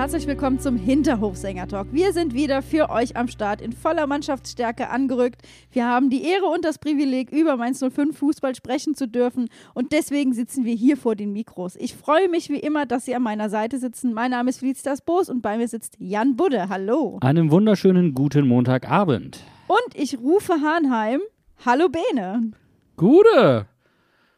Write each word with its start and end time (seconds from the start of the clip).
herzlich 0.00 0.26
willkommen 0.26 0.58
zum 0.58 0.76
Hinterhofsänger-Talk. 0.76 1.88
Wir 1.92 2.14
sind 2.14 2.32
wieder 2.32 2.62
für 2.62 2.88
euch 2.88 3.18
am 3.18 3.28
Start 3.28 3.60
in 3.60 3.74
voller 3.74 4.06
Mannschaftsstärke 4.06 4.88
angerückt. 4.88 5.42
Wir 5.72 5.86
haben 5.86 6.08
die 6.08 6.24
Ehre 6.24 6.46
und 6.46 6.64
das 6.64 6.78
Privileg, 6.78 7.30
über 7.30 7.58
Mainz 7.58 7.84
05 7.86 8.16
Fußball 8.16 8.54
sprechen 8.54 8.94
zu 8.94 9.06
dürfen 9.06 9.50
und 9.74 9.92
deswegen 9.92 10.32
sitzen 10.32 10.64
wir 10.64 10.74
hier 10.74 10.96
vor 10.96 11.16
den 11.16 11.34
Mikros. 11.34 11.76
Ich 11.76 11.94
freue 11.94 12.30
mich 12.30 12.48
wie 12.48 12.60
immer, 12.60 12.86
dass 12.86 13.04
Sie 13.04 13.14
an 13.14 13.22
meiner 13.22 13.50
Seite 13.50 13.78
sitzen. 13.78 14.14
Mein 14.14 14.30
Name 14.30 14.48
ist 14.48 14.60
Felicitas 14.60 15.02
Boos 15.02 15.28
und 15.28 15.42
bei 15.42 15.58
mir 15.58 15.68
sitzt 15.68 15.96
Jan 15.98 16.34
Budde. 16.34 16.70
Hallo. 16.70 17.18
Einen 17.20 17.50
wunderschönen 17.50 18.14
guten 18.14 18.48
Montagabend. 18.48 19.44
Und 19.66 19.94
ich 19.94 20.18
rufe 20.18 20.54
Hahnheim. 20.62 21.20
Hallo 21.66 21.90
Bene. 21.90 22.52
Gute! 22.96 23.66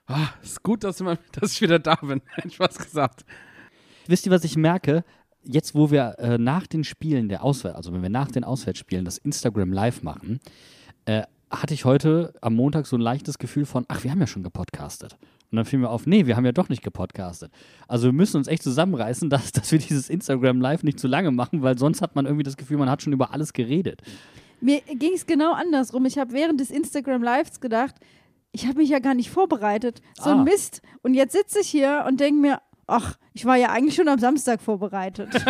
Ah, 0.09 0.31
ist 0.43 0.65
gut, 0.65 0.83
dass, 0.83 1.01
ich 1.01 1.63
wieder 1.63 1.79
da 1.79 1.95
bin. 1.95 2.21
Spaß 2.51 2.79
gesagt. 2.79 3.25
Wisst 4.09 4.27
ihr, 4.27 4.33
was 4.33 4.43
ich 4.43 4.57
merke? 4.57 5.05
Jetzt, 5.45 5.75
wo 5.75 5.91
wir 5.91 6.17
äh, 6.19 6.39
nach 6.39 6.67
den 6.67 6.85
Spielen 6.85 7.29
der 7.29 7.43
Auswärts, 7.45 7.77
also 7.77 7.93
wenn 7.93 8.03
wir 8.03 8.11
nach 8.11 8.31
den 8.31 8.45
Auswärtsspielen 8.45 9.05
das 9.05 9.19
Instagram 9.19 9.73
live 9.73 10.03
machen, 10.03 10.41
äh, 11.05 11.23
hatte 11.51 11.75
ich 11.75 11.85
heute 11.85 12.33
am 12.41 12.55
Montag 12.55 12.87
so 12.87 12.97
ein 12.97 13.01
leichtes 13.03 13.39
Gefühl 13.39 13.67
von, 13.67 13.85
ach, 13.89 14.05
wir 14.05 14.11
haben 14.11 14.21
ja 14.21 14.27
schon 14.27 14.43
gepodcastet. 14.43 15.17
Und 15.51 15.57
dann 15.57 15.67
fiel 15.67 15.79
mir 15.81 15.91
auf, 15.91 16.07
nee, 16.07 16.25
wir 16.27 16.37
haben 16.37 16.47
ja 16.47 16.53
doch 16.53 16.71
nicht 16.71 16.83
gepodcastet. 16.83 17.53
Also 17.89 18.07
wir 18.07 18.13
müssen 18.13 18.39
uns 18.39 18.47
echt 18.49 18.63
zusammenreißen, 18.63 19.29
dass, 19.31 19.53
dass 19.53 19.71
wir 19.73 19.79
dieses 19.79 20.09
Instagram 20.09 20.61
live 20.61 20.83
nicht 20.83 20.99
zu 20.99 21.09
lange 21.09 21.31
machen, 21.31 21.63
weil 21.63 21.77
sonst 21.77 22.01
hat 22.01 22.15
man 22.15 22.25
irgendwie 22.25 22.45
das 22.45 22.57
Gefühl, 22.57 22.79
man 22.79 22.89
hat 22.89 23.03
schon 23.03 23.13
über 23.13 23.33
alles 23.33 23.53
geredet. 23.53 24.01
Mir 24.61 24.81
ging 24.81 25.13
es 25.15 25.27
genau 25.27 25.53
andersrum. 25.53 26.07
Ich 26.07 26.19
habe 26.19 26.33
während 26.33 26.61
des 26.61 26.71
Instagram 26.71 27.23
Lives 27.23 27.61
gedacht, 27.61 27.97
ich 28.53 28.67
habe 28.67 28.79
mich 28.79 28.91
ja 28.91 28.99
gar 29.01 29.15
nicht 29.15 29.29
vorbereitet. 29.31 30.01
So 30.19 30.31
Ah. 30.31 30.35
ein 30.39 30.45
Mist. 30.45 30.83
Und 31.03 31.15
jetzt 31.15 31.33
sitze 31.33 31.61
ich 31.61 31.69
hier 31.69 32.05
und 32.07 32.21
denke 32.21 32.41
mir, 32.41 32.59
ach, 32.87 33.17
ich 33.33 33.45
war 33.45 33.57
ja 33.57 33.71
eigentlich 33.71 33.95
schon 33.95 34.09
am 34.09 34.19
Samstag 34.19 34.61
vorbereitet. 34.61 35.31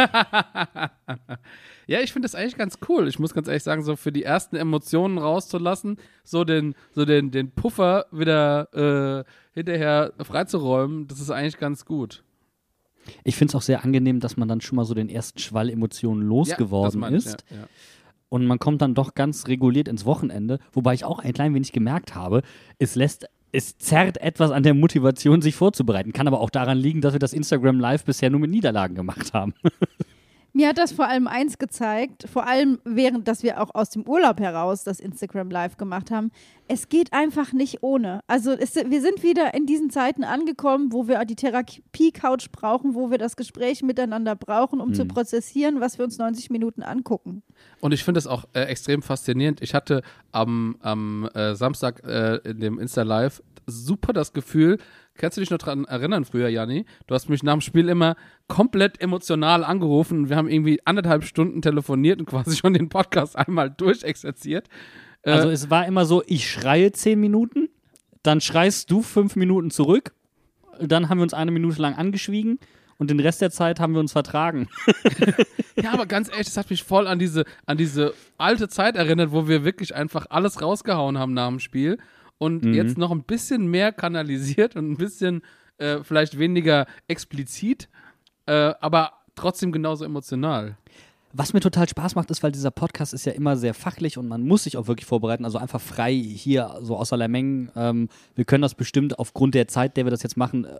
Ja, 1.87 2.01
ich 2.01 2.13
finde 2.13 2.27
das 2.27 2.35
eigentlich 2.35 2.57
ganz 2.57 2.79
cool. 2.89 3.09
Ich 3.09 3.19
muss 3.19 3.35
ganz 3.35 3.49
ehrlich 3.49 3.63
sagen, 3.63 3.83
so 3.83 3.97
für 3.97 4.13
die 4.13 4.23
ersten 4.23 4.57
Emotionen 4.57 5.19
rauszulassen, 5.19 5.97
so 6.25 6.45
den, 6.45 6.75
so 6.93 7.05
den, 7.05 7.31
den 7.31 7.51
Puffer 7.51 8.07
wieder 8.13 9.25
äh, 9.25 9.25
hinterher 9.53 10.13
freizuräumen, 10.23 11.09
das 11.09 11.21
ist 11.21 11.31
eigentlich 11.31 11.59
ganz 11.59 11.85
gut. 11.85 12.23
Ich 13.25 13.37
finde 13.37 13.51
es 13.51 13.55
auch 13.57 13.63
sehr 13.63 13.83
angenehm, 13.83 14.21
dass 14.21 14.37
man 14.37 14.47
dann 14.47 14.61
schon 14.61 14.77
mal 14.77 14.85
so 14.85 14.95
den 14.95 15.09
ersten 15.09 15.41
Schwall 15.41 15.69
Emotionen 15.69 16.23
Ja, 16.23 16.29
losgeworden 16.29 17.03
ich, 17.05 17.11
ist. 17.27 17.45
Ja, 17.51 17.57
ja. 17.57 17.63
und 18.29 18.47
man 18.47 18.61
kommt 18.61 18.81
dann 18.81 18.95
doch 18.95 19.15
ganz 19.15 19.49
reguliert 19.49 19.89
ins 19.89 20.05
Wochenende, 20.05 20.61
wobei 20.73 20.95
ich 20.95 21.05
auch 21.05 21.19
ein 21.19 21.33
klein 21.33 21.53
wenig 21.53 21.73
gemerkt 21.73 22.15
habe, 22.15 22.43
es 22.79 22.95
lässt 22.95 23.27
es 23.53 23.77
zerrt 23.77 24.19
etwas 24.19 24.50
an 24.50 24.62
der 24.62 24.75
Motivation, 24.75 25.42
sich 25.42 25.55
vorzubereiten. 25.55 26.12
Kann 26.12 26.27
aber 26.27 26.41
auch 26.41 26.50
daran 26.50 26.78
liegen, 26.78 27.03
dass 27.03 27.12
wir 27.12 27.20
das 27.20 27.34
Instagram 27.34 27.78
Live 27.78 28.05
bisher 28.05 28.31
nur 28.31 28.41
mit 28.41 28.50
Niederlagen 28.50 28.95
gemacht 28.95 29.34
haben. 29.34 29.55
Mir 30.55 30.69
hat 30.69 30.77
das 30.77 30.92
vor 30.92 31.08
allem 31.08 31.27
eins 31.27 31.57
gezeigt, 31.57 32.29
vor 32.30 32.46
allem 32.46 32.79
während, 32.85 33.27
dass 33.27 33.42
wir 33.42 33.61
auch 33.63 33.74
aus 33.74 33.89
dem 33.89 34.07
Urlaub 34.07 34.39
heraus 34.39 34.85
das 34.85 35.01
Instagram 35.01 35.51
Live 35.51 35.79
gemacht 35.79 36.11
haben. 36.11 36.30
Es 36.68 36.90
geht 36.90 37.13
einfach 37.14 37.55
nicht 37.55 37.83
ohne. 37.83 38.20
Also 38.27 38.52
es, 38.52 38.74
wir 38.74 39.01
sind 39.01 39.23
wieder 39.23 39.55
in 39.55 39.64
diesen 39.64 39.89
Zeiten 39.89 40.24
angekommen, 40.24 40.92
wo 40.92 41.08
wir 41.08 41.24
die 41.24 41.36
Therapie-Couch 41.36 42.51
brauchen, 42.52 42.95
wo 42.95 43.11
wir 43.11 43.17
das 43.17 43.36
Gespräch 43.36 43.83
miteinander 43.83 44.36
brauchen, 44.36 44.80
um 44.80 44.92
zu 44.92 45.07
prozessieren, 45.07 45.80
was 45.80 45.98
wir 45.98 46.05
uns 46.05 46.18
90 46.18 46.51
Minuten 46.51 46.83
angucken. 46.83 47.42
Und 47.80 47.92
ich 47.92 48.05
finde 48.05 48.18
das 48.18 48.27
auch 48.27 48.45
äh, 48.52 48.64
extrem 48.64 49.01
faszinierend. 49.01 49.62
Ich 49.62 49.73
hatte 49.74 50.02
am, 50.33 50.77
am 50.80 51.29
äh, 51.35 51.55
Samstag 51.55 52.05
äh, 52.05 52.36
in 52.48 52.61
dem 52.61 52.79
Insta-Live 52.79 53.42
super 53.67 54.12
das 54.12 54.33
Gefühl, 54.33 54.79
kannst 55.14 55.36
du 55.36 55.40
dich 55.40 55.50
noch 55.50 55.58
daran 55.58 55.84
erinnern 55.84 56.24
früher, 56.24 56.48
Janni? 56.48 56.84
Du 57.06 57.14
hast 57.14 57.28
mich 57.28 57.42
nach 57.42 57.52
dem 57.52 57.61
Spiel 57.61 57.89
immer 57.89 58.17
komplett 58.48 59.00
emotional 59.00 59.64
angerufen 59.64 60.20
und 60.20 60.28
wir 60.30 60.36
haben 60.36 60.48
irgendwie 60.48 60.80
anderthalb 60.84 61.24
Stunden 61.24 61.62
telefoniert 61.62 62.20
und 62.20 62.27
quasi 62.27 62.56
schon 62.58 62.74
den 62.74 62.89
Podcast 62.89 63.36
einmal 63.36 63.70
durchexerziert. 63.70 64.68
Äh, 65.23 65.30
Also 65.30 65.50
es 65.50 65.70
war 65.70 65.86
immer 65.86 66.05
so, 66.05 66.23
ich 66.27 66.50
schreie 66.50 66.92
zehn 66.92 67.20
Minuten, 67.20 67.68
dann 68.23 68.40
schreist 68.40 68.90
du 68.90 69.02
fünf 69.02 69.36
Minuten 69.36 69.70
zurück, 69.70 70.14
dann 70.80 71.08
haben 71.08 71.18
wir 71.18 71.23
uns 71.24 71.34
eine 71.34 71.50
Minute 71.50 71.80
lang 71.80 71.94
angeschwiegen 71.94 72.58
und 72.98 73.11
den 73.11 73.20
Rest 73.20 73.40
der 73.40 73.50
Zeit 73.50 73.80
haben 73.80 73.94
wir 73.94 74.00
uns 74.00 74.12
vertragen. 74.12 74.68
Ja, 75.83 75.94
aber 75.94 76.05
ganz 76.05 76.29
ehrlich, 76.29 76.46
das 76.46 76.58
hat 76.58 76.68
mich 76.68 76.84
voll 76.84 77.06
an 77.06 77.18
diese, 77.18 77.44
an 77.64 77.79
diese 77.79 78.12
alte 78.36 78.68
Zeit 78.68 78.94
erinnert, 78.94 79.33
wo 79.33 79.48
wir 79.48 79.64
wirklich 79.64 79.94
einfach 79.94 80.27
alles 80.29 80.61
rausgehauen 80.61 81.18
haben 81.18 81.33
nach 81.33 81.48
dem 81.48 81.61
Spiel 81.61 81.96
und 82.42 82.75
jetzt 82.75 82.98
noch 82.98 83.13
ein 83.13 83.23
bisschen 83.23 83.69
mehr 83.69 83.92
kanalisiert 83.92 84.75
und 84.75 84.91
ein 84.91 84.97
bisschen 84.97 85.42
äh, 85.79 85.98
vielleicht 86.03 86.39
weniger 86.39 86.86
explizit, 87.07 87.89
äh, 88.47 88.75
aber 88.80 89.13
trotzdem 89.36 89.70
genauso 89.70 90.05
emotional. 90.05 90.77
Was 91.33 91.55
mir 91.55 91.61
total 91.61 91.89
Spaß 91.89 92.14
macht, 92.17 92.30
ist, 92.30 92.42
weil 92.42 92.53
dieser 92.53 92.73
Podcast 92.73 93.14
ist 93.14 93.25
ja 93.25 93.33
immer 93.33 93.57
sehr 93.57 93.75
fachlich 93.75 94.19
und 94.19 94.29
man 94.29 94.42
muss 94.42 94.64
sich 94.64 94.77
auch 94.77 94.86
wirklich 94.86 95.07
vorbereiten. 95.07 95.45
Also 95.47 95.57
einfach 95.57 95.80
frei 95.80 96.13
hier, 96.13 96.79
so 96.83 96.97
außer 96.97 97.17
der 97.17 97.29
Mengen. 97.29 97.70
Ähm, 97.75 98.08
wir 98.35 98.45
können 98.45 98.61
das 98.61 98.74
bestimmt 98.74 99.19
aufgrund 99.19 99.55
der 99.55 99.69
Zeit, 99.69 99.97
der 99.97 100.05
wir 100.05 100.11
das 100.11 100.23
jetzt 100.23 100.36
machen, 100.36 100.64
äh, 100.64 100.79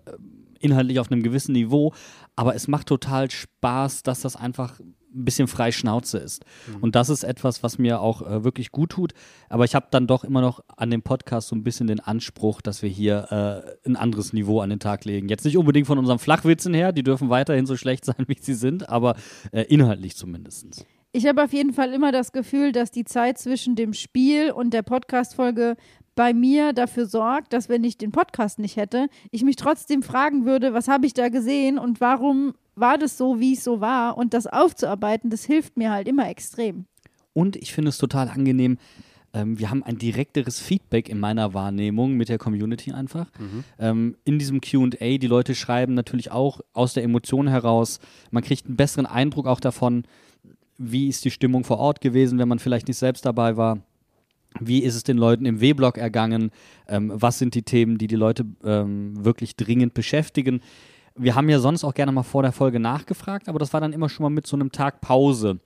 inhaltlich 0.61 0.99
auf 0.99 1.11
einem 1.11 1.23
gewissen 1.23 1.53
Niveau. 1.53 1.94
Aber 2.37 2.55
es 2.55 2.69
macht 2.69 2.89
total 2.89 3.31
Spaß, 3.31 4.03
dass 4.03 4.21
das 4.21 4.37
einfach 4.37 4.79
ein 5.15 5.25
bisschen 5.25 5.49
frei 5.49 5.73
Schnauze 5.73 6.19
ist. 6.19 6.45
Und 6.81 6.95
das 6.95 7.09
ist 7.09 7.25
etwas, 7.25 7.62
was 7.62 7.78
mir 7.78 8.00
auch 8.00 8.23
äh, 8.23 8.45
wirklich 8.45 8.73
gut 8.73 8.91
tut. 8.91 9.12
Aber 9.49 9.65
ich 9.65 9.75
habe 9.75 9.87
dann 9.91 10.06
doch 10.06 10.25
immer 10.25 10.41
noch 10.41 10.62
an 10.77 10.91
dem 10.91 11.03
Podcast 11.03 11.49
so 11.49 11.56
ein 11.56 11.65
bisschen 11.65 11.87
den 11.87 12.00
Anspruch, 12.00 12.61
dass 12.61 12.83
wir 12.83 12.89
hier 12.89 13.75
äh, 13.84 13.89
ein 13.89 13.97
anderes 13.97 14.33
Niveau 14.33 14.61
an 14.61 14.71
den 14.71 14.81
Tag 14.81 15.05
legen. 15.05 15.28
Jetzt 15.28 15.45
nicht 15.45 15.56
unbedingt 15.56 15.87
von 15.87 15.99
unseren 15.99 16.19
Flachwitzen 16.19 16.75
her, 16.75 16.93
die 16.93 17.03
dürfen 17.03 17.31
weiterhin 17.31 17.67
so 17.67 17.77
schlecht 17.77 18.05
sein, 18.06 18.25
wie 18.27 18.39
sie 18.41 18.55
sind, 18.55 18.89
aber 18.89 19.17
äh, 19.53 19.62
inhaltlich 19.62 20.17
zumindest. 20.17 20.84
Ich 21.15 21.27
habe 21.27 21.44
auf 21.44 21.53
jeden 21.53 21.75
Fall 21.75 21.93
immer 21.93 22.11
das 22.11 22.33
Gefühl, 22.33 22.73
dass 22.73 22.91
die 22.91 23.05
Zeit 23.05 23.37
zwischen 23.37 23.77
dem 23.77 23.93
Spiel 23.93 24.50
und 24.50 24.73
der 24.73 24.83
Podcast-Folge 24.83 25.77
bei 26.15 26.33
mir 26.33 26.73
dafür 26.73 27.06
sorgt, 27.06 27.53
dass 27.53 27.69
wenn 27.69 27.84
ich 27.84 27.99
den 27.99 28.12
Podcast 28.12 28.59
nicht 28.59 28.77
hätte, 28.77 29.09
ich 29.31 29.43
mich 29.43 29.56
trotzdem 29.56 30.03
fragen 30.03 30.44
würde, 30.47 30.73
was 30.73 30.89
habe 30.89 31.06
ich 31.06 31.15
da 31.15 31.29
gesehen 31.29 31.79
und 31.79 32.00
warum 32.00 32.55
war 32.75 32.99
das 32.99 33.19
so, 33.19 33.41
wie 33.41 33.55
es 33.55 33.65
so 33.65 33.81
war 33.81 34.16
und 34.16 34.34
das 34.34 34.47
aufzuarbeiten, 34.47 35.31
das 35.31 35.44
hilft 35.44 35.77
mir 35.77 35.91
halt 35.91 36.09
immer 36.09 36.28
extrem. 36.28 36.87
Und 37.33 37.56
ich 37.56 37.72
finde 37.72 37.91
es 37.91 37.99
total 37.99 38.28
angenehm. 38.28 38.78
Ähm, 39.34 39.59
wir 39.59 39.71
haben 39.71 39.83
ein 39.83 39.97
direkteres 39.97 40.60
Feedback 40.60 41.09
in 41.09 41.19
meiner 41.19 41.55
Wahrnehmung 41.55 42.15
mit 42.15 42.28
der 42.28 42.38
Community 42.38 42.93
einfach. 42.93 43.31
Ähm, 43.78 44.16
in 44.25 44.38
diesem 44.38 44.61
QA, 44.61 45.19
die 45.19 45.27
Leute 45.27 45.55
schreiben 45.55 45.94
natürlich 45.94 46.31
auch 46.31 46.61
aus 46.72 46.93
der 46.94 47.03
Emotion 47.03 47.49
heraus. 47.49 47.99
Man 48.31 48.43
kriegt 48.43 48.66
einen 48.66 48.77
besseren 48.77 49.06
Eindruck 49.06 49.47
auch 49.47 49.61
davon, 49.61 50.05
wie 50.78 51.09
ist 51.09 51.25
die 51.25 51.31
Stimmung 51.31 51.65
vor 51.65 51.78
Ort 51.78 52.00
gewesen, 52.00 52.38
wenn 52.38 52.49
man 52.49 52.59
vielleicht 52.59 52.88
nicht 52.88 52.99
selbst 52.99 53.25
dabei 53.25 53.56
war. 53.56 53.78
Wie 54.61 54.82
ist 54.82 54.97
es 54.97 55.03
den 55.03 55.16
Leuten 55.16 55.47
im 55.47 55.61
W-Block 55.62 55.97
ergangen? 55.97 56.50
Ähm, 56.87 57.11
was 57.15 57.38
sind 57.38 57.55
die 57.55 57.62
Themen, 57.62 57.97
die 57.97 58.06
die 58.06 58.17
Leute 58.17 58.44
ähm, 58.64 59.25
wirklich 59.25 59.56
dringend 59.56 59.94
beschäftigen? 59.94 60.61
Wir 61.17 61.35
haben 61.35 61.49
ja 61.49 61.59
sonst 61.59 61.85
auch 61.85 61.94
gerne 61.94 62.12
mal 62.12 62.23
vor 62.23 62.43
der 62.43 62.53
Folge 62.53 62.81
nachgefragt, 62.81 63.49
aber 63.49 63.59
das 63.59 63.73
war 63.73 63.81
dann 63.81 63.93
immer 63.93 64.09
schon 64.09 64.25
mal 64.25 64.31
mit 64.31 64.47
so 64.47 64.56
einem 64.56 64.73
Tag 64.73 65.00
Pause. 65.00 65.61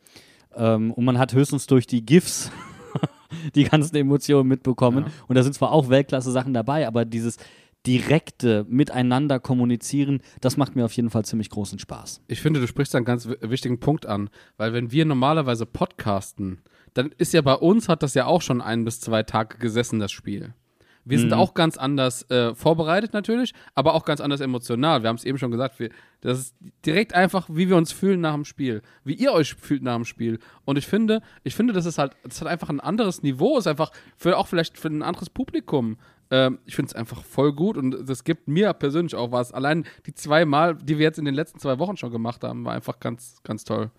Ähm, 0.54 0.92
und 0.92 1.04
man 1.04 1.18
hat 1.18 1.32
höchstens 1.34 1.66
durch 1.66 1.86
die 1.86 2.04
GIFs 2.04 2.50
die 3.54 3.64
ganzen 3.64 3.96
Emotionen 3.96 4.48
mitbekommen. 4.48 5.06
Und 5.28 5.34
da 5.36 5.42
sind 5.42 5.54
zwar 5.54 5.72
auch 5.72 5.88
Weltklasse-Sachen 5.88 6.54
dabei, 6.54 6.86
aber 6.86 7.04
dieses 7.04 7.36
direkte 7.86 8.64
Miteinander 8.68 9.38
kommunizieren, 9.38 10.20
das 10.40 10.56
macht 10.56 10.74
mir 10.74 10.84
auf 10.84 10.92
jeden 10.92 11.10
Fall 11.10 11.24
ziemlich 11.24 11.50
großen 11.50 11.78
Spaß. 11.78 12.20
Ich 12.26 12.40
finde, 12.40 12.60
du 12.60 12.66
sprichst 12.66 12.94
einen 12.96 13.04
ganz 13.04 13.28
wi- 13.28 13.36
wichtigen 13.42 13.78
Punkt 13.78 14.06
an, 14.06 14.28
weil 14.56 14.72
wenn 14.72 14.90
wir 14.90 15.04
normalerweise 15.04 15.66
podcasten, 15.66 16.62
dann 16.94 17.12
ist 17.18 17.32
ja 17.32 17.42
bei 17.42 17.54
uns, 17.54 17.88
hat 17.88 18.02
das 18.02 18.14
ja 18.14 18.26
auch 18.26 18.42
schon 18.42 18.60
ein 18.60 18.84
bis 18.84 19.00
zwei 19.00 19.22
Tage 19.22 19.58
gesessen, 19.58 20.00
das 20.00 20.10
Spiel. 20.10 20.54
Wir 21.08 21.20
sind 21.20 21.32
auch 21.32 21.54
ganz 21.54 21.78
anders 21.78 22.28
äh, 22.30 22.54
vorbereitet 22.54 23.12
natürlich, 23.12 23.54
aber 23.74 23.94
auch 23.94 24.04
ganz 24.04 24.20
anders 24.20 24.40
emotional. 24.40 25.02
Wir 25.02 25.08
haben 25.08 25.16
es 25.16 25.24
eben 25.24 25.38
schon 25.38 25.52
gesagt, 25.52 25.78
wir, 25.78 25.90
das 26.20 26.38
ist 26.38 26.56
direkt 26.84 27.14
einfach, 27.14 27.48
wie 27.48 27.68
wir 27.68 27.76
uns 27.76 27.92
fühlen 27.92 28.20
nach 28.20 28.34
dem 28.34 28.44
Spiel, 28.44 28.82
wie 29.04 29.14
ihr 29.14 29.32
euch 29.32 29.54
fühlt 29.54 29.82
nach 29.82 29.94
dem 29.94 30.04
Spiel. 30.04 30.40
Und 30.64 30.76
ich 30.76 30.86
finde, 30.86 31.22
ich 31.44 31.54
finde, 31.54 31.72
das 31.72 31.86
ist 31.86 31.98
halt, 31.98 32.16
das 32.24 32.40
hat 32.40 32.48
einfach 32.48 32.70
ein 32.70 32.80
anderes 32.80 33.22
Niveau, 33.22 33.56
ist 33.56 33.68
einfach 33.68 33.92
für 34.16 34.36
auch 34.36 34.48
vielleicht 34.48 34.78
für 34.78 34.88
ein 34.88 35.02
anderes 35.02 35.30
Publikum 35.30 35.96
Ähm, 36.30 36.58
ich 36.64 36.74
finde 36.74 36.88
es 36.90 36.94
einfach 36.96 37.22
voll 37.22 37.52
gut 37.52 37.76
und 37.76 38.08
das 38.08 38.24
gibt 38.24 38.48
mir 38.48 38.72
persönlich 38.72 39.14
auch 39.14 39.30
was. 39.30 39.52
Allein 39.52 39.84
die 40.06 40.14
zwei 40.14 40.44
Mal, 40.44 40.74
die 40.74 40.98
wir 40.98 41.04
jetzt 41.04 41.18
in 41.18 41.24
den 41.24 41.34
letzten 41.34 41.60
zwei 41.60 41.78
Wochen 41.78 41.96
schon 41.96 42.10
gemacht 42.10 42.42
haben, 42.42 42.64
war 42.64 42.74
einfach 42.74 42.98
ganz, 42.98 43.36
ganz 43.44 43.62
toll. 43.62 43.90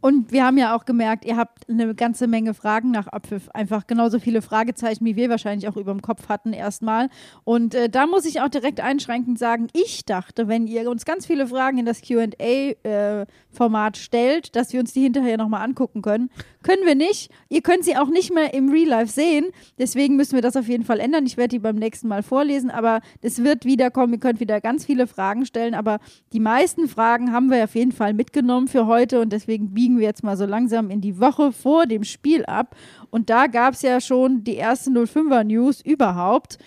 Und 0.00 0.30
wir 0.30 0.44
haben 0.44 0.56
ja 0.58 0.76
auch 0.76 0.84
gemerkt, 0.84 1.24
ihr 1.24 1.36
habt 1.36 1.68
eine 1.68 1.94
ganze 1.94 2.28
Menge 2.28 2.54
Fragen 2.54 2.92
nach 2.92 3.08
Abpfiff. 3.08 3.48
Einfach 3.50 3.86
genauso 3.86 4.20
viele 4.20 4.42
Fragezeichen, 4.42 5.04
wie 5.04 5.16
wir 5.16 5.28
wahrscheinlich 5.28 5.68
auch 5.68 5.76
über 5.76 5.92
dem 5.92 6.02
Kopf 6.02 6.28
hatten 6.28 6.52
erstmal. 6.52 7.08
Und 7.44 7.74
äh, 7.74 7.88
da 7.88 8.06
muss 8.06 8.24
ich 8.24 8.40
auch 8.40 8.48
direkt 8.48 8.80
einschränkend 8.80 9.38
sagen, 9.38 9.66
ich 9.72 10.04
dachte, 10.04 10.46
wenn 10.46 10.68
ihr 10.68 10.88
uns 10.88 11.04
ganz 11.04 11.26
viele 11.26 11.48
Fragen 11.48 11.78
in 11.78 11.86
das 11.86 12.02
QA-Format 12.02 13.96
äh, 13.96 14.00
stellt, 14.00 14.54
dass 14.54 14.72
wir 14.72 14.80
uns 14.80 14.92
die 14.92 15.02
hinterher 15.02 15.36
nochmal 15.36 15.64
angucken 15.64 16.00
können. 16.00 16.30
Können 16.68 16.84
wir 16.84 16.94
nicht. 16.94 17.30
Ihr 17.48 17.62
könnt 17.62 17.84
sie 17.84 17.96
auch 17.96 18.08
nicht 18.08 18.30
mehr 18.30 18.52
im 18.52 18.68
Real 18.68 18.88
Life 18.88 19.10
sehen. 19.10 19.46
Deswegen 19.78 20.16
müssen 20.16 20.34
wir 20.34 20.42
das 20.42 20.54
auf 20.54 20.68
jeden 20.68 20.84
Fall 20.84 21.00
ändern. 21.00 21.24
Ich 21.24 21.38
werde 21.38 21.48
die 21.48 21.58
beim 21.60 21.76
nächsten 21.76 22.08
Mal 22.08 22.22
vorlesen, 22.22 22.68
aber 22.68 23.00
es 23.22 23.42
wird 23.42 23.64
wiederkommen. 23.64 24.12
Ihr 24.12 24.18
könnt 24.18 24.38
wieder 24.38 24.60
ganz 24.60 24.84
viele 24.84 25.06
Fragen 25.06 25.46
stellen. 25.46 25.72
Aber 25.72 25.98
die 26.34 26.40
meisten 26.40 26.86
Fragen 26.86 27.32
haben 27.32 27.50
wir 27.50 27.64
auf 27.64 27.74
jeden 27.74 27.92
Fall 27.92 28.12
mitgenommen 28.12 28.68
für 28.68 28.86
heute 28.86 29.22
und 29.22 29.32
deswegen 29.32 29.72
biegen 29.72 29.98
wir 29.98 30.04
jetzt 30.04 30.22
mal 30.22 30.36
so 30.36 30.44
langsam 30.44 30.90
in 30.90 31.00
die 31.00 31.18
Woche 31.18 31.52
vor 31.52 31.86
dem 31.86 32.04
Spiel 32.04 32.44
ab. 32.44 32.76
Und 33.08 33.30
da 33.30 33.46
gab 33.46 33.72
es 33.72 33.80
ja 33.80 33.98
schon 33.98 34.44
die 34.44 34.56
erste 34.56 34.90
05er 34.90 35.44
News 35.44 35.80
überhaupt. 35.80 36.58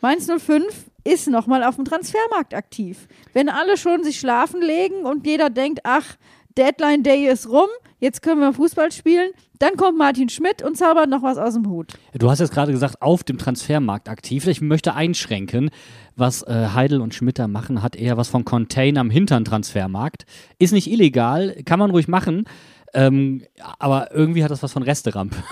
Mainz 0.00 0.26
05 0.26 0.90
ist 1.04 1.28
nochmal 1.28 1.62
auf 1.62 1.76
dem 1.76 1.84
Transfermarkt 1.84 2.54
aktiv. 2.54 3.06
Wenn 3.32 3.48
alle 3.48 3.76
schon 3.76 4.02
sich 4.02 4.18
schlafen 4.18 4.60
legen 4.60 5.04
und 5.04 5.28
jeder 5.28 5.48
denkt, 5.48 5.80
ach, 5.84 6.16
Deadline 6.56 7.02
Day 7.02 7.26
ist 7.26 7.48
rum, 7.48 7.68
jetzt 7.98 8.22
können 8.22 8.40
wir 8.40 8.52
Fußball 8.52 8.92
spielen, 8.92 9.32
dann 9.58 9.76
kommt 9.76 9.98
Martin 9.98 10.28
Schmidt 10.28 10.62
und 10.62 10.76
zaubert 10.76 11.08
noch 11.08 11.22
was 11.22 11.36
aus 11.36 11.54
dem 11.54 11.68
Hut. 11.68 11.94
Du 12.12 12.30
hast 12.30 12.38
jetzt 12.38 12.52
gerade 12.52 12.70
gesagt, 12.70 13.02
auf 13.02 13.24
dem 13.24 13.38
Transfermarkt 13.38 14.08
aktiv. 14.08 14.46
Ich 14.46 14.60
möchte 14.60 14.94
einschränken, 14.94 15.70
was 16.14 16.42
äh, 16.42 16.68
Heidel 16.74 17.00
und 17.00 17.14
Schmidt 17.14 17.38
da 17.38 17.48
machen, 17.48 17.82
hat 17.82 17.96
eher 17.96 18.16
was 18.16 18.28
von 18.28 18.44
Contain 18.44 18.98
am 18.98 19.10
hinteren 19.10 19.44
Transfermarkt. 19.44 20.26
Ist 20.58 20.72
nicht 20.72 20.90
illegal, 20.90 21.56
kann 21.64 21.78
man 21.78 21.90
ruhig 21.90 22.06
machen. 22.06 22.44
Ähm, 22.92 23.42
aber 23.80 24.12
irgendwie 24.12 24.44
hat 24.44 24.52
das 24.52 24.62
was 24.62 24.72
von 24.72 24.84
Resteramp. 24.84 25.34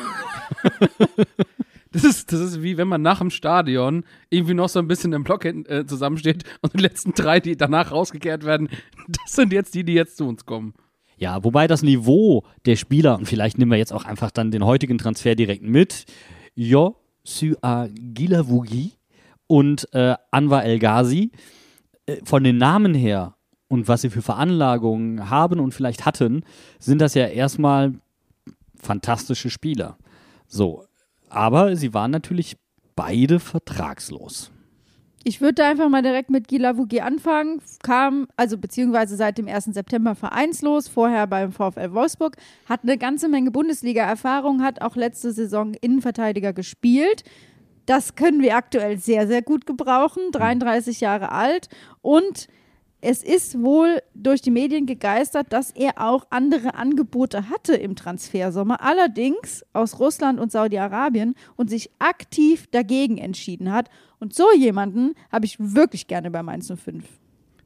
Das 1.93 2.05
ist, 2.05 2.33
das 2.33 2.41
ist 2.41 2.63
wie 2.63 2.79
wenn 2.79 2.89
man 2.89 3.03
nach 3.03 3.19
dem 3.19 3.29
Stadion 3.31 4.05
irgendwie 4.31 4.55
noch 4.55 4.71
so 4.71 4.79
ein 4.79 4.89
bisschen 4.89 5.13
im 5.13 5.25
Block 5.25 5.45
äh, 5.45 5.85
zusammensteht 5.87 6.45
und 6.63 6.73
die 6.73 6.79
letzten 6.79 7.13
drei, 7.13 7.39
die 7.39 7.57
danach 7.57 7.93
rausgekehrt 7.93 8.45
werden, 8.45 8.71
das 9.09 9.35
sind 9.35 9.53
jetzt 9.53 9.75
die, 9.75 9.85
die 9.85 9.93
jetzt 9.93 10.17
zu 10.17 10.27
uns 10.27 10.47
kommen. 10.47 10.73
Ja, 11.23 11.45
wobei 11.45 11.69
das 11.69 11.85
Niveau 11.85 12.43
der 12.67 12.75
Spieler, 12.75 13.17
und 13.17 13.27
vielleicht 13.27 13.57
nehmen 13.57 13.71
wir 13.71 13.79
jetzt 13.79 13.93
auch 13.93 14.05
einfach 14.05 14.33
dann 14.33 14.51
den 14.51 14.65
heutigen 14.65 14.99
Transfer 14.99 15.37
direkt 15.37 15.63
mit, 15.63 16.05
Jo 16.57 16.97
Sua 17.23 17.87
Gilavugi 17.95 18.91
und 19.47 19.87
äh, 19.95 20.17
Anwar 20.33 20.65
El 20.65 20.81
Ghazi, 20.81 21.31
äh, 22.07 22.17
von 22.25 22.43
den 22.43 22.57
Namen 22.57 22.93
her 22.93 23.37
und 23.69 23.87
was 23.87 24.03
sie 24.03 24.11
für 24.11 24.21
Veranlagungen 24.21 25.31
haben 25.31 25.61
und 25.61 25.73
vielleicht 25.73 26.05
hatten, 26.05 26.43
sind 26.81 27.01
das 27.01 27.15
ja 27.15 27.29
erstmal 27.29 27.93
fantastische 28.75 29.49
Spieler. 29.49 29.99
So, 30.49 30.87
aber 31.29 31.77
sie 31.77 31.95
waren 31.95 32.11
natürlich 32.11 32.57
beide 32.97 33.39
vertragslos. 33.39 34.51
Ich 35.25 35.41
würde 35.41 35.65
einfach 35.65 35.89
mal 35.89 36.03
direkt 36.03 36.31
mit 36.31 36.49
Gila 36.49 36.77
Wugi 36.77 37.01
anfangen. 37.01 37.63
Kam, 37.85 38.27
also 38.37 38.59
beziehungsweise 38.59 39.15
seit 39.17 39.39
dem 39.39 39.47
1. 39.47 39.67
September 39.67 40.17
vereinslos, 40.17 40.89
vorher 40.89 41.29
beim 41.29 41.53
VfL 41.53 41.93
Wolfsburg, 41.93 42.37
hat 42.69 42.81
eine 42.83 42.99
ganze 42.99 43.29
Menge 43.29 43.53
Bundesliga-Erfahrung, 43.53 44.63
hat 44.63 44.83
auch 44.83 44.97
letzte 44.97 45.33
Saison 45.33 45.75
Innenverteidiger 45.75 46.53
gespielt. 46.53 47.23
Das 47.87 48.17
können 48.17 48.43
wir 48.43 48.57
aktuell 48.57 48.99
sehr, 48.99 49.29
sehr 49.29 49.43
gut 49.43 49.65
gebrauchen. 49.65 50.33
33 50.33 51.01
Jahre 51.01 51.31
alt 51.31 51.69
und 52.01 52.49
es 53.03 53.25
ist 53.25 53.61
wohl 53.61 54.01
durch 54.15 54.43
die 54.43 54.53
Medien 54.53 54.87
gegeistert, 54.87 55.53
dass 55.53 55.73
er 55.73 56.01
auch 56.01 56.25
andere 56.31 56.77
Angebote 56.77 57.51
hatte 57.51 57.75
im 57.75 57.97
Transfersommer, 57.97 58.81
allerdings 58.81 59.67
aus 59.73 59.99
Russland 59.99 60.39
und 60.39 60.53
Saudi-Arabien 60.53 61.35
und 61.57 61.69
sich 61.69 61.91
aktiv 61.99 62.69
dagegen 62.71 63.19
entschieden 63.19 63.73
hat. 63.73 63.91
Und 64.21 64.35
so 64.35 64.47
jemanden 64.57 65.15
habe 65.33 65.47
ich 65.47 65.57
wirklich 65.59 66.07
gerne 66.07 66.31
bei 66.31 66.45
Mainz 66.45 66.73
05. 66.73 67.05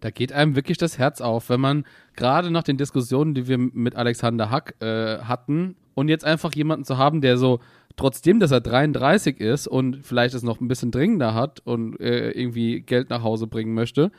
Da 0.01 0.11
geht 0.11 0.33
einem 0.33 0.57
wirklich 0.57 0.79
das 0.79 0.99
Herz 0.99 1.21
auf, 1.21 1.51
wenn 1.51 1.61
man 1.61 1.85
gerade 2.17 2.51
nach 2.51 2.63
den 2.63 2.79
Diskussionen, 2.79 3.35
die 3.35 3.47
wir 3.47 3.59
mit 3.59 3.95
Alexander 3.95 4.51
Hack 4.51 4.75
äh, 4.81 5.19
hatten, 5.19 5.77
und 5.97 6.09
jetzt 6.09 6.27
einfach 6.27 6.55
jemanden 6.55 6.85
zu 6.85 6.99
haben, 6.99 7.23
der 7.23 7.39
so, 7.39 7.61
trotzdem, 7.97 8.39
dass 8.39 8.51
er 8.51 8.61
33 8.61 9.41
ist 9.41 9.67
und 9.67 10.05
vielleicht 10.05 10.35
es 10.35 10.43
noch 10.43 10.61
ein 10.61 10.69
bisschen 10.69 10.91
dringender 10.91 11.33
hat 11.33 11.61
und 11.65 11.99
äh, 11.99 12.33
irgendwie 12.33 12.83
Geld 12.83 13.09
nach 13.09 13.23
Hause 13.23 13.47
bringen 13.47 13.73
möchte, 13.73 14.13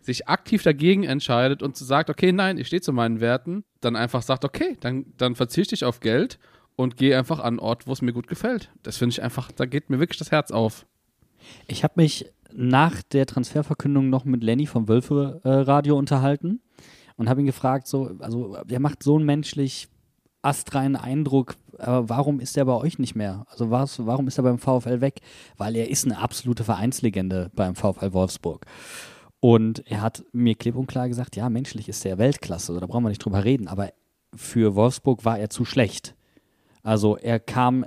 sich 0.00 0.28
aktiv 0.28 0.62
dagegen 0.62 1.04
entscheidet 1.04 1.62
und 1.62 1.76
sagt, 1.76 2.10
okay, 2.10 2.32
nein, 2.32 2.58
ich 2.58 2.66
stehe 2.68 2.82
zu 2.82 2.92
meinen 2.92 3.20
Werten, 3.20 3.64
dann 3.80 3.96
einfach 3.96 4.22
sagt, 4.22 4.44
okay, 4.44 4.76
dann, 4.80 5.06
dann 5.16 5.34
verzichte 5.34 5.74
ich 5.74 5.84
auf 5.84 6.00
Geld 6.00 6.38
und 6.76 6.96
gehe 6.96 7.16
einfach 7.16 7.38
an 7.40 7.46
einen 7.46 7.58
Ort, 7.58 7.86
wo 7.86 7.92
es 7.92 8.02
mir 8.02 8.12
gut 8.12 8.26
gefällt. 8.26 8.70
Das 8.82 8.96
finde 8.96 9.12
ich 9.12 9.22
einfach, 9.22 9.52
da 9.52 9.66
geht 9.66 9.90
mir 9.90 10.00
wirklich 10.00 10.18
das 10.18 10.30
Herz 10.30 10.50
auf. 10.50 10.86
Ich 11.66 11.84
habe 11.84 11.94
mich 11.96 12.26
nach 12.52 13.02
der 13.02 13.26
Transferverkündung 13.26 14.10
noch 14.10 14.24
mit 14.24 14.42
Lenny 14.42 14.66
vom 14.66 14.88
Wölfe 14.88 15.40
äh, 15.44 15.48
Radio 15.48 15.96
unterhalten 15.96 16.60
und 17.16 17.28
habe 17.28 17.40
ihn 17.40 17.46
gefragt, 17.46 17.86
so, 17.86 18.16
also 18.20 18.56
der 18.64 18.80
macht 18.80 19.02
so 19.02 19.16
einen 19.16 19.26
menschlich 19.26 19.88
astreinen 20.42 20.96
Eindruck, 20.96 21.54
aber 21.78 22.08
warum 22.08 22.40
ist 22.40 22.56
er 22.56 22.64
bei 22.64 22.74
euch 22.74 22.98
nicht 22.98 23.14
mehr? 23.14 23.44
Also 23.50 23.70
was, 23.70 24.04
warum 24.06 24.26
ist 24.26 24.38
er 24.38 24.44
beim 24.44 24.58
VfL 24.58 25.00
weg? 25.00 25.20
Weil 25.56 25.76
er 25.76 25.90
ist 25.90 26.04
eine 26.06 26.18
absolute 26.18 26.64
Vereinslegende 26.64 27.50
beim 27.54 27.74
VfL 27.74 28.12
Wolfsburg. 28.12 28.64
Und 29.40 29.82
er 29.90 30.02
hat 30.02 30.22
mir 30.32 30.54
klipp 30.54 30.76
und 30.76 30.86
klar 30.86 31.08
gesagt, 31.08 31.34
ja, 31.34 31.48
menschlich 31.48 31.88
ist 31.88 32.04
er 32.04 32.18
Weltklasse, 32.18 32.78
da 32.78 32.86
brauchen 32.86 33.04
wir 33.04 33.08
nicht 33.08 33.24
drüber 33.24 33.44
reden, 33.44 33.68
aber 33.68 33.90
für 34.34 34.74
Wolfsburg 34.74 35.24
war 35.24 35.38
er 35.38 35.50
zu 35.50 35.64
schlecht. 35.64 36.14
Also 36.82 37.16
er 37.16 37.40
kam, 37.40 37.86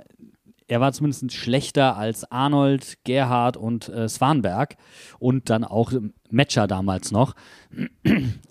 er 0.66 0.80
war 0.80 0.92
zumindest 0.92 1.32
schlechter 1.32 1.96
als 1.96 2.30
Arnold, 2.30 2.98
Gerhard 3.04 3.56
und 3.56 3.88
äh, 3.88 4.08
Swanberg 4.08 4.76
und 5.18 5.48
dann 5.48 5.64
auch 5.64 5.92
Matcher 6.30 6.66
damals 6.66 7.12
noch. 7.12 7.34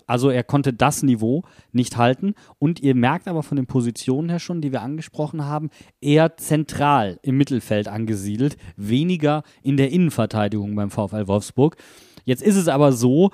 Also 0.06 0.28
er 0.28 0.44
konnte 0.44 0.72
das 0.72 1.02
Niveau 1.02 1.44
nicht 1.72 1.96
halten 1.96 2.34
und 2.58 2.80
ihr 2.80 2.94
merkt 2.94 3.26
aber 3.26 3.42
von 3.42 3.56
den 3.56 3.66
Positionen 3.66 4.28
her 4.28 4.38
schon, 4.38 4.60
die 4.60 4.70
wir 4.70 4.82
angesprochen 4.82 5.44
haben, 5.44 5.70
eher 6.00 6.36
zentral 6.36 7.18
im 7.22 7.38
Mittelfeld 7.38 7.88
angesiedelt, 7.88 8.56
weniger 8.76 9.42
in 9.62 9.76
der 9.76 9.90
Innenverteidigung 9.90 10.74
beim 10.74 10.90
VfL 10.90 11.26
Wolfsburg. 11.26 11.76
Jetzt 12.24 12.42
ist 12.42 12.56
es 12.56 12.68
aber 12.68 12.92
so, 12.92 13.30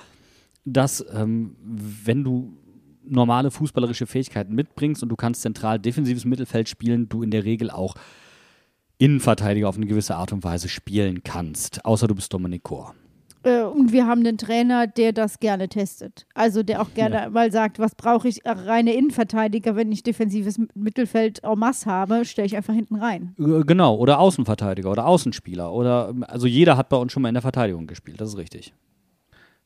dass 0.64 1.04
ähm, 1.12 1.56
wenn 1.62 2.24
du 2.24 2.56
normale 3.04 3.50
fußballerische 3.50 4.06
Fähigkeiten 4.06 4.54
mitbringst 4.54 5.02
und 5.02 5.08
du 5.08 5.16
kannst 5.16 5.42
zentral 5.42 5.78
defensives 5.78 6.24
Mittelfeld 6.24 6.68
spielen, 6.68 7.08
du 7.08 7.22
in 7.22 7.30
der 7.30 7.44
Regel 7.44 7.70
auch 7.70 7.94
Innenverteidiger 8.98 9.68
auf 9.68 9.76
eine 9.76 9.86
gewisse 9.86 10.16
Art 10.16 10.32
und 10.32 10.44
Weise 10.44 10.68
spielen 10.68 11.22
kannst, 11.22 11.84
außer 11.84 12.06
du 12.06 12.14
bist 12.14 12.32
Dominik 12.32 12.62
Kor. 12.62 12.94
Äh, 13.42 13.62
und 13.62 13.92
wir 13.92 14.06
haben 14.06 14.20
einen 14.20 14.38
Trainer, 14.38 14.86
der 14.86 15.12
das 15.12 15.40
gerne 15.40 15.68
testet. 15.68 16.26
Also 16.34 16.62
der 16.62 16.82
auch 16.82 16.92
gerne 16.94 17.16
ja. 17.16 17.30
mal 17.30 17.50
sagt, 17.50 17.78
was 17.78 17.94
brauche 17.94 18.28
ich 18.28 18.40
reine 18.44 18.94
Innenverteidiger, 18.94 19.76
wenn 19.76 19.90
ich 19.92 20.02
defensives 20.02 20.60
Mittelfeld 20.74 21.42
en 21.42 21.58
masse 21.58 21.90
habe, 21.90 22.24
stelle 22.24 22.46
ich 22.46 22.56
einfach 22.56 22.74
hinten 22.74 22.96
rein. 22.96 23.34
Genau, 23.38 23.96
oder 23.96 24.18
Außenverteidiger 24.18 24.90
oder 24.90 25.06
Außenspieler. 25.06 25.72
Oder 25.72 26.14
also 26.22 26.46
jeder 26.46 26.76
hat 26.76 26.88
bei 26.88 26.96
uns 26.96 27.12
schon 27.12 27.22
mal 27.22 27.28
in 27.28 27.34
der 27.34 27.42
Verteidigung 27.42 27.86
gespielt, 27.86 28.20
das 28.20 28.30
ist 28.30 28.38
richtig. 28.38 28.74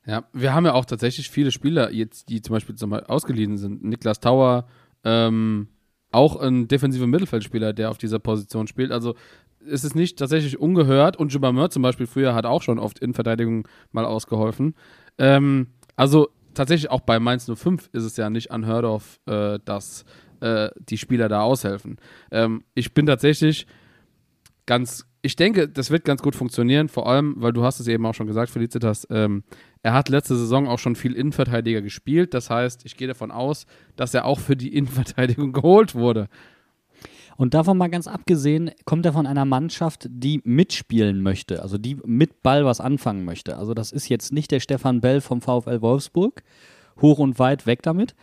Ja, 0.06 0.24
wir 0.32 0.52
haben 0.52 0.66
ja 0.66 0.74
auch 0.74 0.84
tatsächlich 0.84 1.30
viele 1.30 1.50
Spieler 1.50 1.90
jetzt, 1.90 2.28
die 2.28 2.42
zum 2.42 2.54
Beispiel 2.54 2.74
zum 2.74 2.90
Beispiel 2.90 3.08
ausgeliehen 3.08 3.56
sind. 3.56 3.82
Niklas 3.82 4.20
Tauer, 4.20 4.66
ähm, 5.02 5.68
auch 6.12 6.36
ein 6.36 6.68
defensiver 6.68 7.06
Mittelfeldspieler, 7.06 7.72
der 7.72 7.90
auf 7.90 7.98
dieser 7.98 8.18
Position 8.18 8.66
spielt. 8.66 8.92
Also 8.92 9.14
ist 9.66 9.84
es 9.84 9.94
nicht 9.94 10.18
tatsächlich 10.18 10.58
ungehört 10.58 11.16
und 11.16 11.32
Jubameur 11.32 11.70
zum 11.70 11.82
Beispiel 11.82 12.06
früher 12.06 12.34
hat 12.34 12.46
auch 12.46 12.62
schon 12.62 12.78
oft 12.78 12.98
in 12.98 13.14
Verteidigung 13.14 13.68
mal 13.92 14.04
ausgeholfen. 14.04 14.74
Ähm, 15.18 15.68
also 15.96 16.28
tatsächlich 16.54 16.90
auch 16.90 17.00
bei 17.00 17.18
Mainz 17.18 17.50
05 17.52 17.90
ist 17.92 18.04
es 18.04 18.16
ja 18.16 18.30
nicht 18.30 18.50
unheard 18.50 18.84
of, 18.84 19.20
äh, 19.26 19.58
dass 19.64 20.04
äh, 20.40 20.70
die 20.78 20.98
Spieler 20.98 21.28
da 21.28 21.42
aushelfen. 21.42 21.96
Ähm, 22.30 22.64
ich 22.74 22.94
bin 22.94 23.06
tatsächlich 23.06 23.66
ganz, 24.66 25.06
ich 25.22 25.36
denke, 25.36 25.68
das 25.68 25.90
wird 25.90 26.04
ganz 26.04 26.22
gut 26.22 26.34
funktionieren, 26.34 26.88
vor 26.88 27.08
allem, 27.08 27.34
weil 27.38 27.52
du 27.52 27.64
hast 27.64 27.80
es 27.80 27.88
eben 27.88 28.06
auch 28.06 28.14
schon 28.14 28.26
gesagt, 28.26 28.50
Felicitas, 28.50 29.06
ähm, 29.10 29.44
er 29.82 29.92
hat 29.92 30.08
letzte 30.08 30.36
Saison 30.36 30.66
auch 30.66 30.78
schon 30.78 30.96
viel 30.96 31.14
Innenverteidiger 31.14 31.82
gespielt. 31.82 32.32
Das 32.32 32.48
heißt, 32.50 32.86
ich 32.86 32.96
gehe 32.96 33.08
davon 33.08 33.30
aus, 33.30 33.66
dass 33.96 34.14
er 34.14 34.24
auch 34.24 34.40
für 34.40 34.56
die 34.56 34.74
Innenverteidigung 34.74 35.52
geholt 35.52 35.94
wurde. 35.94 36.28
Und 37.36 37.54
davon 37.54 37.76
mal 37.76 37.88
ganz 37.88 38.06
abgesehen, 38.06 38.70
kommt 38.84 39.06
er 39.06 39.12
von 39.12 39.26
einer 39.26 39.44
Mannschaft, 39.44 40.06
die 40.08 40.40
mitspielen 40.44 41.20
möchte, 41.20 41.62
also 41.62 41.78
die 41.78 41.96
mit 42.04 42.42
Ball 42.42 42.64
was 42.64 42.80
anfangen 42.80 43.24
möchte. 43.24 43.56
Also 43.56 43.74
das 43.74 43.92
ist 43.92 44.08
jetzt 44.08 44.32
nicht 44.32 44.50
der 44.50 44.60
Stefan 44.60 45.00
Bell 45.00 45.20
vom 45.20 45.40
VfL 45.40 45.80
Wolfsburg, 45.80 46.42
hoch 47.00 47.18
und 47.18 47.38
weit 47.38 47.66
weg 47.66 47.82
damit, 47.82 48.14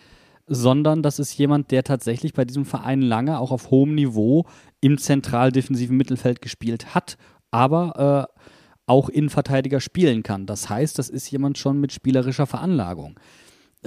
sondern 0.47 1.03
das 1.03 1.19
ist 1.19 1.37
jemand, 1.37 1.71
der 1.71 1.83
tatsächlich 1.83 2.33
bei 2.33 2.45
diesem 2.45 2.65
Verein 2.65 3.01
lange 3.01 3.39
auch 3.39 3.51
auf 3.51 3.69
hohem 3.69 3.95
Niveau 3.95 4.45
im 4.79 4.97
zentral 4.97 5.51
defensiven 5.51 5.97
Mittelfeld 5.97 6.41
gespielt 6.41 6.95
hat, 6.95 7.17
aber 7.51 8.27
äh, 8.29 8.41
auch 8.85 9.09
Innenverteidiger 9.09 9.79
spielen 9.79 10.23
kann. 10.23 10.45
Das 10.45 10.69
heißt, 10.69 10.97
das 10.99 11.09
ist 11.09 11.29
jemand 11.31 11.57
schon 11.57 11.79
mit 11.79 11.91
spielerischer 11.91 12.47
Veranlagung. 12.47 13.19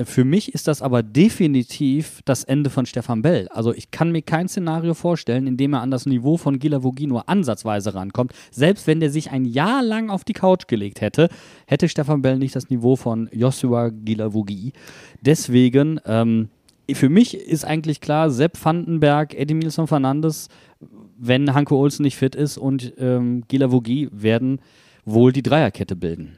Für 0.03 0.25
mich 0.25 0.53
ist 0.53 0.67
das 0.67 0.83
aber 0.83 1.05
definitiv 1.05 2.21
das 2.25 2.43
Ende 2.43 2.69
von 2.69 2.85
Stefan 2.85 3.23
Bell. 3.23 3.47
Also 3.51 3.73
ich 3.73 3.93
kann 3.93 4.11
mir 4.11 4.23
kein 4.23 4.49
Szenario 4.49 4.93
vorstellen, 4.93 5.47
in 5.47 5.57
dem 5.57 5.73
er 5.73 5.83
an 5.83 5.93
das 5.93 6.05
Niveau 6.05 6.37
von 6.37 6.59
Gilavogi 6.59 7.07
nur 7.07 7.29
ansatzweise 7.29 7.95
rankommt. 7.95 8.33
Selbst 8.51 8.89
wenn 8.89 8.99
der 8.99 9.11
sich 9.11 9.31
ein 9.31 9.45
Jahr 9.45 9.85
lang 9.85 10.11
auf 10.11 10.25
die 10.25 10.33
Couch 10.33 10.67
gelegt 10.67 11.01
hätte, 11.01 11.29
hätte 11.67 11.89
Stefan 11.89 12.23
Bell 12.23 12.39
nicht 12.39 12.57
das 12.57 12.71
Niveau 12.71 12.97
von 12.97 13.29
Joshua 13.33 13.91
Gilavogi. 13.91 14.73
Deswegen, 15.21 16.01
ähm, 16.07 16.49
für 16.93 17.09
mich 17.09 17.37
ist 17.37 17.65
eigentlich 17.65 18.01
klar, 18.01 18.31
Sepp 18.31 18.63
Vandenberg, 18.65 19.33
Edmilson 19.35 19.87
Fernandes, 19.87 20.49
wenn 21.17 21.55
Hanko 21.55 21.79
Olsen 21.79 22.03
nicht 22.03 22.17
fit 22.17 22.35
ist 22.35 22.59
und 22.59 22.95
ähm, 22.99 23.45
Gilavogi 23.47 24.09
werden 24.11 24.59
wohl 25.05 25.33
die 25.33 25.43
Dreierkette 25.43 25.95
bilden. 25.95 26.37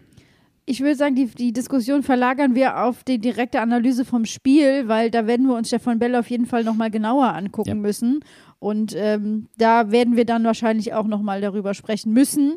Ich 0.68 0.80
würde 0.80 0.96
sagen, 0.96 1.14
die, 1.14 1.26
die 1.26 1.52
Diskussion 1.52 2.02
verlagern 2.02 2.56
wir 2.56 2.82
auf 2.82 3.04
die 3.04 3.18
direkte 3.20 3.60
Analyse 3.60 4.04
vom 4.04 4.24
Spiel, 4.24 4.88
weil 4.88 5.12
da 5.12 5.28
werden 5.28 5.46
wir 5.46 5.54
uns 5.54 5.68
Stefan 5.68 6.00
Bell 6.00 6.16
auf 6.16 6.28
jeden 6.28 6.46
Fall 6.46 6.64
nochmal 6.64 6.90
genauer 6.90 7.32
angucken 7.34 7.68
Ja. 7.68 7.74
müssen. 7.76 8.20
Und 8.58 8.92
ähm, 8.96 9.46
da 9.58 9.92
werden 9.92 10.16
wir 10.16 10.24
dann 10.24 10.42
wahrscheinlich 10.42 10.92
auch 10.92 11.06
nochmal 11.06 11.40
darüber 11.40 11.72
sprechen 11.72 12.12
müssen, 12.12 12.54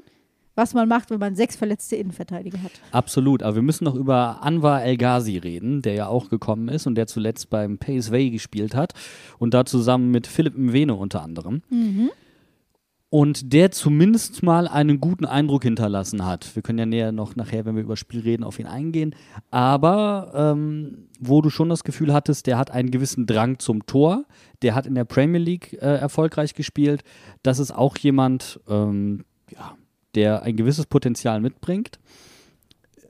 was 0.55 0.73
man 0.73 0.89
macht, 0.89 1.11
wenn 1.11 1.19
man 1.19 1.35
sechs 1.35 1.55
verletzte 1.55 1.97
Innenverteidiger 1.97 2.61
hat. 2.63 2.71
Absolut, 2.91 3.43
aber 3.43 3.55
wir 3.57 3.61
müssen 3.61 3.83
noch 3.83 3.95
über 3.95 4.41
Anwar 4.43 4.83
El 4.83 4.97
Ghazi 4.97 5.37
reden, 5.37 5.83
der 5.83 5.93
ja 5.93 6.07
auch 6.07 6.29
gekommen 6.29 6.67
ist 6.67 6.87
und 6.87 6.95
der 6.95 7.05
zuletzt 7.05 7.49
beim 7.51 7.77
PSV 7.77 8.31
gespielt 8.31 8.75
hat 8.75 8.93
und 9.37 9.53
da 9.53 9.65
zusammen 9.65 10.09
mit 10.09 10.25
Philipp 10.25 10.57
Mwene 10.57 10.95
unter 10.95 11.21
anderem. 11.21 11.61
Und 13.11 13.53
der 13.53 13.71
zumindest 13.71 14.43
mal 14.43 14.67
einen 14.67 14.99
guten 14.99 15.25
Eindruck 15.25 15.63
hinterlassen 15.63 16.25
hat. 16.25 16.55
Wir 16.55 16.61
können 16.61 16.77
ja 16.77 16.85
näher 16.85 17.11
noch 17.11 17.35
nachher, 17.35 17.65
wenn 17.65 17.75
wir 17.75 17.81
über 17.81 17.97
Spiel 17.97 18.21
reden, 18.21 18.43
auf 18.43 18.59
ihn 18.59 18.67
eingehen. 18.67 19.15
Aber 19.49 20.31
ähm, 20.35 21.07
wo 21.19 21.41
du 21.41 21.49
schon 21.49 21.69
das 21.69 21.83
Gefühl 21.83 22.13
hattest, 22.13 22.45
der 22.45 22.59
hat 22.59 22.69
einen 22.69 22.91
gewissen 22.91 23.25
Drang 23.25 23.57
zum 23.57 23.87
Tor, 23.87 24.25
der 24.61 24.75
hat 24.75 24.85
in 24.85 24.93
der 24.93 25.05
Premier 25.05 25.39
League 25.39 25.73
äh, 25.73 25.97
erfolgreich 25.97 26.53
gespielt. 26.53 27.03
Das 27.41 27.57
ist 27.57 27.71
auch 27.71 27.97
jemand, 27.97 28.59
ähm, 28.69 29.25
ja, 29.49 29.75
der 30.13 30.43
ein 30.43 30.55
gewisses 30.55 30.85
Potenzial 30.85 31.41
mitbringt 31.41 31.99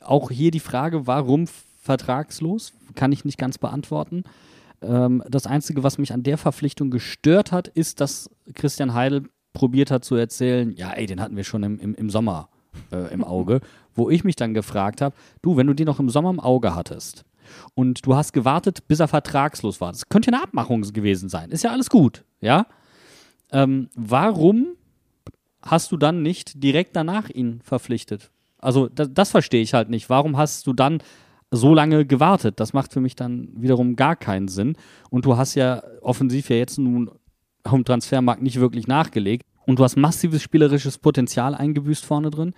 auch 0.10 0.32
hier 0.32 0.52
die 0.52 0.60
Frage, 0.60 1.08
warum 1.08 1.46
vertragslos, 1.82 2.74
kann 2.96 3.12
ich 3.12 3.26
nicht 3.26 3.38
ganz 3.38 3.58
beantworten. 3.58 4.24
Ähm, 4.82 5.24
das 5.30 5.46
Einzige, 5.46 5.84
was 5.84 5.98
mich 5.98 6.14
an 6.14 6.24
der 6.24 6.38
Verpflichtung 6.38 6.90
gestört 6.90 7.52
hat, 7.52 7.68
ist, 7.68 8.02
dass 8.02 8.30
Christian 8.54 8.94
Heidel 8.94 9.30
probiert 9.54 9.92
hat 9.92 10.06
zu 10.06 10.16
erzählen, 10.16 10.72
ja, 10.76 10.92
ey, 10.92 11.06
den 11.06 11.22
hatten 11.22 11.36
wir 11.36 11.44
schon 11.44 11.64
im, 11.64 11.80
im, 11.80 11.96
im 11.96 12.10
Sommer 12.10 12.50
äh, 12.92 13.12
im 13.14 13.24
Auge, 13.24 13.62
wo 13.96 14.10
ich 14.10 14.24
mich 14.24 14.36
dann 14.36 14.54
gefragt 14.54 15.02
habe, 15.02 15.16
du, 15.42 15.58
wenn 15.58 15.68
du 15.68 15.74
den 15.74 15.86
noch 15.86 16.00
im 16.00 16.10
Sommer 16.10 16.30
im 16.30 16.40
Auge 16.40 16.76
hattest 16.76 17.26
und 17.74 18.06
du 18.06 18.16
hast 18.16 18.34
gewartet, 18.34 18.88
bis 18.88 19.00
er 19.00 19.08
vertragslos 19.08 19.82
war, 19.82 19.92
das 19.92 20.10
könnte 20.10 20.32
ja 20.32 20.38
eine 20.38 20.44
Abmachung 20.44 20.82
gewesen 20.82 21.30
sein, 21.30 21.52
ist 21.52 21.64
ja 21.64 21.72
alles 21.72 21.90
gut, 21.90 22.24
ja? 22.42 22.68
Ähm, 23.52 23.90
warum 23.96 24.76
hast 25.62 25.92
du 25.92 25.98
dann 25.98 26.22
nicht 26.22 26.64
direkt 26.64 26.96
danach 26.96 27.30
ihn 27.30 27.62
verpflichtet? 27.64 28.32
Also 28.60 28.88
das, 28.88 29.10
das 29.12 29.32
verstehe 29.32 29.62
ich 29.62 29.74
halt 29.74 29.90
nicht. 29.90 30.10
Warum 30.10 30.38
hast 30.38 30.68
du 30.68 30.74
dann 30.74 31.02
so 31.52 31.74
lange 31.74 32.06
gewartet? 32.06 32.60
Das 32.60 32.74
macht 32.74 32.94
für 32.94 33.02
mich 33.02 33.16
dann 33.16 33.50
wiederum 33.56 33.96
gar 33.96 34.16
keinen 34.16 34.48
Sinn. 34.48 34.76
Und 35.10 35.26
du 35.26 35.38
hast 35.38 35.56
ja 35.56 35.82
offensiv 36.02 36.50
ja 36.50 36.58
jetzt 36.58 36.78
nun 36.78 37.10
am 37.64 37.86
Transfermarkt 37.86 38.42
nicht 38.42 38.60
wirklich 38.60 38.88
nachgelegt. 38.88 39.46
Und 39.66 39.80
du 39.80 39.84
hast 39.84 39.98
massives 39.98 40.42
spielerisches 40.42 40.98
Potenzial 40.98 41.54
eingebüßt 41.54 42.06
vorne 42.06 42.32
drin. 42.32 42.54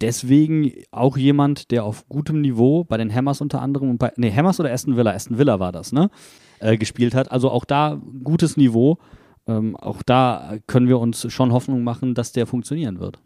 Deswegen 0.00 0.72
auch 0.90 1.16
jemand, 1.16 1.70
der 1.70 1.84
auf 1.84 2.06
gutem 2.08 2.42
Niveau 2.42 2.84
bei 2.84 2.98
den 2.98 3.12
Hammers 3.12 3.40
unter 3.40 3.62
anderem 3.62 3.88
und 3.90 3.98
bei, 3.98 4.12
nee, 4.16 4.30
Hammers 4.30 4.60
oder 4.60 4.70
Aston 4.70 4.96
Villa, 4.96 5.12
Aston 5.12 5.38
Villa 5.38 5.58
war 5.58 5.72
das, 5.72 5.92
ne? 5.92 6.10
Äh, 6.58 6.76
gespielt 6.76 7.14
hat. 7.14 7.32
Also 7.32 7.50
auch 7.50 7.64
da 7.64 8.00
gutes 8.22 8.56
Niveau. 8.58 8.98
Ähm, 9.46 9.76
auch 9.76 10.02
da 10.02 10.58
können 10.66 10.88
wir 10.88 10.98
uns 10.98 11.32
schon 11.32 11.52
Hoffnung 11.52 11.84
machen, 11.84 12.14
dass 12.14 12.32
der 12.32 12.46
funktionieren 12.46 12.98
wird. 12.98 13.18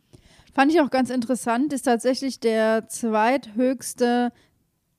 Fand 0.52 0.72
ich 0.72 0.80
auch 0.80 0.90
ganz 0.90 1.10
interessant, 1.10 1.72
ist 1.72 1.82
tatsächlich 1.82 2.40
der 2.40 2.88
zweithöchste 2.88 4.32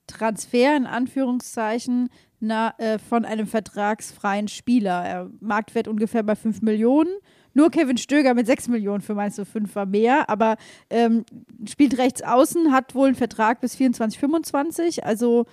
Transfer 0.07 0.75
in 0.75 0.85
Anführungszeichen 0.85 2.09
na, 2.41 2.73
äh, 2.77 2.99
von 2.99 3.23
einem 3.23 3.47
vertragsfreien 3.47 4.47
Spieler. 4.47 5.03
Er 5.05 5.29
Marktwert 5.39 5.87
ungefähr 5.87 6.23
bei 6.23 6.35
5 6.35 6.61
Millionen. 6.61 7.11
Nur 7.53 7.69
Kevin 7.69 7.97
Stöger 7.97 8.33
mit 8.33 8.47
6 8.47 8.67
Millionen 8.67 9.01
für 9.01 9.13
Mainz 9.13 9.39
05 9.39 9.75
war 9.75 9.85
mehr, 9.85 10.29
aber 10.29 10.55
ähm, 10.89 11.25
spielt 11.69 11.97
rechts 11.97 12.23
außen, 12.23 12.71
hat 12.71 12.95
wohl 12.95 13.07
einen 13.07 13.15
Vertrag 13.15 13.61
bis 13.61 13.75
24, 13.75 14.19
25. 14.19 15.05
Also 15.05 15.45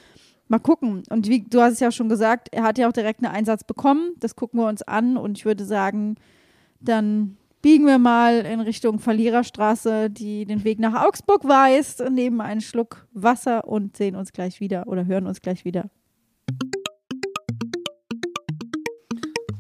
mal 0.48 0.60
gucken. 0.60 1.02
Und 1.10 1.28
wie 1.28 1.42
du 1.42 1.60
hast 1.60 1.74
es 1.74 1.80
ja 1.80 1.90
schon 1.92 2.08
gesagt, 2.08 2.48
er 2.52 2.62
hat 2.62 2.78
ja 2.78 2.88
auch 2.88 2.92
direkt 2.92 3.22
einen 3.22 3.34
Einsatz 3.34 3.64
bekommen. 3.64 4.12
Das 4.18 4.34
gucken 4.34 4.60
wir 4.60 4.68
uns 4.68 4.82
an 4.82 5.16
und 5.16 5.38
ich 5.38 5.44
würde 5.44 5.64
sagen, 5.64 6.16
dann 6.80 7.36
biegen 7.60 7.86
wir 7.86 7.98
mal 7.98 8.46
in 8.46 8.60
Richtung 8.60 8.98
Verliererstraße, 8.98 10.08
die 10.08 10.46
den 10.46 10.64
Weg 10.64 10.78
nach 10.78 11.04
Augsburg 11.04 11.46
weist, 11.46 12.02
nehmen 12.08 12.40
einen 12.40 12.60
Schluck 12.60 13.06
Wasser 13.12 13.66
und 13.66 13.96
sehen 13.96 14.16
uns 14.16 14.32
gleich 14.32 14.60
wieder 14.60 14.86
oder 14.86 15.04
hören 15.06 15.26
uns 15.26 15.42
gleich 15.42 15.64
wieder. 15.64 15.90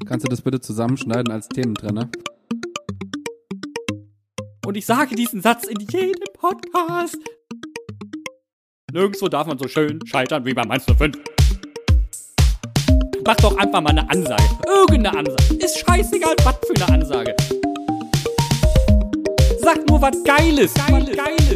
Kannst 0.08 0.24
du 0.24 0.30
das 0.30 0.40
bitte 0.40 0.58
zusammenschneiden 0.58 1.30
als 1.30 1.48
Thementrenner? 1.50 2.08
Und 4.64 4.74
ich 4.74 4.86
sage 4.86 5.14
diesen 5.14 5.42
Satz 5.42 5.64
in 5.64 5.78
jedem 5.80 6.24
Podcast. 6.32 7.18
Nirgendwo 8.90 9.28
darf 9.28 9.46
man 9.46 9.58
so 9.58 9.68
schön 9.68 10.00
scheitern 10.06 10.46
wie 10.46 10.54
bei 10.54 10.64
Mainz 10.64 10.86
05. 10.86 11.14
Mach 13.22 13.36
doch 13.36 13.58
einfach 13.58 13.82
mal 13.82 13.90
eine 13.90 14.08
Ansage. 14.08 14.42
Irgendeine 14.66 15.14
Ansage. 15.14 15.54
Ist 15.56 15.78
scheißegal, 15.78 16.36
was 16.42 16.56
für 16.66 16.86
eine 16.86 16.94
Ansage. 16.94 17.36
Sag 19.60 19.86
nur 19.90 20.00
was 20.00 20.24
Geiles. 20.24 20.72
Was 20.88 21.04
Geiles. 21.04 21.47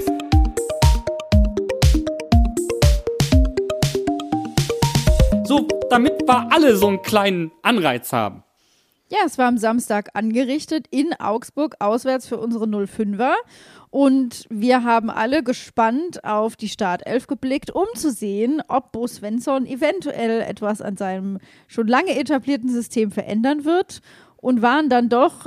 Damit 5.92 6.22
wir 6.26 6.50
alle 6.50 6.74
so 6.76 6.88
einen 6.88 7.02
kleinen 7.02 7.52
Anreiz 7.60 8.14
haben. 8.14 8.42
Ja, 9.10 9.18
es 9.26 9.36
war 9.36 9.46
am 9.46 9.58
Samstag 9.58 10.08
angerichtet 10.14 10.86
in 10.90 11.12
Augsburg, 11.12 11.76
auswärts 11.80 12.26
für 12.26 12.38
unsere 12.38 12.64
05er. 12.64 13.34
Und 13.90 14.46
wir 14.48 14.84
haben 14.84 15.10
alle 15.10 15.42
gespannt 15.42 16.24
auf 16.24 16.56
die 16.56 16.70
Startelf 16.70 17.26
geblickt, 17.26 17.70
um 17.70 17.84
zu 17.94 18.10
sehen, 18.10 18.62
ob 18.68 18.92
Bo 18.92 19.06
Svensson 19.06 19.66
eventuell 19.66 20.40
etwas 20.40 20.80
an 20.80 20.96
seinem 20.96 21.38
schon 21.68 21.88
lange 21.88 22.18
etablierten 22.18 22.70
System 22.70 23.10
verändern 23.10 23.66
wird. 23.66 24.00
Und 24.38 24.62
waren 24.62 24.88
dann 24.88 25.10
doch 25.10 25.46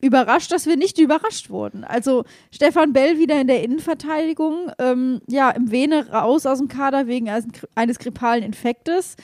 überrascht, 0.00 0.52
dass 0.52 0.66
wir 0.66 0.76
nicht 0.76 0.98
überrascht 0.98 1.50
wurden. 1.50 1.84
Also 1.84 2.24
Stefan 2.50 2.92
Bell 2.92 3.18
wieder 3.18 3.40
in 3.40 3.46
der 3.46 3.62
Innenverteidigung, 3.62 4.70
ähm, 4.78 5.20
ja, 5.28 5.50
im 5.50 5.70
Vene 5.70 6.10
raus 6.10 6.46
aus 6.46 6.58
dem 6.58 6.68
Kader 6.68 7.06
wegen 7.06 7.28
eines, 7.74 7.98
grippalen 7.98 8.42
Infektes. 8.42 9.16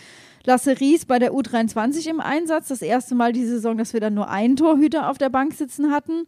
Lasse 0.44 0.78
Ries 0.78 1.06
bei 1.06 1.18
der 1.18 1.32
U23 1.32 2.08
im 2.08 2.20
Einsatz. 2.20 2.68
Das 2.68 2.82
erste 2.82 3.14
Mal 3.14 3.32
diese 3.32 3.52
Saison, 3.52 3.76
dass 3.76 3.92
wir 3.92 4.00
dann 4.00 4.14
nur 4.14 4.28
einen 4.28 4.56
Torhüter 4.56 5.10
auf 5.10 5.18
der 5.18 5.30
Bank 5.30 5.54
sitzen 5.54 5.90
hatten. 5.90 6.26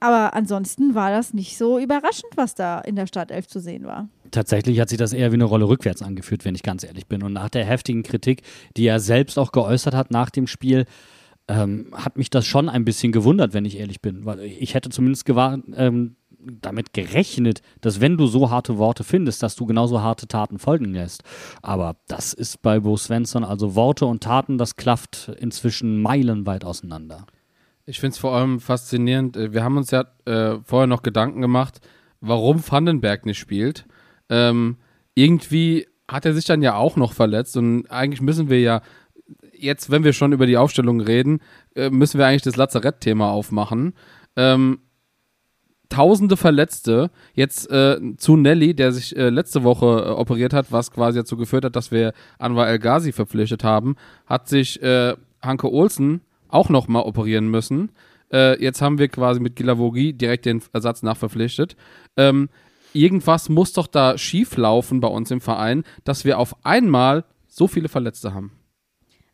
Aber 0.00 0.34
ansonsten 0.34 0.94
war 0.94 1.10
das 1.10 1.32
nicht 1.32 1.56
so 1.56 1.78
überraschend, 1.78 2.30
was 2.36 2.54
da 2.54 2.80
in 2.80 2.94
der 2.94 3.06
Startelf 3.06 3.46
zu 3.46 3.58
sehen 3.60 3.84
war. 3.84 4.08
Tatsächlich 4.32 4.78
hat 4.80 4.90
sich 4.90 4.98
das 4.98 5.14
eher 5.14 5.30
wie 5.30 5.36
eine 5.36 5.44
Rolle 5.44 5.66
rückwärts 5.66 6.02
angefühlt, 6.02 6.44
wenn 6.44 6.54
ich 6.54 6.62
ganz 6.62 6.84
ehrlich 6.84 7.06
bin. 7.06 7.22
Und 7.22 7.32
nach 7.32 7.48
der 7.48 7.64
heftigen 7.64 8.02
Kritik, 8.02 8.42
die 8.76 8.86
er 8.86 9.00
selbst 9.00 9.38
auch 9.38 9.50
geäußert 9.50 9.94
hat 9.94 10.10
nach 10.10 10.28
dem 10.28 10.46
Spiel, 10.46 10.84
ähm, 11.48 11.88
hat 11.92 12.16
mich 12.16 12.30
das 12.30 12.46
schon 12.46 12.68
ein 12.68 12.84
bisschen 12.84 13.12
gewundert, 13.12 13.54
wenn 13.54 13.64
ich 13.64 13.78
ehrlich 13.78 14.00
bin. 14.00 14.24
Weil 14.24 14.40
ich 14.40 14.74
hätte 14.74 14.90
zumindest 14.90 15.28
ähm, 15.28 16.16
damit 16.38 16.92
gerechnet, 16.92 17.62
dass 17.80 18.00
wenn 18.00 18.16
du 18.16 18.26
so 18.26 18.50
harte 18.50 18.78
Worte 18.78 19.04
findest, 19.04 19.42
dass 19.42 19.56
du 19.56 19.66
genauso 19.66 20.02
harte 20.02 20.26
Taten 20.28 20.58
folgen 20.58 20.92
lässt. 20.92 21.22
Aber 21.62 21.96
das 22.08 22.32
ist 22.32 22.62
bei 22.62 22.80
Bo 22.80 22.96
Svensson, 22.96 23.44
also 23.44 23.74
Worte 23.74 24.06
und 24.06 24.22
Taten, 24.22 24.58
das 24.58 24.76
klafft 24.76 25.30
inzwischen 25.38 26.00
meilenweit 26.02 26.64
auseinander. 26.64 27.26
Ich 27.86 28.00
finde 28.00 28.12
es 28.14 28.18
vor 28.18 28.34
allem 28.34 28.60
faszinierend. 28.60 29.36
äh, 29.36 29.52
Wir 29.52 29.62
haben 29.62 29.76
uns 29.76 29.90
ja 29.90 30.04
äh, 30.24 30.58
vorher 30.64 30.86
noch 30.86 31.02
Gedanken 31.02 31.40
gemacht, 31.40 31.80
warum 32.20 32.62
Vandenberg 32.66 33.26
nicht 33.26 33.38
spielt. 33.38 33.84
Ähm, 34.30 34.78
irgendwie 35.14 35.86
hat 36.08 36.24
er 36.26 36.34
sich 36.34 36.44
dann 36.44 36.62
ja 36.62 36.76
auch 36.76 36.96
noch 36.96 37.12
verletzt 37.12 37.56
und 37.56 37.86
eigentlich 37.90 38.20
müssen 38.20 38.50
wir 38.50 38.60
ja 38.60 38.82
jetzt, 39.58 39.90
wenn 39.90 40.04
wir 40.04 40.12
schon 40.12 40.32
über 40.32 40.46
die 40.46 40.56
Aufstellung 40.56 41.00
reden, 41.00 41.40
äh, 41.74 41.90
müssen 41.90 42.18
wir 42.18 42.26
eigentlich 42.26 42.42
das 42.42 42.56
Lazarett-Thema 42.56 43.30
aufmachen. 43.30 43.94
Ähm, 44.36 44.80
tausende 45.88 46.36
Verletzte. 46.36 47.10
Jetzt 47.34 47.70
äh, 47.70 48.00
zu 48.16 48.36
Nelly, 48.36 48.74
der 48.74 48.92
sich 48.92 49.16
äh, 49.16 49.28
letzte 49.28 49.62
Woche 49.62 49.86
äh, 49.86 50.10
operiert 50.10 50.52
hat, 50.52 50.72
was 50.72 50.90
quasi 50.90 51.18
dazu 51.18 51.36
geführt 51.36 51.64
hat, 51.64 51.76
dass 51.76 51.90
wir 51.90 52.12
Anwar 52.38 52.68
El 52.68 52.78
Ghazi 52.78 53.12
verpflichtet 53.12 53.64
haben, 53.64 53.96
hat 54.26 54.48
sich 54.48 54.82
äh, 54.82 55.14
Hanke 55.42 55.70
Olsen 55.70 56.22
auch 56.48 56.68
noch 56.68 56.88
mal 56.88 57.02
operieren 57.02 57.48
müssen. 57.48 57.90
Äh, 58.32 58.60
jetzt 58.62 58.82
haben 58.82 58.98
wir 58.98 59.08
quasi 59.08 59.40
mit 59.40 59.56
Gilavogi 59.56 60.12
direkt 60.12 60.46
den 60.46 60.62
Ersatz 60.72 61.02
nachverpflichtet. 61.02 61.76
Ähm, 62.16 62.48
irgendwas 62.92 63.48
muss 63.48 63.72
doch 63.72 63.86
da 63.86 64.16
schief 64.18 64.56
laufen 64.56 65.00
bei 65.00 65.08
uns 65.08 65.30
im 65.30 65.40
Verein, 65.40 65.84
dass 66.04 66.24
wir 66.24 66.38
auf 66.38 66.56
einmal 66.64 67.24
so 67.46 67.68
viele 67.68 67.88
Verletzte 67.88 68.34
haben. 68.34 68.52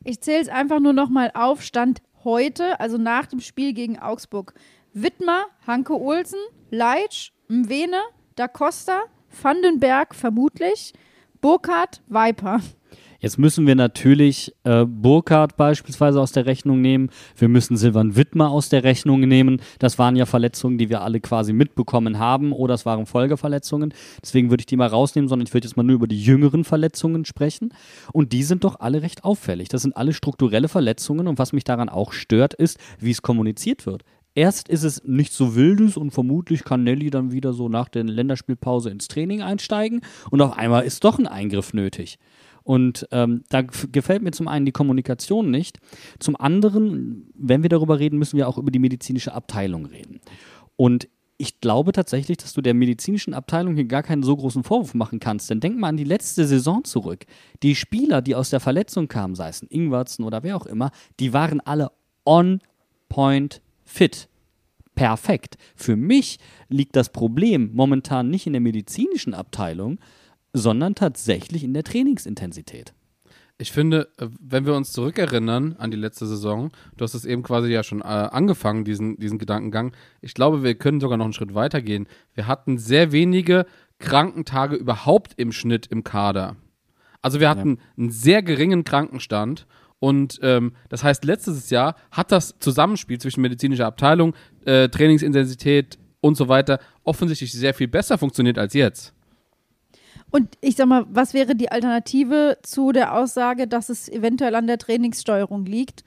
Ich 0.05 0.21
zähle 0.21 0.41
es 0.41 0.49
einfach 0.49 0.81
nur 0.81 0.93
noch 0.93 1.11
mal 1.11 1.31
auf. 1.35 1.63
Stand 1.63 2.03
heute, 2.25 2.81
also 2.81 2.97
nach 2.97 3.27
dem 3.27 3.41
Spiel 3.41 3.73
gegen 3.73 3.99
Augsburg. 3.99 4.55
Wittmer, 4.93 5.47
Hanke 5.67 5.95
Olsen, 5.95 6.41
Leitsch, 6.71 7.33
Mwene, 7.49 8.01
Da 8.35 8.49
Costa, 8.49 9.03
Vandenberg 9.43 10.15
vermutlich, 10.15 10.93
Burkhardt, 11.41 12.03
Viper. 12.09 12.61
Jetzt 13.21 13.39
müssen 13.39 13.67
wir 13.67 13.75
natürlich 13.75 14.55
äh, 14.65 14.87
Burkhardt 14.87 15.57
beispielsweise 15.57 16.21
aus 16.21 16.33
der 16.33 16.47
Rechnung 16.47 16.81
nehmen. 16.81 17.11
Wir 17.37 17.49
müssen 17.49 17.77
Silvan 17.77 18.17
Wittmer 18.17 18.51
aus 18.51 18.71
der 18.71 18.83
Rechnung 18.83 19.21
nehmen. 19.21 19.61
Das 19.79 19.99
waren 19.99 20.17
ja 20.17 20.25
Verletzungen, 20.25 20.79
die 20.79 20.89
wir 20.89 21.03
alle 21.03 21.21
quasi 21.21 21.53
mitbekommen 21.53 22.19
haben 22.19 22.53
oder 22.53 22.75
es 22.75 22.87
waren 22.87 23.05
Folgeverletzungen. 23.05 23.93
Deswegen 24.23 24.49
würde 24.51 24.63
ich 24.63 24.67
die 24.67 24.77
mal 24.77 24.89
rausnehmen, 24.89 25.29
sondern 25.29 25.47
ich 25.47 25.53
würde 25.53 25.69
jetzt 25.69 25.77
mal 25.77 25.83
nur 25.83 25.97
über 25.97 26.09
die 26.09 26.21
jüngeren 26.21 26.65
Verletzungen 26.65 27.27
sprechen. 27.27 27.75
Und 28.13 28.33
die 28.33 28.43
sind 28.43 28.65
doch 28.65 28.81
alle 28.81 29.03
recht 29.03 29.23
auffällig. 29.23 29.69
Das 29.69 29.83
sind 29.83 29.97
alle 29.97 30.15
strukturelle 30.15 30.69
Verletzungen 30.69 31.29
und 31.29 31.39
was 31.39 31.53
mich 31.53 31.65
daran 31.65 31.91
auch 31.91 32.13
stört, 32.13 32.55
ist, 32.55 32.79
wie 32.99 33.11
es 33.11 33.21
kommuniziert 33.21 33.85
wird. 33.85 34.03
Erst 34.35 34.69
ist 34.69 34.85
es 34.85 35.03
nicht 35.05 35.33
so 35.33 35.57
wildes 35.57 35.97
und 35.97 36.13
vermutlich 36.13 36.63
kann 36.63 36.85
Nelly 36.85 37.11
dann 37.11 37.33
wieder 37.33 37.53
so 37.53 37.69
nach 37.69 37.89
der 37.89 38.05
Länderspielpause 38.05 38.89
ins 38.89 39.09
Training 39.09 39.43
einsteigen 39.43 40.03
und 40.31 40.41
auf 40.41 40.57
einmal 40.57 40.85
ist 40.85 41.03
doch 41.03 41.19
ein 41.19 41.27
Eingriff 41.27 41.75
nötig. 41.75 42.19
Und 42.71 43.09
ähm, 43.11 43.43
da 43.49 43.63
gefällt 43.63 44.23
mir 44.23 44.31
zum 44.31 44.47
einen 44.47 44.65
die 44.65 44.71
Kommunikation 44.71 45.51
nicht. 45.51 45.81
Zum 46.21 46.37
anderen, 46.37 47.29
wenn 47.35 47.65
wir 47.65 47.69
darüber 47.69 47.99
reden, 47.99 48.17
müssen 48.17 48.37
wir 48.37 48.47
auch 48.47 48.59
über 48.59 48.71
die 48.71 48.79
medizinische 48.79 49.35
Abteilung 49.35 49.87
reden. 49.87 50.21
Und 50.77 51.09
ich 51.37 51.61
glaube 51.61 51.91
tatsächlich, 51.91 52.37
dass 52.37 52.53
du 52.53 52.61
der 52.61 52.75
medizinischen 52.75 53.35
Abteilung 53.35 53.75
hier 53.75 53.87
gar 53.87 54.05
keinen 54.05 54.23
so 54.23 54.37
großen 54.37 54.63
Vorwurf 54.63 54.95
machen 54.95 55.19
kannst. 55.19 55.51
Denn 55.51 55.59
denk 55.59 55.81
mal 55.81 55.89
an 55.89 55.97
die 55.97 56.05
letzte 56.05 56.47
Saison 56.47 56.85
zurück. 56.85 57.27
Die 57.65 57.75
Spieler, 57.75 58.23
die 58.23 58.37
aus 58.37 58.51
der 58.51 58.61
Verletzung 58.61 59.09
kamen, 59.09 59.35
sei 59.35 59.49
es 59.49 59.67
Ingwertsen 59.69 60.25
oder 60.25 60.45
wer 60.45 60.57
auch 60.57 60.67
immer, 60.67 60.93
die 61.19 61.33
waren 61.33 61.59
alle 61.59 61.91
on 62.25 62.61
point 63.09 63.63
fit. 63.85 64.29
Perfekt. 64.95 65.57
Für 65.75 65.97
mich 65.97 66.39
liegt 66.69 66.95
das 66.95 67.11
Problem 67.11 67.73
momentan 67.75 68.31
nicht 68.31 68.47
in 68.47 68.53
der 68.53 68.63
medizinischen 68.63 69.35
Abteilung, 69.35 69.99
sondern 70.53 70.95
tatsächlich 70.95 71.65
in 71.65 71.75
der 71.75 71.85
Trainingsintensität. 71.85 72.93
Ich 73.59 73.73
finde, 73.73 74.09
äh, 74.17 74.29
wenn 74.41 74.65
wir 74.65 74.75
uns 74.75 74.93
zurückerinnern 74.93 75.77
an 75.79 75.91
die 75.91 75.97
letzte 75.97 76.27
Saison, 76.27 76.71
du 76.97 77.05
hast 77.05 77.15
es 77.15 77.27
eben 77.27 77.43
quasi 77.43 77.69
ja 77.69 77.83
schon 77.83 78.01
äh, 78.01 78.05
angefangen, 78.05 78.85
diesen, 78.85 79.19
diesen 79.19 79.39
Gedankengang. 79.39 79.93
Ich 80.23 80.33
glaube, 80.33 80.63
wir 80.63 80.75
können 80.77 81.01
sogar 81.01 81.19
noch 81.19 81.27
einen 81.27 81.35
Schritt 81.35 81.55
weiter 81.55 81.83
gehen. 81.83 82.09
Wir 82.35 82.47
hatten 82.47 82.79
sehr 82.79 83.13
wenige 83.13 83.67
Krankentage 83.99 84.77
überhaupt 84.77 85.35
im 85.37 85.53
Schnitt 85.53 85.87
im 85.89 86.05
Kader. 86.05 86.57
Also 87.21 87.39
wir 87.39 87.51
hatten 87.51 87.77
ja. 87.77 87.83
einen 87.99 88.11
sehr 88.11 88.43
geringen 88.43 88.83
Krankenstand 88.83 89.67
und 89.99 90.41
ähm, 90.43 90.73
das 90.89 91.05
heißt, 91.05 91.25
letztes 91.25 91.69
Jahr 91.69 91.95
hat 92.11 92.33
das 92.33 92.59
Zusammenspiel 92.59 93.19
zwischen 93.19 93.43
medizinischer 93.43 93.87
Abteilung, 93.87 94.35
äh, 94.65 94.89
Trainingsintensität 94.89 95.99
und 96.23 96.37
so 96.37 96.49
weiter 96.49 96.81
offensichtlich 97.05 97.53
sehr 97.53 97.75
viel 97.75 97.89
besser 97.89 98.17
funktioniert 98.17 98.59
als 98.59 98.73
jetzt. 98.73 99.13
Und 100.31 100.57
ich 100.61 100.77
sag 100.77 100.87
mal, 100.87 101.07
was 101.11 101.35
wäre 101.35 101.55
die 101.55 101.71
Alternative 101.71 102.59
zu 102.63 102.93
der 102.93 103.17
Aussage, 103.17 103.67
dass 103.67 103.89
es 103.89 104.09
eventuell 104.09 104.55
an 104.55 104.67
der 104.67 104.79
Trainingssteuerung 104.79 105.65
liegt, 105.65 106.05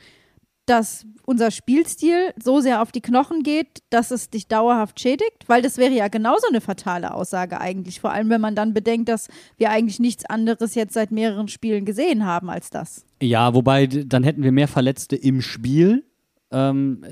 dass 0.65 1.05
unser 1.25 1.51
Spielstil 1.51 2.33
so 2.41 2.61
sehr 2.61 2.81
auf 2.81 2.93
die 2.93 3.01
Knochen 3.01 3.43
geht, 3.43 3.83
dass 3.89 4.11
es 4.11 4.29
dich 4.29 4.47
dauerhaft 4.47 4.99
schädigt? 4.99 5.47
Weil 5.47 5.61
das 5.61 5.77
wäre 5.77 5.91
ja 5.93 6.07
genauso 6.07 6.47
eine 6.47 6.61
fatale 6.61 7.13
Aussage 7.13 7.59
eigentlich, 7.59 7.99
vor 7.99 8.13
allem 8.13 8.29
wenn 8.29 8.39
man 8.39 8.55
dann 8.55 8.73
bedenkt, 8.73 9.09
dass 9.09 9.27
wir 9.57 9.71
eigentlich 9.71 9.99
nichts 9.99 10.25
anderes 10.25 10.75
jetzt 10.75 10.93
seit 10.93 11.11
mehreren 11.11 11.49
Spielen 11.49 11.83
gesehen 11.83 12.25
haben 12.25 12.49
als 12.49 12.69
das. 12.69 13.05
Ja, 13.21 13.53
wobei 13.53 13.87
dann 13.87 14.23
hätten 14.23 14.43
wir 14.43 14.53
mehr 14.53 14.69
Verletzte 14.69 15.17
im 15.17 15.41
Spiel. 15.41 16.05
Ähm, 16.51 17.03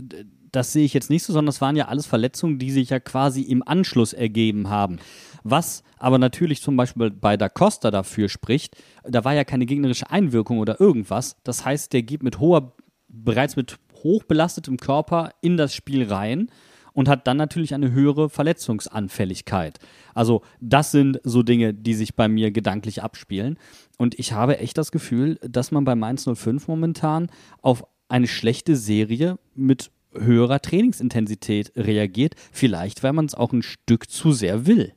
das 0.52 0.74
sehe 0.74 0.86
ich 0.86 0.94
jetzt 0.94 1.10
nicht 1.10 1.24
so, 1.24 1.34
sondern 1.34 1.50
es 1.50 1.62
waren 1.62 1.76
ja 1.76 1.88
alles 1.88 2.06
Verletzungen, 2.06 2.60
die 2.60 2.72
sich 2.72 2.90
ja 2.90 3.00
quasi 3.00 3.42
im 3.42 3.66
Anschluss 3.66 4.14
ergeben 4.14 4.70
haben. 4.70 5.00
Was 5.44 5.84
aber 5.98 6.18
natürlich 6.18 6.62
zum 6.62 6.76
Beispiel 6.76 7.12
bei 7.12 7.38
Da 7.38 7.50
Costa 7.50 7.92
dafür 7.92 8.30
spricht, 8.30 8.76
da 9.04 9.24
war 9.24 9.34
ja 9.34 9.44
keine 9.44 9.66
gegnerische 9.66 10.10
Einwirkung 10.10 10.60
oder 10.60 10.80
irgendwas. 10.80 11.38
Das 11.44 11.66
heißt, 11.66 11.94
der 11.94 12.04
geht 12.04 12.24
mit 12.24 12.40
hoher, 12.40 12.74
bereits 13.08 13.56
mit 13.56 13.78
hoch 14.04 14.24
belastetem 14.24 14.78
Körper 14.78 15.32
in 15.42 15.58
das 15.58 15.74
Spiel 15.74 16.12
rein 16.12 16.50
und 16.94 17.08
hat 17.08 17.28
dann 17.28 17.38
natürlich 17.38 17.74
eine 17.74 17.92
höhere 17.92 18.30
Verletzungsanfälligkeit. 18.30 19.80
Also 20.14 20.42
das 20.60 20.92
sind 20.92 21.22
so 21.24 21.44
Dinge, 21.44 21.74
die 21.74 21.94
sich 21.94 22.16
bei 22.16 22.28
mir 22.28 22.52
gedanklich 22.52 23.02
abspielen. 23.02 23.58
Und 23.98 24.20
ich 24.20 24.34
habe 24.34 24.58
echt 24.58 24.78
das 24.78 24.92
Gefühl, 24.92 25.40
dass 25.42 25.72
man 25.72 25.86
bei 25.86 25.96
Mainz 25.96 26.28
05 26.32 26.68
momentan 26.68 27.30
auf 27.62 27.86
eine 28.10 28.28
schlechte 28.28 28.76
Serie 28.76 29.38
mit 29.56 29.92
höherer 30.14 30.62
Trainingsintensität 30.62 31.72
reagiert. 31.76 32.36
Vielleicht, 32.52 33.04
weil 33.04 33.14
man 33.14 33.26
es 33.26 33.36
auch 33.36 33.54
ein 33.54 33.64
Stück 33.64 34.10
zu 34.10 34.32
sehr 34.32 34.66
will. 34.66 34.94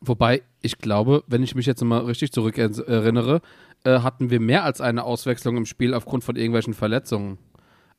Wobei, 0.00 0.42
ich 0.60 0.78
glaube, 0.78 1.24
wenn 1.26 1.42
ich 1.42 1.54
mich 1.54 1.66
jetzt 1.66 1.82
mal 1.82 2.04
richtig 2.04 2.32
zurückerinnere, 2.32 3.40
äh, 3.84 4.00
hatten 4.00 4.30
wir 4.30 4.40
mehr 4.40 4.64
als 4.64 4.80
eine 4.80 5.04
Auswechslung 5.04 5.56
im 5.56 5.66
Spiel 5.66 5.94
aufgrund 5.94 6.24
von 6.24 6.36
irgendwelchen 6.36 6.74
Verletzungen. 6.74 7.38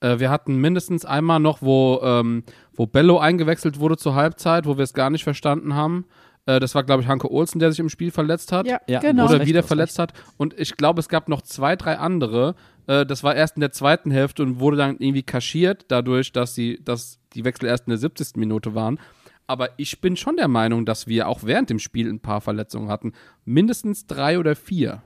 Äh, 0.01 0.19
wir 0.19 0.29
hatten 0.29 0.59
mindestens 0.59 1.05
einmal 1.05 1.39
noch, 1.39 1.61
wo, 1.61 1.99
ähm, 2.03 2.43
wo 2.73 2.85
Bello 2.85 3.17
eingewechselt 3.19 3.79
wurde 3.79 3.97
zur 3.97 4.15
Halbzeit, 4.15 4.65
wo 4.65 4.77
wir 4.77 4.83
es 4.83 4.93
gar 4.93 5.09
nicht 5.09 5.23
verstanden 5.23 5.75
haben. 5.75 6.05
Äh, 6.45 6.59
das 6.59 6.75
war, 6.75 6.83
glaube 6.83 7.01
ich, 7.03 7.07
Hanke 7.07 7.31
Olsen, 7.31 7.59
der 7.59 7.71
sich 7.71 7.79
im 7.79 7.89
Spiel 7.89 8.11
verletzt 8.11 8.51
hat. 8.51 8.67
Ja, 8.67 8.79
ja 8.87 8.99
genau. 8.99 9.25
Oder 9.25 9.45
wieder 9.45 9.63
verletzt 9.63 9.99
hat. 9.99 10.13
Und 10.37 10.57
ich 10.59 10.77
glaube, 10.77 10.99
es 10.99 11.09
gab 11.09 11.29
noch 11.29 11.41
zwei, 11.41 11.75
drei 11.75 11.97
andere. 11.97 12.55
Äh, 12.87 13.05
das 13.05 13.23
war 13.23 13.35
erst 13.35 13.57
in 13.57 13.61
der 13.61 13.71
zweiten 13.71 14.11
Hälfte 14.11 14.43
und 14.43 14.59
wurde 14.59 14.77
dann 14.77 14.97
irgendwie 14.99 15.23
kaschiert, 15.23 15.85
dadurch, 15.87 16.31
dass, 16.31 16.55
sie, 16.55 16.79
dass 16.83 17.19
die 17.33 17.45
Wechsel 17.45 17.67
erst 17.67 17.87
in 17.87 17.91
der 17.91 17.97
70. 17.97 18.35
Minute 18.35 18.75
waren. 18.75 18.99
Aber 19.47 19.69
ich 19.77 20.01
bin 20.01 20.15
schon 20.17 20.37
der 20.37 20.47
Meinung, 20.47 20.85
dass 20.85 21.07
wir 21.07 21.27
auch 21.27 21.43
während 21.43 21.69
dem 21.69 21.79
Spiel 21.79 22.09
ein 22.09 22.19
paar 22.19 22.41
Verletzungen 22.41 22.89
hatten. 22.89 23.13
Mindestens 23.43 24.07
drei 24.07 24.39
oder 24.39 24.55
vier. 24.55 25.03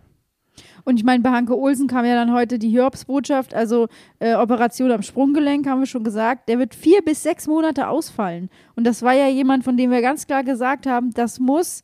Und 0.85 0.97
ich 0.97 1.03
meine, 1.03 1.21
bei 1.21 1.31
Hanke 1.31 1.57
Olsen 1.57 1.87
kam 1.87 2.05
ja 2.05 2.15
dann 2.15 2.33
heute 2.33 2.59
die 2.59 2.69
Hiobsbotschaft, 2.69 3.53
also 3.53 3.87
äh, 4.19 4.35
Operation 4.35 4.91
am 4.91 5.01
Sprunggelenk, 5.01 5.67
haben 5.67 5.81
wir 5.81 5.87
schon 5.87 6.03
gesagt. 6.03 6.49
Der 6.49 6.59
wird 6.59 6.75
vier 6.75 7.01
bis 7.01 7.23
sechs 7.23 7.47
Monate 7.47 7.87
ausfallen. 7.87 8.49
Und 8.75 8.85
das 8.85 9.01
war 9.01 9.13
ja 9.13 9.27
jemand, 9.27 9.63
von 9.63 9.77
dem 9.77 9.91
wir 9.91 10.01
ganz 10.01 10.27
klar 10.27 10.43
gesagt 10.43 10.85
haben, 10.85 11.11
das 11.11 11.39
muss, 11.39 11.83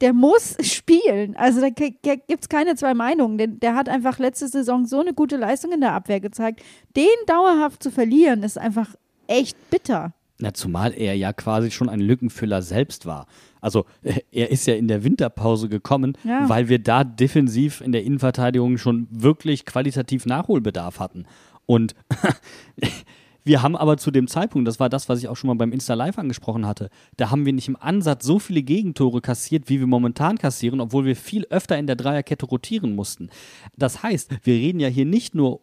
der 0.00 0.12
muss 0.12 0.56
spielen. 0.62 1.36
Also 1.36 1.60
da 1.60 1.68
gibt 1.70 2.42
es 2.42 2.48
keine 2.48 2.76
zwei 2.76 2.94
Meinungen. 2.94 3.38
Der, 3.38 3.46
der 3.46 3.74
hat 3.74 3.88
einfach 3.88 4.18
letzte 4.18 4.48
Saison 4.48 4.86
so 4.86 5.00
eine 5.00 5.14
gute 5.14 5.36
Leistung 5.36 5.72
in 5.72 5.80
der 5.80 5.92
Abwehr 5.92 6.20
gezeigt. 6.20 6.62
Den 6.96 7.06
dauerhaft 7.26 7.82
zu 7.82 7.90
verlieren, 7.90 8.42
ist 8.42 8.58
einfach 8.58 8.94
echt 9.26 9.56
bitter. 9.70 10.12
Na, 10.40 10.54
zumal 10.54 10.94
er 10.94 11.14
ja 11.14 11.32
quasi 11.34 11.70
schon 11.70 11.90
ein 11.90 12.00
Lückenfüller 12.00 12.62
selbst 12.62 13.04
war. 13.04 13.26
Also 13.60 13.86
er 14.32 14.50
ist 14.50 14.66
ja 14.66 14.74
in 14.74 14.88
der 14.88 15.04
Winterpause 15.04 15.68
gekommen, 15.68 16.16
ja. 16.24 16.48
weil 16.48 16.68
wir 16.68 16.78
da 16.78 17.04
defensiv 17.04 17.80
in 17.80 17.92
der 17.92 18.04
Innenverteidigung 18.04 18.78
schon 18.78 19.08
wirklich 19.10 19.64
qualitativ 19.64 20.26
Nachholbedarf 20.26 21.00
hatten. 21.00 21.26
Und 21.66 21.94
wir 23.44 23.62
haben 23.62 23.76
aber 23.76 23.96
zu 23.96 24.10
dem 24.10 24.26
Zeitpunkt, 24.26 24.66
das 24.66 24.80
war 24.80 24.88
das, 24.88 25.08
was 25.08 25.20
ich 25.20 25.28
auch 25.28 25.36
schon 25.36 25.48
mal 25.48 25.54
beim 25.54 25.72
Insta 25.72 25.94
Live 25.94 26.18
angesprochen 26.18 26.66
hatte, 26.66 26.90
da 27.16 27.30
haben 27.30 27.46
wir 27.46 27.52
nicht 27.52 27.68
im 27.68 27.76
Ansatz 27.76 28.24
so 28.24 28.38
viele 28.38 28.62
Gegentore 28.62 29.20
kassiert, 29.20 29.68
wie 29.68 29.78
wir 29.78 29.86
momentan 29.86 30.38
kassieren, 30.38 30.80
obwohl 30.80 31.04
wir 31.04 31.16
viel 31.16 31.46
öfter 31.50 31.78
in 31.78 31.86
der 31.86 31.96
Dreierkette 31.96 32.46
rotieren 32.46 32.94
mussten. 32.94 33.30
Das 33.76 34.02
heißt, 34.02 34.30
wir 34.42 34.54
reden 34.54 34.80
ja 34.80 34.88
hier 34.88 35.06
nicht 35.06 35.34
nur 35.34 35.60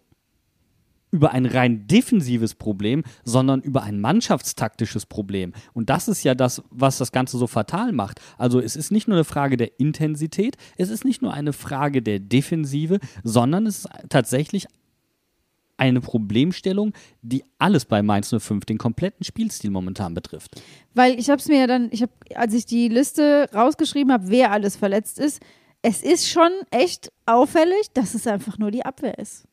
über 1.11 1.31
ein 1.31 1.45
rein 1.45 1.87
defensives 1.87 2.55
Problem, 2.55 3.03
sondern 3.23 3.61
über 3.61 3.83
ein 3.83 3.99
mannschaftstaktisches 4.01 5.05
Problem. 5.05 5.53
Und 5.73 5.89
das 5.89 6.07
ist 6.07 6.23
ja 6.23 6.35
das, 6.35 6.61
was 6.69 6.97
das 6.97 7.11
Ganze 7.11 7.37
so 7.37 7.47
fatal 7.47 7.93
macht. 7.93 8.19
Also 8.37 8.59
es 8.59 8.75
ist 8.75 8.91
nicht 8.91 9.07
nur 9.07 9.17
eine 9.17 9.23
Frage 9.23 9.57
der 9.57 9.79
Intensität, 9.79 10.57
es 10.75 10.89
ist 10.89 11.05
nicht 11.05 11.21
nur 11.21 11.33
eine 11.33 11.53
Frage 11.53 12.01
der 12.01 12.19
Defensive, 12.19 12.99
sondern 13.23 13.65
es 13.67 13.79
ist 13.79 13.89
tatsächlich 14.09 14.67
eine 15.77 16.01
Problemstellung, 16.01 16.93
die 17.21 17.43
alles 17.59 17.85
bei 17.85 18.01
Mainz 18.01 18.33
05, 18.35 18.65
den 18.65 18.77
kompletten 18.77 19.23
Spielstil 19.23 19.69
momentan 19.69 20.13
betrifft. 20.13 20.61
Weil 20.95 21.19
ich 21.19 21.29
habe 21.29 21.39
es 21.39 21.47
mir 21.47 21.59
ja 21.59 21.67
dann, 21.67 21.89
ich 21.91 22.01
habe, 22.01 22.11
als 22.35 22.53
ich 22.53 22.65
die 22.65 22.89
Liste 22.89 23.47
rausgeschrieben 23.53 24.11
habe, 24.11 24.29
wer 24.29 24.51
alles 24.51 24.75
verletzt 24.75 25.19
ist, 25.19 25.39
es 25.83 26.01
ist 26.01 26.27
schon 26.27 26.49
echt 26.71 27.11
auffällig, 27.27 27.91
dass 27.93 28.15
es 28.15 28.25
einfach 28.25 28.57
nur 28.57 28.71
die 28.71 28.83
Abwehr 28.83 29.19
ist. 29.19 29.45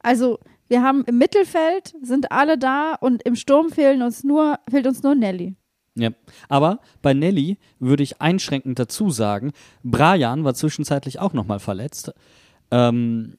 Also 0.00 0.38
wir 0.68 0.82
haben 0.82 1.04
im 1.04 1.18
Mittelfeld 1.18 1.94
sind 2.02 2.32
alle 2.32 2.58
da 2.58 2.94
und 2.94 3.22
im 3.22 3.36
Sturm 3.36 3.70
fehlen 3.70 4.02
uns 4.02 4.24
nur, 4.24 4.58
fehlt 4.68 4.86
uns 4.86 5.02
nur 5.02 5.14
Nelly. 5.14 5.56
Ja, 5.96 6.10
aber 6.48 6.80
bei 7.02 7.14
Nelly 7.14 7.58
würde 7.78 8.02
ich 8.02 8.20
einschränkend 8.20 8.78
dazu 8.78 9.10
sagen, 9.10 9.52
Brian 9.84 10.42
war 10.42 10.54
zwischenzeitlich 10.54 11.20
auch 11.20 11.32
nochmal 11.32 11.60
verletzt. 11.60 12.12
Ähm, 12.70 13.38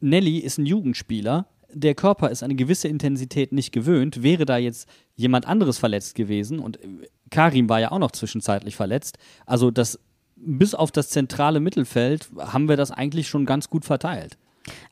Nelly 0.00 0.38
ist 0.38 0.58
ein 0.58 0.66
Jugendspieler, 0.66 1.46
der 1.70 1.94
Körper 1.94 2.30
ist 2.30 2.42
eine 2.42 2.54
gewisse 2.54 2.88
Intensität 2.88 3.52
nicht 3.52 3.72
gewöhnt, 3.72 4.22
wäre 4.22 4.46
da 4.46 4.56
jetzt 4.56 4.88
jemand 5.14 5.46
anderes 5.46 5.78
verletzt 5.78 6.14
gewesen 6.14 6.58
und 6.58 6.82
äh, 6.82 7.08
Karim 7.30 7.68
war 7.68 7.80
ja 7.80 7.90
auch 7.90 7.98
noch 7.98 8.12
zwischenzeitlich 8.12 8.76
verletzt, 8.76 9.18
also 9.44 9.70
das 9.70 9.98
bis 10.36 10.74
auf 10.74 10.90
das 10.90 11.08
zentrale 11.10 11.60
Mittelfeld 11.60 12.28
haben 12.38 12.68
wir 12.68 12.76
das 12.76 12.90
eigentlich 12.90 13.28
schon 13.28 13.46
ganz 13.46 13.70
gut 13.70 13.84
verteilt. 13.84 14.36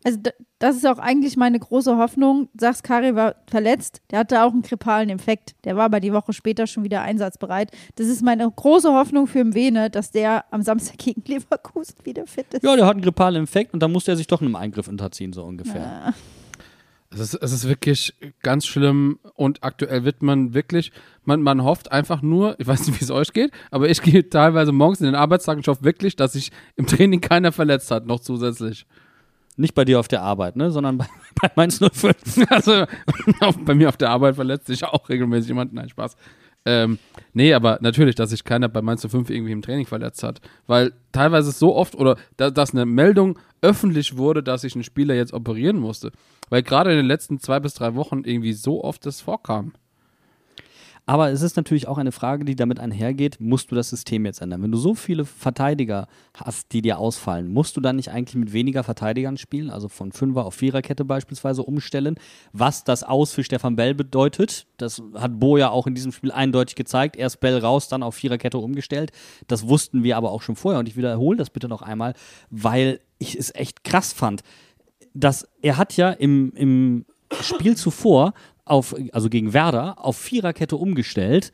Also 0.04 0.18
das 0.58 0.76
ist 0.76 0.86
auch 0.86 0.98
eigentlich 0.98 1.36
meine 1.36 1.58
große 1.58 1.96
Hoffnung. 1.96 2.48
Sagst, 2.58 2.82
Kari 2.84 3.14
war 3.14 3.36
verletzt, 3.48 4.02
der 4.10 4.20
hatte 4.20 4.42
auch 4.42 4.52
einen 4.52 4.62
krepalen 4.62 5.08
Infekt. 5.08 5.54
Der 5.64 5.76
war 5.76 5.84
aber 5.84 6.00
die 6.00 6.12
Woche 6.12 6.32
später 6.32 6.66
schon 6.66 6.84
wieder 6.84 7.02
einsatzbereit. 7.02 7.70
Das 7.96 8.06
ist 8.06 8.22
meine 8.22 8.50
große 8.50 8.92
Hoffnung 8.92 9.26
für 9.26 9.44
Mwene, 9.44 9.90
dass 9.90 10.10
der 10.10 10.44
am 10.52 10.62
Samstag 10.62 10.98
gegen 10.98 11.22
Leverkusen 11.26 11.96
wieder 12.04 12.26
fit 12.26 12.46
ist. 12.52 12.64
Ja, 12.64 12.74
der 12.76 12.86
hat 12.86 12.94
einen 12.94 13.02
grippalen 13.02 13.36
Infekt 13.36 13.74
und 13.74 13.80
dann 13.80 13.92
musste 13.92 14.12
er 14.12 14.16
sich 14.16 14.26
doch 14.26 14.40
einem 14.40 14.56
Eingriff 14.56 14.88
unterziehen, 14.88 15.32
so 15.32 15.44
ungefähr. 15.44 15.82
Ja. 15.82 16.14
Es 17.14 17.20
ist, 17.20 17.34
es 17.34 17.52
ist 17.52 17.68
wirklich 17.68 18.14
ganz 18.42 18.66
schlimm 18.66 19.18
und 19.34 19.62
aktuell 19.62 20.04
wird 20.04 20.22
man 20.22 20.54
wirklich, 20.54 20.92
man, 21.24 21.42
man 21.42 21.62
hofft 21.62 21.92
einfach 21.92 22.22
nur, 22.22 22.58
ich 22.58 22.66
weiß 22.66 22.86
nicht, 22.86 23.00
wie 23.00 23.04
es 23.04 23.10
euch 23.10 23.32
geht, 23.32 23.52
aber 23.70 23.90
ich 23.90 24.00
gehe 24.02 24.28
teilweise 24.28 24.72
morgens 24.72 25.00
in 25.00 25.06
den 25.06 25.14
Arbeitstag 25.14 25.58
und 25.58 25.68
hoffe 25.68 25.84
wirklich, 25.84 26.16
dass 26.16 26.32
sich 26.32 26.50
im 26.76 26.86
Training 26.86 27.20
keiner 27.20 27.52
verletzt 27.52 27.90
hat, 27.90 28.06
noch 28.06 28.20
zusätzlich. 28.20 28.86
Nicht 29.56 29.74
bei 29.74 29.84
dir 29.84 30.00
auf 30.00 30.08
der 30.08 30.22
Arbeit, 30.22 30.56
ne, 30.56 30.70
sondern 30.70 30.98
bei, 30.98 31.06
bei 31.40 31.50
Mainz 31.56 31.78
05. 31.78 32.46
Also 32.48 32.84
bei 33.64 33.74
mir 33.74 33.88
auf 33.88 33.96
der 33.96 34.10
Arbeit 34.10 34.36
verletzt 34.36 34.66
sich 34.66 34.84
auch 34.84 35.08
regelmäßig 35.08 35.48
jemand. 35.48 35.72
Nein, 35.72 35.88
Spaß. 35.88 36.16
Ähm, 36.64 36.98
nee, 37.32 37.52
aber 37.54 37.78
natürlich, 37.82 38.14
dass 38.14 38.30
sich 38.30 38.44
keiner 38.44 38.68
bei 38.68 38.82
Mainz 38.82 39.06
05 39.06 39.30
irgendwie 39.30 39.52
im 39.52 39.62
Training 39.62 39.86
verletzt 39.86 40.22
hat. 40.22 40.40
Weil 40.66 40.92
teilweise 41.10 41.50
so 41.50 41.74
oft, 41.74 41.94
oder 41.94 42.16
da, 42.36 42.50
dass 42.50 42.72
eine 42.72 42.86
Meldung 42.86 43.38
öffentlich 43.62 44.16
wurde, 44.16 44.42
dass 44.42 44.62
sich 44.62 44.74
ein 44.76 44.84
Spieler 44.84 45.14
jetzt 45.14 45.32
operieren 45.32 45.78
musste. 45.78 46.12
Weil 46.50 46.62
gerade 46.62 46.90
in 46.90 46.96
den 46.96 47.06
letzten 47.06 47.40
zwei 47.40 47.60
bis 47.60 47.74
drei 47.74 47.94
Wochen 47.94 48.22
irgendwie 48.24 48.52
so 48.52 48.84
oft 48.84 49.04
das 49.06 49.20
vorkam. 49.20 49.72
Aber 51.04 51.30
es 51.32 51.42
ist 51.42 51.56
natürlich 51.56 51.88
auch 51.88 51.98
eine 51.98 52.12
Frage, 52.12 52.44
die 52.44 52.54
damit 52.54 52.78
einhergeht, 52.78 53.40
musst 53.40 53.72
du 53.72 53.74
das 53.74 53.90
System 53.90 54.24
jetzt 54.24 54.40
ändern? 54.40 54.62
Wenn 54.62 54.70
du 54.70 54.78
so 54.78 54.94
viele 54.94 55.24
Verteidiger 55.24 56.06
hast, 56.32 56.72
die 56.72 56.80
dir 56.80 56.98
ausfallen, 56.98 57.52
musst 57.52 57.76
du 57.76 57.80
dann 57.80 57.96
nicht 57.96 58.10
eigentlich 58.10 58.36
mit 58.36 58.52
weniger 58.52 58.84
Verteidigern 58.84 59.36
spielen, 59.36 59.68
also 59.68 59.88
von 59.88 60.12
Fünfer 60.12 60.44
auf 60.44 60.54
Viererkette 60.54 61.04
beispielsweise 61.04 61.64
umstellen, 61.64 62.14
was 62.52 62.84
das 62.84 63.02
Aus 63.02 63.32
für 63.32 63.42
Stefan 63.42 63.74
Bell 63.74 63.94
bedeutet. 63.94 64.66
Das 64.76 65.02
hat 65.14 65.40
Bo 65.40 65.56
ja 65.56 65.70
auch 65.70 65.88
in 65.88 65.96
diesem 65.96 66.12
Spiel 66.12 66.30
eindeutig 66.30 66.76
gezeigt. 66.76 67.16
Erst 67.16 67.40
Bell 67.40 67.58
raus, 67.58 67.88
dann 67.88 68.04
auf 68.04 68.14
Viererkette 68.14 68.58
umgestellt. 68.58 69.10
Das 69.48 69.66
wussten 69.66 70.04
wir 70.04 70.16
aber 70.16 70.30
auch 70.30 70.42
schon 70.42 70.54
vorher 70.54 70.78
und 70.78 70.88
ich 70.88 70.96
wiederhole 70.96 71.36
das 71.36 71.50
bitte 71.50 71.68
noch 71.68 71.82
einmal, 71.82 72.14
weil 72.50 73.00
ich 73.18 73.36
es 73.36 73.52
echt 73.56 73.82
krass 73.82 74.12
fand. 74.12 74.42
Dass 75.14 75.48
er 75.62 75.78
hat 75.78 75.96
ja 75.96 76.10
im, 76.10 76.52
im 76.54 77.06
Spiel 77.40 77.76
zuvor 77.76 78.34
auf, 78.64 78.94
also 79.12 79.28
gegen 79.28 79.52
Werder, 79.52 80.04
auf 80.04 80.16
Viererkette 80.16 80.76
umgestellt, 80.76 81.52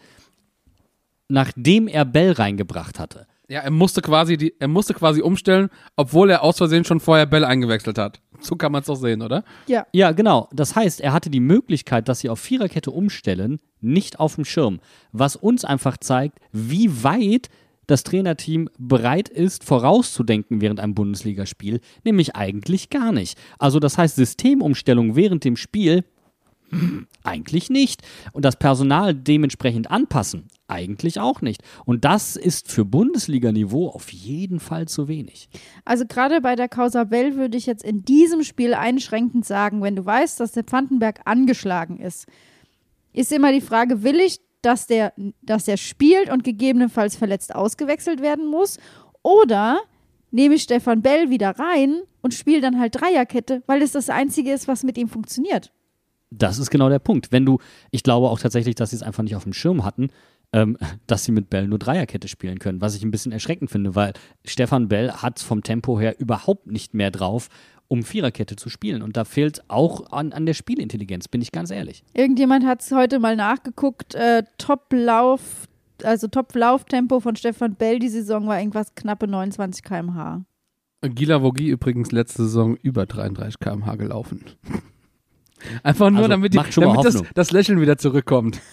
nachdem 1.29 1.88
er 1.88 2.05
Bell 2.05 2.33
reingebracht 2.33 2.99
hatte. 2.99 3.27
Ja, 3.51 3.61
er 3.61 3.71
musste 3.71 4.03
quasi 4.03 4.37
die, 4.37 4.55
er 4.59 4.68
musste 4.68 4.92
quasi 4.92 5.23
umstellen, 5.23 5.71
obwohl 5.97 6.29
er 6.29 6.42
aus 6.42 6.59
Versehen 6.59 6.85
schon 6.85 7.01
vorher 7.01 7.25
Bell 7.25 7.44
eingewechselt 7.44 7.97
hat. 7.97 8.21
So 8.40 8.57
kann 8.57 8.73
man 8.73 8.83
es 8.83 8.87
doch 8.87 8.97
sehen, 8.97 9.23
oder? 9.23 9.42
ja. 9.66 9.87
Ja, 9.92 10.12
genau. 10.12 10.49
Das 10.53 10.77
heißt, 10.77 11.01
er 11.01 11.14
hatte 11.14 11.31
die 11.31 11.40
Möglichkeit, 11.40 12.09
dass 12.09 12.21
sie 12.21 12.29
auf 12.29 12.40
Viererkette 12.40 12.90
umstellen, 12.90 13.59
nicht 13.81 14.21
auf 14.21 14.35
dem 14.35 14.44
Schirm. 14.44 14.81
Was 15.12 15.35
uns 15.35 15.64
einfach 15.64 15.97
zeigt, 15.97 16.38
wie 16.53 17.03
weit 17.03 17.49
das 17.87 18.03
Trainerteam 18.03 18.68
bereit 18.79 19.31
ist, 19.31 19.64
vorauszudenken 19.64 20.61
während 20.61 20.79
einem 20.79 20.94
Bundesligaspiel, 20.94 21.81
nämlich 22.05 22.37
eigentlich 22.37 22.90
gar 22.90 23.12
nicht. 23.12 23.38
Also 23.59 23.81
das 23.81 23.97
heißt, 23.97 24.16
Systemumstellung 24.16 25.16
während 25.16 25.44
dem 25.44 25.57
Spiel 25.57 26.05
eigentlich 27.23 27.71
nicht. 27.71 28.03
Und 28.33 28.45
das 28.45 28.57
Personal 28.57 29.15
dementsprechend 29.15 29.91
anpassen, 29.91 30.49
eigentlich 30.67 31.21
auch 31.21 31.41
nicht. 31.41 31.63
Und 31.85 32.05
das 32.05 32.37
ist 32.37 32.71
für 32.71 32.85
Bundesliga-Niveau 32.85 33.89
auf 33.89 34.13
jeden 34.13 34.61
Fall 34.61 34.87
zu 34.87 35.09
wenig. 35.09 35.49
Also 35.85 36.05
gerade 36.07 36.41
bei 36.41 36.57
der 36.57 36.69
Causa 36.69 37.05
Bell 37.05 37.37
würde 37.37 37.57
ich 37.57 37.67
jetzt 37.67 37.85
in 37.85 38.03
diesem 38.05 38.43
Spiel 38.43 38.75
einschränkend 38.75 39.45
sagen, 39.45 39.83
wenn 39.83 39.97
du 39.97 40.05
weißt, 40.05 40.41
dass 40.41 40.53
der 40.53 40.65
Pfandenberg 40.65 41.21
angeschlagen 41.25 41.99
ist, 41.99 42.27
ist 43.13 43.33
immer 43.33 43.53
die 43.53 43.61
Frage, 43.61 44.03
will 44.03 44.21
ich, 44.21 44.41
dass 44.63 44.87
der, 44.87 45.13
dass 45.43 45.65
der 45.65 45.77
spielt 45.77 46.31
und 46.31 46.45
gegebenenfalls 46.45 47.17
verletzt 47.17 47.55
ausgewechselt 47.55 48.21
werden 48.21 48.47
muss? 48.47 48.79
Oder 49.23 49.81
nehme 50.31 50.55
ich 50.55 50.63
Stefan 50.63 51.03
Bell 51.03 51.31
wieder 51.31 51.59
rein 51.59 52.03
und 52.23 52.35
spiele 52.35 52.61
dann 52.61 52.79
halt 52.79 53.01
Dreierkette, 53.01 53.63
weil 53.67 53.83
es 53.83 53.93
das 53.93 54.11
Einzige 54.11 54.53
ist, 54.53 54.69
was 54.69 54.83
mit 54.83 54.99
ihm 54.99 55.09
funktioniert? 55.09 55.73
Das 56.31 56.59
ist 56.59 56.71
genau 56.71 56.88
der 56.88 56.99
Punkt. 56.99 57.33
Wenn 57.33 57.47
du, 57.47 57.59
ich 57.91 58.03
glaube 58.03 58.29
auch 58.29 58.38
tatsächlich, 58.38 58.75
dass 58.75 58.91
sie 58.91 58.97
es 58.97 59.03
einfach 59.03 59.23
nicht 59.23 59.37
auf 59.37 59.45
dem 59.45 59.53
Schirm 59.53 59.85
hatten, 59.85 60.09
ähm, 60.53 60.77
dass 61.07 61.25
sie 61.25 61.33
mit 61.33 61.51
Bell 61.51 61.69
nur 61.69 61.79
Dreierkette 61.79 62.29
spielen 62.29 62.59
können, 62.59 62.81
was 62.81 62.95
ich 62.95 63.03
ein 63.03 63.11
bisschen 63.11 63.33
erschreckend 63.33 63.71
finde, 63.71 63.95
weil 63.95 64.12
Stefan 64.45 64.88
Bell 64.88 65.12
hat 65.12 65.41
vom 65.41 65.62
Tempo 65.62 65.99
her 65.99 66.19
überhaupt 66.19 66.67
nicht 66.67 66.95
mehr 66.95 67.11
drauf, 67.11 67.49
um 67.88 68.03
Viererkette 68.03 68.57
zu 68.57 68.69
spielen. 68.69 69.03
Und 69.03 69.17
da 69.17 69.25
fehlt 69.25 69.62
auch 69.69 70.12
an, 70.12 70.33
an 70.33 70.45
der 70.45 70.55
Spielintelligenz, 70.55 71.29
bin 71.29 71.41
ich 71.41 71.53
ganz 71.53 71.71
ehrlich. 71.71 72.05
Irgendjemand 72.12 72.67
hat 72.67 72.83
es 72.83 72.93
heute 72.93 73.19
mal 73.19 73.37
nachgeguckt. 73.37 74.14
Äh, 74.14 74.45
Top-Lauf, 74.59 75.69
also 76.03 76.29
Top-Lauftempo 76.29 77.21
von 77.21 77.37
Stefan 77.37 77.75
Bell 77.75 77.99
die 77.99 78.11
Saison 78.11 78.47
war 78.47 78.59
irgendwas 78.59 78.95
knappe 78.95 79.27
29 79.27 79.83
km/h. 79.83 80.45
Gila 81.01 81.43
Vogie 81.43 81.69
übrigens 81.69 82.12
letzte 82.12 82.43
Saison 82.43 82.77
über 82.77 83.07
33 83.07 83.59
km/h 83.61 83.95
gelaufen. 83.97 84.45
Einfach 85.83 86.11
nur, 86.11 86.18
Also, 86.18 86.29
damit, 86.29 86.55
die, 86.55 86.61
damit 86.77 87.05
das, 87.05 87.23
das 87.35 87.51
Lächeln 87.51 87.81
wieder 87.81 87.99
zurückkommt. 87.99 88.61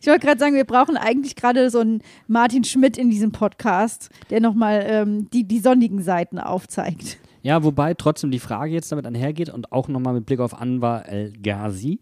Ich 0.00 0.06
wollte 0.06 0.26
gerade 0.26 0.38
sagen, 0.38 0.54
wir 0.54 0.64
brauchen 0.64 0.96
eigentlich 0.96 1.36
gerade 1.36 1.70
so 1.70 1.80
einen 1.80 2.02
Martin 2.26 2.64
Schmidt 2.64 2.98
in 2.98 3.08
diesem 3.08 3.32
Podcast, 3.32 4.10
der 4.28 4.40
nochmal 4.40 4.84
ähm, 4.86 5.30
die, 5.30 5.44
die 5.44 5.58
sonnigen 5.58 6.02
Seiten 6.02 6.38
aufzeigt. 6.38 7.18
Ja, 7.42 7.62
wobei 7.64 7.94
trotzdem 7.94 8.30
die 8.30 8.38
Frage 8.38 8.72
jetzt 8.72 8.92
damit 8.92 9.06
einhergeht 9.06 9.48
und 9.50 9.72
auch 9.72 9.88
nochmal 9.88 10.14
mit 10.14 10.26
Blick 10.26 10.40
auf 10.40 10.60
Anwar 10.60 11.08
El-Ghazi, 11.08 12.00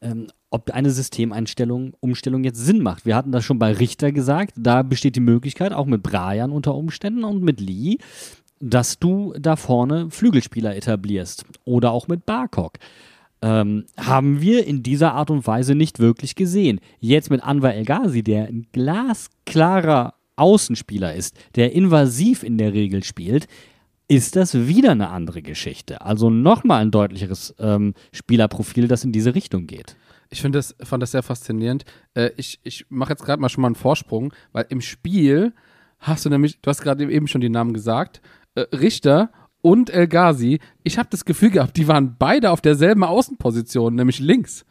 ähm, 0.00 0.28
ob 0.50 0.70
eine 0.70 0.90
Systemeinstellung, 0.90 1.92
Umstellung 2.00 2.42
jetzt 2.44 2.58
Sinn 2.58 2.82
macht. 2.82 3.06
Wir 3.06 3.14
hatten 3.14 3.30
das 3.30 3.44
schon 3.44 3.58
bei 3.58 3.72
Richter 3.72 4.10
gesagt, 4.10 4.54
da 4.56 4.82
besteht 4.82 5.16
die 5.16 5.20
Möglichkeit, 5.20 5.72
auch 5.72 5.86
mit 5.86 6.02
Brian 6.02 6.50
unter 6.50 6.74
Umständen 6.74 7.24
und 7.24 7.42
mit 7.42 7.60
Lee, 7.60 7.98
dass 8.60 8.98
du 8.98 9.34
da 9.38 9.56
vorne 9.56 10.10
Flügelspieler 10.10 10.76
etablierst 10.76 11.44
oder 11.64 11.90
auch 11.90 12.08
mit 12.08 12.26
Barkok. 12.26 12.78
Ähm, 13.42 13.86
haben 13.96 14.42
wir 14.42 14.66
in 14.66 14.82
dieser 14.82 15.14
Art 15.14 15.30
und 15.30 15.46
Weise 15.46 15.74
nicht 15.74 15.98
wirklich 15.98 16.34
gesehen. 16.34 16.78
Jetzt 16.98 17.30
mit 17.30 17.42
Anwar 17.42 17.74
El 17.74 17.86
Ghazi, 17.86 18.22
der 18.22 18.44
ein 18.44 18.66
glasklarer 18.72 20.14
Außenspieler 20.36 21.14
ist, 21.14 21.36
der 21.56 21.72
invasiv 21.72 22.42
in 22.42 22.58
der 22.58 22.74
Regel 22.74 23.02
spielt, 23.02 23.46
ist 24.08 24.36
das 24.36 24.54
wieder 24.66 24.90
eine 24.90 25.08
andere 25.10 25.40
Geschichte. 25.40 26.02
Also 26.02 26.28
nochmal 26.28 26.82
ein 26.82 26.90
deutlicheres 26.90 27.54
ähm, 27.58 27.94
Spielerprofil, 28.12 28.88
das 28.88 29.04
in 29.04 29.12
diese 29.12 29.34
Richtung 29.34 29.66
geht. 29.66 29.96
Ich 30.30 30.42
finde 30.42 30.58
das, 30.58 30.74
fand 30.82 31.02
das 31.02 31.12
sehr 31.12 31.22
faszinierend. 31.22 31.84
Äh, 32.14 32.30
ich 32.36 32.60
ich 32.62 32.86
mache 32.88 33.10
jetzt 33.10 33.24
gerade 33.24 33.40
mal 33.40 33.48
schon 33.48 33.62
mal 33.62 33.68
einen 33.68 33.74
Vorsprung, 33.74 34.32
weil 34.52 34.66
im 34.68 34.80
Spiel 34.80 35.54
hast 35.98 36.24
du 36.24 36.30
nämlich, 36.30 36.60
du 36.60 36.70
hast 36.70 36.82
gerade 36.82 37.10
eben 37.10 37.28
schon 37.28 37.40
die 37.40 37.48
Namen 37.48 37.72
gesagt, 37.72 38.20
äh, 38.54 38.62
Richter 38.74 39.30
und 39.62 39.90
El 39.90 40.08
Ghazi. 40.08 40.58
Ich 40.84 40.98
habe 40.98 41.08
das 41.10 41.24
Gefühl 41.24 41.50
gehabt, 41.50 41.76
die 41.76 41.88
waren 41.88 42.16
beide 42.18 42.50
auf 42.50 42.60
derselben 42.60 43.04
Außenposition, 43.04 43.94
nämlich 43.94 44.18
links. 44.18 44.64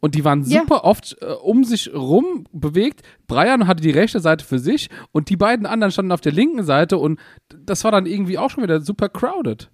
Und 0.00 0.14
die 0.14 0.24
waren 0.24 0.44
Ja. 0.44 0.60
super 0.62 0.84
oft 0.84 1.16
äh, 1.20 1.26
um 1.26 1.62
sich 1.64 1.92
rum 1.94 2.44
bewegt. 2.52 3.02
Brian 3.26 3.66
hatte 3.66 3.82
die 3.82 3.90
rechte 3.90 4.20
Seite 4.20 4.44
für 4.44 4.58
sich 4.58 4.88
und 5.12 5.28
die 5.28 5.36
beiden 5.36 5.66
anderen 5.66 5.92
standen 5.92 6.12
auf 6.12 6.22
der 6.22 6.32
linken 6.32 6.64
Seite 6.64 6.96
und 6.96 7.20
das 7.54 7.84
war 7.84 7.92
dann 7.92 8.06
irgendwie 8.06 8.38
auch 8.38 8.48
schon 8.50 8.62
wieder 8.62 8.80
super 8.80 9.10
crowded. 9.10 9.70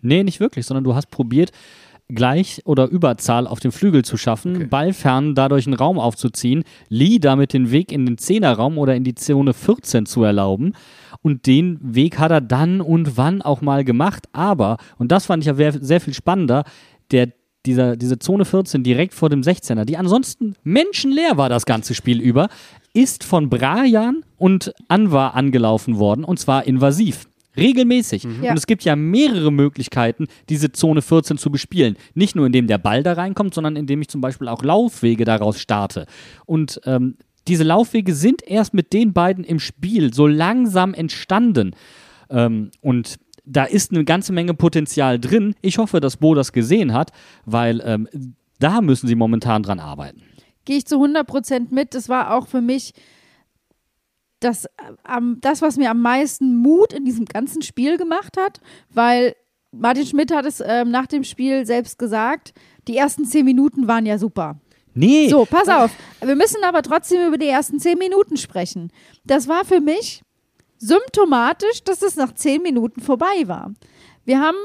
Nee, 0.00 0.24
nicht 0.24 0.40
wirklich, 0.40 0.66
sondern 0.66 0.82
du 0.82 0.94
hast 0.96 1.10
probiert, 1.10 1.52
Gleich- 2.08 2.60
oder 2.64 2.86
Überzahl 2.88 3.46
auf 3.46 3.60
dem 3.60 3.72
Flügel 3.72 4.04
zu 4.04 4.16
schaffen, 4.16 4.56
Okay. 4.56 4.66
Ballfern 4.66 5.34
dadurch 5.34 5.66
einen 5.66 5.74
Raum 5.74 5.98
aufzuziehen, 5.98 6.64
Lee 6.88 7.18
damit 7.18 7.52
den 7.52 7.70
Weg 7.70 7.90
in 7.92 8.04
den 8.04 8.18
Zehnerraum 8.18 8.76
oder 8.78 8.94
in 8.94 9.04
die 9.04 9.14
Zone 9.14 9.54
14 9.54 10.04
zu 10.06 10.22
erlauben. 10.22 10.74
Und 11.22 11.46
den 11.46 11.78
Weg 11.80 12.18
hat 12.18 12.30
er 12.30 12.42
dann 12.42 12.82
und 12.82 13.16
wann 13.16 13.40
auch 13.40 13.62
mal 13.62 13.84
gemacht. 13.84 14.26
Aber, 14.32 14.76
und 14.98 15.10
das 15.10 15.26
fand 15.26 15.42
ich 15.42 15.46
ja 15.46 15.72
sehr 15.72 16.00
viel 16.00 16.12
spannender, 16.12 16.64
der, 17.10 17.28
dieser, 17.64 17.96
diese 17.96 18.18
Zone 18.18 18.44
14 18.44 18.82
direkt 18.82 19.14
vor 19.14 19.30
dem 19.30 19.40
16er, 19.40 19.86
die 19.86 19.96
ansonsten 19.96 20.54
menschenleer 20.62 21.38
war 21.38 21.48
das 21.48 21.64
ganze 21.64 21.94
Spiel 21.94 22.20
über, 22.20 22.48
ist 22.92 23.24
von 23.24 23.48
Brian 23.48 24.22
und 24.36 24.74
Anwar 24.88 25.34
angelaufen 25.34 25.98
worden 25.98 26.24
und 26.24 26.38
zwar 26.38 26.66
invasiv. 26.66 27.26
Regelmäßig. 27.56 28.24
Ja. 28.42 28.50
Und 28.50 28.56
es 28.58 28.66
gibt 28.66 28.84
ja 28.84 28.96
mehrere 28.96 29.52
Möglichkeiten, 29.52 30.26
diese 30.48 30.72
Zone 30.72 31.02
14 31.02 31.38
zu 31.38 31.50
bespielen. 31.50 31.96
Nicht 32.14 32.34
nur, 32.36 32.46
indem 32.46 32.66
der 32.66 32.78
Ball 32.78 33.02
da 33.02 33.12
reinkommt, 33.12 33.54
sondern 33.54 33.76
indem 33.76 34.02
ich 34.02 34.08
zum 34.08 34.20
Beispiel 34.20 34.48
auch 34.48 34.62
Laufwege 34.62 35.24
daraus 35.24 35.60
starte. 35.60 36.06
Und 36.46 36.80
ähm, 36.84 37.16
diese 37.46 37.64
Laufwege 37.64 38.14
sind 38.14 38.42
erst 38.46 38.74
mit 38.74 38.92
den 38.92 39.12
beiden 39.12 39.44
im 39.44 39.60
Spiel 39.60 40.12
so 40.14 40.26
langsam 40.26 40.94
entstanden. 40.94 41.76
Ähm, 42.30 42.70
und 42.80 43.16
da 43.44 43.64
ist 43.64 43.92
eine 43.92 44.04
ganze 44.04 44.32
Menge 44.32 44.54
Potenzial 44.54 45.18
drin. 45.18 45.54
Ich 45.60 45.78
hoffe, 45.78 46.00
dass 46.00 46.16
Bo 46.16 46.34
das 46.34 46.52
gesehen 46.52 46.92
hat, 46.92 47.10
weil 47.44 47.82
ähm, 47.84 48.08
da 48.58 48.80
müssen 48.80 49.06
sie 49.06 49.14
momentan 49.14 49.62
dran 49.62 49.80
arbeiten. 49.80 50.22
Gehe 50.64 50.78
ich 50.78 50.86
zu 50.86 50.96
100 50.96 51.26
Prozent 51.26 51.72
mit. 51.72 51.94
Das 51.94 52.08
war 52.08 52.34
auch 52.34 52.46
für 52.46 52.62
mich 52.62 52.94
das, 54.44 54.66
ähm, 55.08 55.38
das, 55.40 55.62
was 55.62 55.76
mir 55.76 55.90
am 55.90 56.02
meisten 56.02 56.56
Mut 56.56 56.92
in 56.92 57.04
diesem 57.04 57.24
ganzen 57.24 57.62
Spiel 57.62 57.96
gemacht 57.96 58.36
hat, 58.36 58.60
weil 58.90 59.34
Martin 59.72 60.06
Schmidt 60.06 60.32
hat 60.32 60.44
es 60.44 60.62
ähm, 60.64 60.90
nach 60.90 61.06
dem 61.06 61.24
Spiel 61.24 61.66
selbst 61.66 61.98
gesagt, 61.98 62.52
die 62.86 62.96
ersten 62.96 63.24
zehn 63.24 63.44
Minuten 63.44 63.88
waren 63.88 64.06
ja 64.06 64.18
super. 64.18 64.60
Nee. 64.94 65.28
So, 65.28 65.44
pass 65.44 65.68
auf. 65.68 65.90
Wir 66.20 66.36
müssen 66.36 66.62
aber 66.62 66.82
trotzdem 66.82 67.26
über 67.26 67.38
die 67.38 67.48
ersten 67.48 67.80
zehn 67.80 67.98
Minuten 67.98 68.36
sprechen. 68.36 68.92
Das 69.24 69.48
war 69.48 69.64
für 69.64 69.80
mich 69.80 70.22
symptomatisch, 70.78 71.82
dass 71.84 72.02
es 72.02 72.14
nach 72.16 72.32
zehn 72.34 72.62
Minuten 72.62 73.00
vorbei 73.00 73.46
war. 73.46 73.72
Wir 74.24 74.40
haben 74.40 74.56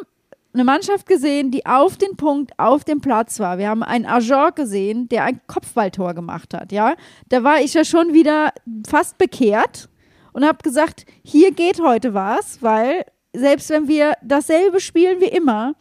eine 0.53 0.63
Mannschaft 0.63 1.05
gesehen, 1.07 1.51
die 1.51 1.65
auf 1.65 1.97
den 1.97 2.15
Punkt 2.15 2.51
auf 2.57 2.83
dem 2.83 3.01
Platz 3.01 3.39
war. 3.39 3.57
Wir 3.57 3.69
haben 3.69 3.83
einen 3.83 4.05
Agent 4.05 4.55
gesehen, 4.55 5.09
der 5.09 5.23
ein 5.25 5.41
Kopfballtor 5.47 6.13
gemacht 6.13 6.53
hat. 6.53 6.71
Ja, 6.71 6.95
da 7.29 7.43
war 7.43 7.61
ich 7.61 7.73
ja 7.73 7.85
schon 7.85 8.13
wieder 8.13 8.51
fast 8.87 9.17
bekehrt 9.17 9.89
und 10.33 10.45
habe 10.45 10.57
gesagt, 10.63 11.05
hier 11.23 11.51
geht 11.51 11.81
heute 11.81 12.13
was, 12.13 12.61
weil 12.63 13.05
selbst 13.33 13.69
wenn 13.69 13.87
wir 13.87 14.13
dasselbe 14.23 14.79
spielen 14.79 15.21
wie 15.21 15.25
immer, 15.25 15.75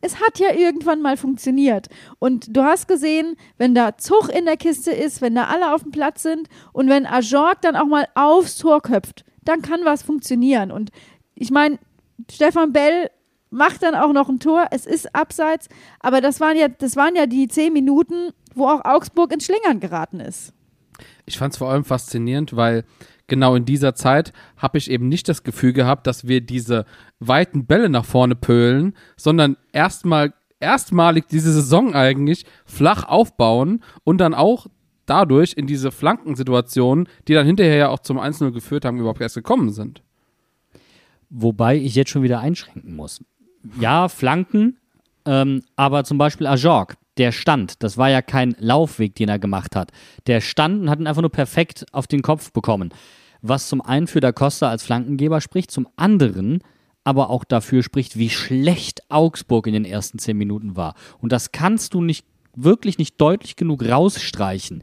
es 0.00 0.20
hat 0.20 0.38
ja 0.38 0.52
irgendwann 0.52 1.00
mal 1.00 1.16
funktioniert. 1.16 1.88
Und 2.18 2.56
du 2.56 2.62
hast 2.62 2.88
gesehen, 2.88 3.36
wenn 3.56 3.74
da 3.74 3.96
Zug 3.96 4.28
in 4.28 4.44
der 4.44 4.56
Kiste 4.56 4.90
ist, 4.90 5.22
wenn 5.22 5.34
da 5.34 5.44
alle 5.44 5.74
auf 5.74 5.82
dem 5.82 5.92
Platz 5.92 6.22
sind 6.22 6.48
und 6.72 6.88
wenn 6.88 7.06
Ajorg 7.06 7.60
dann 7.62 7.76
auch 7.76 7.86
mal 7.86 8.06
aufs 8.14 8.56
Tor 8.56 8.82
köpft, 8.82 9.24
dann 9.44 9.62
kann 9.62 9.80
was 9.84 10.02
funktionieren. 10.02 10.70
Und 10.70 10.90
ich 11.34 11.50
meine, 11.50 11.78
Stefan 12.30 12.72
Bell 12.72 13.10
macht 13.52 13.82
dann 13.82 13.94
auch 13.94 14.12
noch 14.12 14.28
ein 14.28 14.40
Tor. 14.40 14.66
Es 14.70 14.86
ist 14.86 15.14
abseits, 15.14 15.68
aber 16.00 16.20
das 16.20 16.40
waren 16.40 16.56
ja, 16.56 16.68
das 16.68 16.96
waren 16.96 17.14
ja 17.14 17.26
die 17.26 17.48
zehn 17.48 17.72
Minuten, 17.72 18.30
wo 18.54 18.66
auch 18.66 18.84
Augsburg 18.84 19.32
ins 19.32 19.44
Schlingern 19.44 19.80
geraten 19.80 20.20
ist. 20.20 20.52
Ich 21.26 21.38
fand 21.38 21.54
es 21.54 21.58
vor 21.58 21.70
allem 21.70 21.84
faszinierend, 21.84 22.56
weil 22.56 22.84
genau 23.26 23.54
in 23.54 23.64
dieser 23.64 23.94
Zeit 23.94 24.32
habe 24.56 24.78
ich 24.78 24.90
eben 24.90 25.08
nicht 25.08 25.28
das 25.28 25.42
Gefühl 25.42 25.72
gehabt, 25.72 26.06
dass 26.06 26.26
wir 26.26 26.40
diese 26.40 26.84
weiten 27.20 27.66
Bälle 27.66 27.88
nach 27.88 28.04
vorne 28.04 28.34
pölen, 28.34 28.94
sondern 29.16 29.56
erstmal 29.72 30.32
erstmalig 30.60 31.26
diese 31.26 31.52
Saison 31.52 31.94
eigentlich 31.94 32.46
flach 32.64 33.04
aufbauen 33.04 33.82
und 34.04 34.18
dann 34.18 34.32
auch 34.32 34.68
dadurch 35.06 35.54
in 35.56 35.66
diese 35.66 35.90
Flankensituationen, 35.90 37.08
die 37.26 37.34
dann 37.34 37.46
hinterher 37.46 37.76
ja 37.76 37.88
auch 37.88 37.98
zum 37.98 38.18
1-0 38.18 38.52
geführt 38.52 38.84
haben, 38.84 38.98
überhaupt 38.98 39.20
erst 39.20 39.34
gekommen 39.34 39.70
sind. 39.70 40.02
Wobei 41.28 41.76
ich 41.76 41.94
jetzt 41.94 42.10
schon 42.10 42.22
wieder 42.22 42.40
einschränken 42.40 42.94
muss. 42.94 43.24
Ja, 43.78 44.08
Flanken, 44.08 44.78
ähm, 45.24 45.62
aber 45.76 46.04
zum 46.04 46.18
Beispiel 46.18 46.46
Ajorg, 46.46 46.96
der 47.18 47.32
stand, 47.32 47.82
das 47.82 47.98
war 47.98 48.08
ja 48.08 48.22
kein 48.22 48.56
Laufweg, 48.58 49.14
den 49.14 49.28
er 49.28 49.38
gemacht 49.38 49.76
hat. 49.76 49.90
Der 50.26 50.40
stand 50.40 50.82
und 50.82 50.90
hat 50.90 50.98
ihn 50.98 51.06
einfach 51.06 51.22
nur 51.22 51.30
perfekt 51.30 51.84
auf 51.92 52.06
den 52.06 52.22
Kopf 52.22 52.52
bekommen. 52.52 52.92
Was 53.42 53.68
zum 53.68 53.80
einen 53.80 54.06
für 54.06 54.20
Da 54.20 54.32
Costa 54.32 54.68
als 54.68 54.84
Flankengeber 54.84 55.40
spricht, 55.40 55.70
zum 55.70 55.88
anderen 55.96 56.62
aber 57.04 57.30
auch 57.30 57.44
dafür 57.44 57.82
spricht, 57.82 58.16
wie 58.16 58.30
schlecht 58.30 59.02
Augsburg 59.10 59.66
in 59.66 59.72
den 59.72 59.84
ersten 59.84 60.18
zehn 60.18 60.36
Minuten 60.38 60.76
war. 60.76 60.94
Und 61.20 61.32
das 61.32 61.52
kannst 61.52 61.94
du 61.94 62.00
nicht 62.00 62.24
wirklich 62.54 62.98
nicht 62.98 63.20
deutlich 63.20 63.56
genug 63.56 63.84
rausstreichen. 63.84 64.82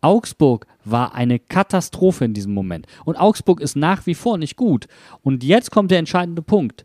Augsburg 0.00 0.66
war 0.84 1.14
eine 1.14 1.38
Katastrophe 1.38 2.26
in 2.26 2.34
diesem 2.34 2.52
Moment. 2.52 2.86
Und 3.06 3.16
Augsburg 3.16 3.60
ist 3.60 3.76
nach 3.76 4.04
wie 4.04 4.14
vor 4.14 4.36
nicht 4.36 4.56
gut. 4.56 4.86
Und 5.22 5.42
jetzt 5.42 5.70
kommt 5.70 5.90
der 5.90 5.98
entscheidende 5.98 6.42
Punkt. 6.42 6.84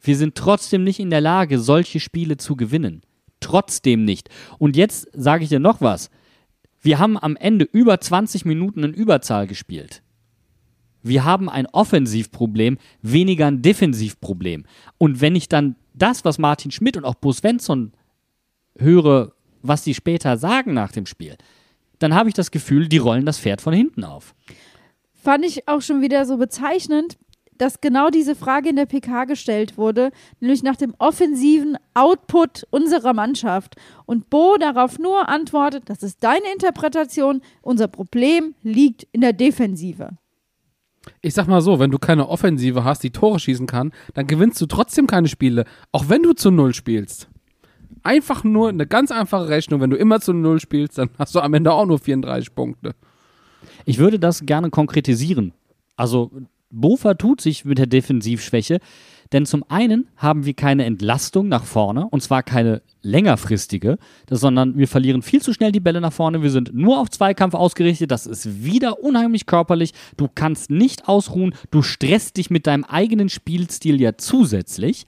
Wir 0.00 0.16
sind 0.16 0.34
trotzdem 0.34 0.84
nicht 0.84 0.98
in 0.98 1.10
der 1.10 1.20
Lage, 1.20 1.58
solche 1.58 2.00
Spiele 2.00 2.36
zu 2.36 2.56
gewinnen. 2.56 3.02
Trotzdem 3.40 4.04
nicht. 4.04 4.28
Und 4.58 4.76
jetzt 4.76 5.08
sage 5.12 5.44
ich 5.44 5.50
dir 5.50 5.60
noch 5.60 5.80
was. 5.80 6.10
Wir 6.80 6.98
haben 6.98 7.18
am 7.18 7.36
Ende 7.36 7.66
über 7.70 8.00
20 8.00 8.44
Minuten 8.44 8.82
in 8.84 8.94
Überzahl 8.94 9.46
gespielt. 9.46 10.02
Wir 11.02 11.24
haben 11.24 11.48
ein 11.48 11.66
Offensivproblem, 11.66 12.78
weniger 13.02 13.46
ein 13.46 13.62
Defensivproblem. 13.62 14.64
Und 14.98 15.20
wenn 15.20 15.34
ich 15.34 15.48
dann 15.48 15.76
das, 15.94 16.24
was 16.24 16.38
Martin 16.38 16.70
Schmidt 16.70 16.96
und 16.96 17.04
auch 17.04 17.14
Bo 17.14 17.32
Svensson 17.32 17.92
höre, 18.78 19.32
was 19.62 19.82
die 19.82 19.94
später 19.94 20.36
sagen 20.36 20.74
nach 20.74 20.92
dem 20.92 21.06
Spiel, 21.06 21.36
dann 21.98 22.14
habe 22.14 22.28
ich 22.28 22.34
das 22.34 22.50
Gefühl, 22.50 22.88
die 22.88 22.98
rollen 22.98 23.26
das 23.26 23.38
Pferd 23.38 23.60
von 23.60 23.74
hinten 23.74 24.04
auf. 24.04 24.34
Fand 25.12 25.44
ich 25.44 25.68
auch 25.68 25.82
schon 25.82 26.00
wieder 26.00 26.24
so 26.24 26.38
bezeichnend, 26.38 27.18
dass 27.60 27.82
genau 27.82 28.08
diese 28.08 28.34
Frage 28.34 28.70
in 28.70 28.76
der 28.76 28.86
PK 28.86 29.26
gestellt 29.26 29.76
wurde, 29.76 30.12
nämlich 30.40 30.62
nach 30.62 30.76
dem 30.76 30.94
offensiven 30.98 31.76
Output 31.92 32.66
unserer 32.70 33.12
Mannschaft. 33.12 33.76
Und 34.06 34.30
Bo 34.30 34.56
darauf 34.58 34.98
nur 34.98 35.28
antwortet, 35.28 35.84
das 35.86 36.02
ist 36.02 36.24
deine 36.24 36.50
Interpretation, 36.54 37.42
unser 37.60 37.88
Problem 37.88 38.54
liegt 38.62 39.06
in 39.12 39.20
der 39.20 39.34
Defensive. 39.34 40.08
Ich 41.20 41.34
sag 41.34 41.48
mal 41.48 41.60
so, 41.60 41.78
wenn 41.78 41.90
du 41.90 41.98
keine 41.98 42.28
Offensive 42.28 42.84
hast, 42.84 43.02
die 43.02 43.10
Tore 43.10 43.38
schießen 43.38 43.66
kann, 43.66 43.92
dann 44.14 44.26
gewinnst 44.26 44.60
du 44.60 44.66
trotzdem 44.66 45.06
keine 45.06 45.28
Spiele, 45.28 45.64
auch 45.92 46.08
wenn 46.08 46.22
du 46.22 46.32
zu 46.32 46.50
Null 46.50 46.72
spielst. 46.72 47.28
Einfach 48.02 48.42
nur 48.42 48.70
eine 48.70 48.86
ganz 48.86 49.10
einfache 49.10 49.48
Rechnung, 49.48 49.82
wenn 49.82 49.90
du 49.90 49.96
immer 49.96 50.20
zu 50.20 50.32
Null 50.32 50.60
spielst, 50.60 50.96
dann 50.96 51.10
hast 51.18 51.34
du 51.34 51.40
am 51.40 51.52
Ende 51.52 51.72
auch 51.72 51.84
nur 51.84 51.98
34 51.98 52.54
Punkte. 52.54 52.94
Ich 53.84 53.98
würde 53.98 54.18
das 54.18 54.46
gerne 54.46 54.70
konkretisieren. 54.70 55.52
Also 55.96 56.30
Bofa 56.70 57.14
tut 57.14 57.40
sich 57.40 57.64
mit 57.64 57.78
der 57.78 57.86
Defensivschwäche, 57.86 58.78
denn 59.32 59.46
zum 59.46 59.64
einen 59.68 60.08
haben 60.16 60.44
wir 60.44 60.54
keine 60.54 60.84
Entlastung 60.84 61.46
nach 61.48 61.64
vorne, 61.64 62.06
und 62.08 62.20
zwar 62.20 62.42
keine 62.42 62.82
längerfristige, 63.02 63.96
sondern 64.28 64.76
wir 64.76 64.88
verlieren 64.88 65.22
viel 65.22 65.40
zu 65.40 65.52
schnell 65.52 65.70
die 65.70 65.80
Bälle 65.80 66.00
nach 66.00 66.12
vorne. 66.12 66.42
Wir 66.42 66.50
sind 66.50 66.74
nur 66.74 66.98
auf 66.98 67.10
Zweikampf 67.10 67.54
ausgerichtet. 67.54 68.10
Das 68.10 68.26
ist 68.26 68.64
wieder 68.64 69.02
unheimlich 69.02 69.46
körperlich. 69.46 69.92
Du 70.16 70.28
kannst 70.34 70.70
nicht 70.70 71.08
ausruhen. 71.08 71.54
Du 71.70 71.82
stresst 71.82 72.38
dich 72.38 72.50
mit 72.50 72.66
deinem 72.66 72.84
eigenen 72.84 73.28
Spielstil 73.28 74.00
ja 74.00 74.16
zusätzlich. 74.16 75.06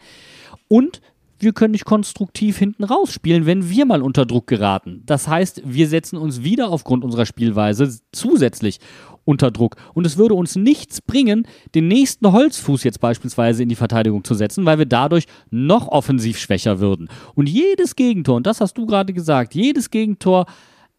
Und 0.69 1.01
wir 1.43 1.53
können 1.53 1.73
nicht 1.73 1.85
konstruktiv 1.85 2.59
hinten 2.59 2.85
rausspielen, 2.85 3.47
wenn 3.47 3.69
wir 3.69 3.85
mal 3.85 4.03
unter 4.03 4.27
Druck 4.27 4.47
geraten. 4.47 5.03
Das 5.07 5.29
heißt, 5.29 5.63
wir 5.65 5.89
setzen 5.89 6.17
uns 6.17 6.43
wieder 6.43 6.71
aufgrund 6.71 7.05
unserer 7.05 7.27
Spielweise 7.27 7.99
zusätzlich 8.13 8.79
unter 9.25 9.51
Druck. 9.51 9.77
Und 9.95 10.07
es 10.07 10.17
würde 10.17 10.35
uns 10.35 10.57
nichts 10.57 11.01
bringen, 11.01 11.47
den 11.75 11.89
nächsten 11.89 12.31
Holzfuß 12.31 12.85
jetzt 12.85 13.01
beispielsweise 13.01 13.63
in 13.63 13.69
die 13.69 13.77
Verteidigung 13.77 14.25
zu 14.25 14.35
setzen, 14.35 14.67
weil 14.67 14.79
wir 14.79 14.87
dadurch 14.87 15.27
noch 15.51 15.89
offensiv 15.89 16.39
schwächer 16.39 16.81
würden. 16.81 17.09
Und 17.35 17.49
jedes 17.49 17.97
Gegentor, 17.97 18.37
und 18.37 18.47
das 18.47 18.61
hast 18.61 18.79
du 18.79 18.87
gerade 18.87 19.13
gesagt, 19.13 19.55
jedes 19.55 19.91
Gegentor 19.91 20.47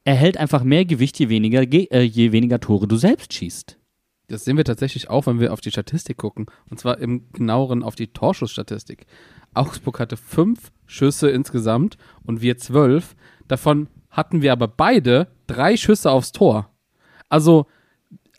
erhält 0.03 0.37
einfach 0.37 0.63
mehr 0.63 0.85
Gewicht, 0.85 1.19
je 1.19 1.29
weniger, 1.29 1.61
äh, 1.61 2.03
je 2.03 2.31
weniger 2.31 2.59
Tore 2.59 2.87
du 2.87 2.97
selbst 2.97 3.33
schießt. 3.33 3.77
Das 4.27 4.45
sehen 4.45 4.57
wir 4.57 4.63
tatsächlich 4.63 5.09
auch, 5.09 5.27
wenn 5.27 5.39
wir 5.39 5.53
auf 5.53 5.61
die 5.61 5.71
Statistik 5.71 6.17
gucken. 6.17 6.45
Und 6.69 6.79
zwar 6.79 6.97
im 6.99 7.29
genaueren 7.33 7.83
auf 7.83 7.95
die 7.95 8.07
Torschussstatistik. 8.07 9.05
Augsburg 9.53 9.99
hatte 9.99 10.17
fünf 10.17 10.71
Schüsse 10.85 11.29
insgesamt 11.29 11.97
und 12.25 12.41
wir 12.41 12.57
zwölf. 12.57 13.15
Davon 13.47 13.87
hatten 14.09 14.41
wir 14.41 14.51
aber 14.51 14.67
beide 14.67 15.27
drei 15.47 15.77
Schüsse 15.77 16.11
aufs 16.11 16.31
Tor. 16.31 16.69
Also 17.29 17.65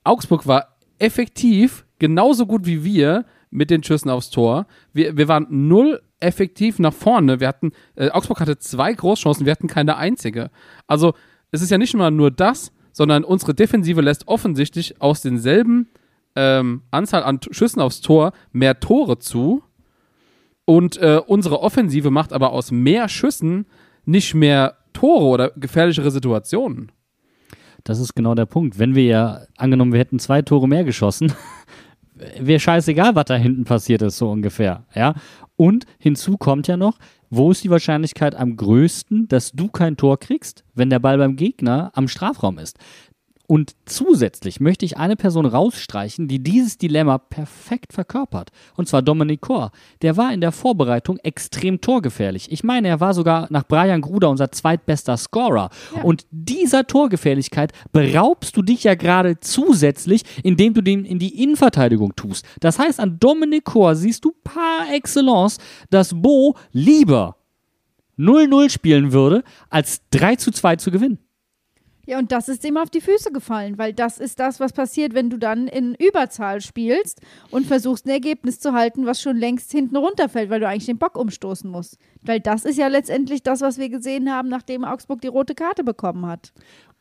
Augsburg 0.04 0.46
war 0.46 0.76
effektiv 0.98 1.84
genauso 1.98 2.46
gut 2.46 2.66
wie 2.66 2.84
wir 2.84 3.24
mit 3.50 3.70
den 3.70 3.82
Schüssen 3.82 4.10
aufs 4.10 4.30
Tor. 4.30 4.66
Wir, 4.92 5.16
wir 5.16 5.28
waren 5.28 5.46
null 5.48 6.02
effektiv 6.20 6.78
nach 6.78 6.92
vorne. 6.92 7.40
Wir 7.40 7.48
hatten, 7.48 7.72
äh, 7.96 8.10
Augsburg 8.10 8.40
hatte 8.40 8.58
zwei 8.58 8.92
Großchancen, 8.92 9.46
wir 9.46 9.52
hatten 9.52 9.68
keine 9.68 9.96
einzige. 9.96 10.50
Also 10.86 11.14
es 11.50 11.62
ist 11.62 11.70
ja 11.70 11.78
nicht 11.78 11.94
mal 11.94 12.10
nur 12.10 12.30
das, 12.30 12.72
sondern 12.92 13.24
unsere 13.24 13.54
Defensive 13.54 14.00
lässt 14.00 14.28
offensichtlich 14.28 15.00
aus 15.00 15.22
denselben 15.22 15.88
ähm, 16.36 16.82
Anzahl 16.90 17.22
an 17.22 17.40
Schüssen 17.50 17.80
aufs 17.80 18.00
Tor 18.00 18.32
mehr 18.52 18.80
Tore 18.80 19.18
zu. 19.18 19.62
Und 20.64 20.96
äh, 20.96 21.20
unsere 21.26 21.60
Offensive 21.60 22.10
macht 22.10 22.32
aber 22.32 22.52
aus 22.52 22.70
mehr 22.70 23.08
Schüssen 23.08 23.66
nicht 24.04 24.34
mehr 24.34 24.76
Tore 24.92 25.24
oder 25.26 25.50
gefährlichere 25.50 26.10
Situationen. 26.10 26.92
Das 27.82 27.98
ist 27.98 28.14
genau 28.14 28.34
der 28.34 28.46
Punkt. 28.46 28.78
Wenn 28.78 28.94
wir 28.94 29.04
ja, 29.04 29.40
angenommen, 29.56 29.92
wir 29.92 30.00
hätten 30.00 30.18
zwei 30.18 30.40
Tore 30.40 30.66
mehr 30.66 30.84
geschossen, 30.84 31.32
wäre 32.40 32.60
scheißegal, 32.60 33.14
was 33.14 33.26
da 33.26 33.36
hinten 33.36 33.64
passiert 33.64 34.00
ist, 34.02 34.16
so 34.16 34.30
ungefähr. 34.30 34.86
Ja? 34.94 35.14
Und 35.56 35.84
hinzu 35.98 36.38
kommt 36.38 36.66
ja 36.66 36.76
noch, 36.76 36.98
wo 37.28 37.50
ist 37.50 37.62
die 37.64 37.70
Wahrscheinlichkeit 37.70 38.34
am 38.34 38.56
größten, 38.56 39.28
dass 39.28 39.52
du 39.52 39.68
kein 39.68 39.96
Tor 39.96 40.18
kriegst, 40.18 40.64
wenn 40.74 40.88
der 40.88 40.98
Ball 40.98 41.18
beim 41.18 41.36
Gegner 41.36 41.90
am 41.94 42.08
Strafraum 42.08 42.58
ist? 42.58 42.78
Und 43.46 43.76
zusätzlich 43.84 44.58
möchte 44.58 44.86
ich 44.86 44.96
eine 44.96 45.16
Person 45.16 45.44
rausstreichen, 45.44 46.28
die 46.28 46.42
dieses 46.42 46.78
Dilemma 46.78 47.18
perfekt 47.18 47.92
verkörpert. 47.92 48.50
Und 48.74 48.88
zwar 48.88 49.02
Dominik 49.02 49.42
Kor. 49.42 49.70
Der 50.00 50.16
war 50.16 50.32
in 50.32 50.40
der 50.40 50.50
Vorbereitung 50.50 51.18
extrem 51.18 51.82
torgefährlich. 51.82 52.50
Ich 52.50 52.64
meine, 52.64 52.88
er 52.88 53.00
war 53.00 53.12
sogar 53.12 53.46
nach 53.50 53.64
Brian 53.64 54.00
Gruder 54.00 54.30
unser 54.30 54.50
zweitbester 54.50 55.18
Scorer. 55.18 55.68
Und 56.02 56.26
dieser 56.30 56.86
Torgefährlichkeit 56.86 57.72
beraubst 57.92 58.56
du 58.56 58.62
dich 58.62 58.84
ja 58.84 58.94
gerade 58.94 59.38
zusätzlich, 59.40 60.22
indem 60.42 60.72
du 60.72 60.80
den 60.80 61.04
in 61.04 61.18
die 61.18 61.42
Innenverteidigung 61.42 62.16
tust. 62.16 62.46
Das 62.60 62.78
heißt, 62.78 62.98
an 62.98 63.18
Dominik 63.20 63.64
Kor 63.64 63.94
siehst 63.94 64.24
du 64.24 64.32
par 64.42 64.90
excellence, 64.90 65.58
dass 65.90 66.14
Bo 66.14 66.56
lieber 66.72 67.36
0-0 68.18 68.70
spielen 68.70 69.12
würde, 69.12 69.44
als 69.68 70.00
3 70.10 70.36
zu 70.36 70.50
2 70.50 70.76
zu 70.76 70.90
gewinnen. 70.90 71.18
Ja, 72.06 72.18
und 72.18 72.32
das 72.32 72.48
ist 72.48 72.64
ihm 72.64 72.76
auf 72.76 72.90
die 72.90 73.00
Füße 73.00 73.32
gefallen, 73.32 73.78
weil 73.78 73.92
das 73.92 74.18
ist 74.18 74.38
das, 74.38 74.60
was 74.60 74.72
passiert, 74.72 75.14
wenn 75.14 75.30
du 75.30 75.38
dann 75.38 75.68
in 75.68 75.94
Überzahl 75.94 76.60
spielst 76.60 77.20
und 77.50 77.66
versuchst, 77.66 78.06
ein 78.06 78.10
Ergebnis 78.10 78.60
zu 78.60 78.72
halten, 78.72 79.06
was 79.06 79.22
schon 79.22 79.36
längst 79.36 79.72
hinten 79.72 79.96
runterfällt, 79.96 80.50
weil 80.50 80.60
du 80.60 80.68
eigentlich 80.68 80.86
den 80.86 80.98
Bock 80.98 81.16
umstoßen 81.16 81.70
musst. 81.70 81.98
Weil 82.22 82.40
das 82.40 82.64
ist 82.64 82.78
ja 82.78 82.88
letztendlich 82.88 83.42
das, 83.42 83.60
was 83.60 83.78
wir 83.78 83.88
gesehen 83.88 84.30
haben, 84.30 84.48
nachdem 84.48 84.84
Augsburg 84.84 85.20
die 85.20 85.28
rote 85.28 85.54
Karte 85.54 85.84
bekommen 85.84 86.26
hat. 86.26 86.52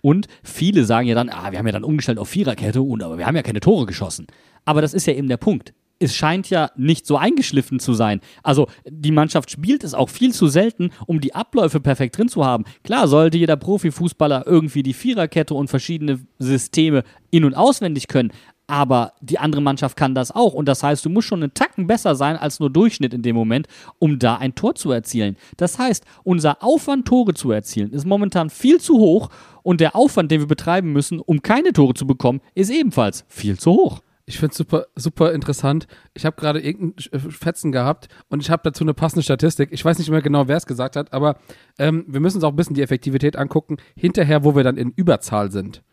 Und 0.02 0.28
viele 0.44 0.84
sagen 0.84 1.08
ja 1.08 1.16
dann, 1.16 1.30
ah, 1.30 1.52
wir 1.52 1.60
haben 1.60 1.66
ja 1.66 1.72
dann 1.72 1.84
umgestellt 1.84 2.20
auf 2.20 2.30
Viererkette 2.30 2.82
und 2.82 3.02
aber 3.04 3.18
wir 3.18 3.26
haben 3.26 3.36
ja 3.36 3.44
keine 3.44 3.62
Tore 3.62 3.86
geschossen. 3.86 4.28
Aber 4.66 4.82
das 4.82 4.94
ist 4.94 5.08
ja 5.08 5.14
eben 5.14 5.28
der 5.28 5.38
Punkt. 5.38 5.74
Es 6.04 6.16
scheint 6.16 6.50
ja 6.50 6.70
nicht 6.76 7.08
so 7.08 7.16
eingeschliffen 7.16 7.80
zu 7.80 7.94
sein. 7.94 8.20
Also 8.44 8.68
die 8.86 9.12
Mannschaft 9.12 9.50
spielt 9.50 9.86
es 9.86 9.94
auch 9.94 10.10
viel 10.10 10.34
zu 10.34 10.48
selten, 10.48 10.92
um 11.08 11.22
die 11.22 11.34
Abläufe 11.34 11.80
perfekt 11.80 12.18
drin 12.18 12.28
zu 12.28 12.46
haben. 12.46 12.66
Klar 12.84 13.08
sollte 13.08 13.38
jeder 13.38 13.56
Profifußballer 13.56 14.46
irgendwie 14.46 14.84
die 14.84 14.94
Viererkette 14.94 15.54
und 15.54 15.70
verschiedene 15.70 16.20
Systeme 16.40 17.04
in- 17.32 17.46
und 17.46 17.54
auswendig 17.54 18.10
können. 18.10 18.32
Aber 18.68 19.14
die 19.22 19.40
andere 19.40 19.62
Mannschaft 19.62 19.96
kann 19.96 20.14
das 20.14 20.32
auch. 20.32 20.54
Und 20.54 20.68
das 20.68 20.84
heißt, 20.84 21.06
du 21.06 21.10
musst 21.10 21.28
schon 21.28 21.42
einen 21.42 21.54
Tacken 21.54 21.88
besser 21.88 22.16
sein 22.16 22.36
als 22.36 22.60
nur 22.60 22.70
Durchschnitt 22.70 23.14
in 23.14 23.22
dem 23.22 23.36
Moment, 23.36 23.68
um 24.00 24.20
da 24.20 24.36
ein 24.36 24.56
Tor 24.56 24.76
zu 24.76 24.92
erzielen. 24.92 25.38
Das 25.56 25.80
heißt, 25.80 26.04
unser 26.24 26.62
Aufwand, 26.64 27.08
Tore 27.08 27.34
zu 27.34 27.52
erzielen, 27.52 27.92
ist 27.92 28.06
momentan 28.06 28.50
viel 28.50 28.80
zu 28.80 28.98
hoch. 28.98 29.30
Und 29.64 29.80
der 29.80 29.96
Aufwand, 29.96 30.32
den 30.32 30.42
wir 30.42 30.48
betreiben 30.48 30.92
müssen, 30.92 31.20
um 31.20 31.42
keine 31.42 31.72
Tore 31.72 31.94
zu 31.94 32.06
bekommen, 32.06 32.42
ist 32.56 32.70
ebenfalls 32.70 33.24
viel 33.30 33.58
zu 33.58 33.72
hoch. 33.72 34.02
Ich 34.26 34.40
finde 34.40 34.52
es 34.52 34.58
super, 34.58 34.86
super 34.96 35.34
interessant. 35.34 35.86
Ich 36.14 36.26
habe 36.26 36.38
gerade 36.38 36.62
irgendeinen 36.62 36.94
Sch- 36.96 37.32
Fetzen 37.32 37.74
gehabt 37.74 38.08
und 38.30 38.42
ich 38.42 38.50
habe 38.50 38.62
dazu 38.64 38.84
eine 38.86 38.94
passende 38.94 39.22
Statistik. 39.22 39.70
Ich 39.74 39.84
weiß 39.84 39.98
nicht 39.98 40.10
mehr 40.10 40.22
genau, 40.22 40.48
wer 40.48 40.56
es 40.56 40.66
gesagt 40.66 40.96
hat, 40.96 41.12
aber 41.12 41.38
ähm, 41.78 42.06
wir 42.08 42.22
müssen 42.22 42.38
uns 42.38 42.44
auch 42.46 42.52
ein 42.52 42.56
bisschen 42.56 42.76
die 42.76 42.82
Effektivität 42.82 43.36
angucken, 43.36 43.78
hinterher, 43.98 44.46
wo 44.46 44.56
wir 44.56 44.64
dann 44.64 44.78
in 44.78 44.92
Überzahl 44.92 45.52
sind. 45.52 45.84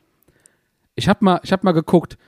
Ich 0.95 1.09
habe 1.09 1.25
mal, 1.25 1.41
ich 1.43 1.51
hab 1.53 1.65
mal 1.65 1.73
geguckt. 1.73 2.19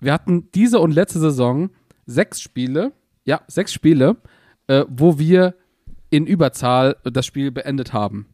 Wir 0.00 0.12
hatten 0.14 0.50
diese 0.54 0.80
und 0.80 0.92
letzte 0.92 1.18
Saison 1.18 1.70
sechs 2.06 2.40
Spiele, 2.40 2.92
ja, 3.24 3.42
sechs 3.46 3.72
Spiele, 3.72 4.16
äh, 4.66 4.84
wo 4.88 5.18
wir 5.18 5.54
in 6.08 6.26
Überzahl 6.26 6.96
das 7.04 7.26
Spiel 7.26 7.50
beendet 7.50 7.92
haben. 7.92 8.28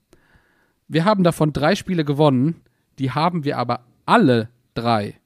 Wir 0.86 1.04
haben 1.04 1.24
davon 1.24 1.52
drei 1.52 1.74
Spiele 1.74 2.04
gewonnen, 2.04 2.60
die 2.98 3.10
haben 3.10 3.44
wir 3.44 3.58
aber 3.58 3.84
alle 4.06 4.48
drei 4.74 5.19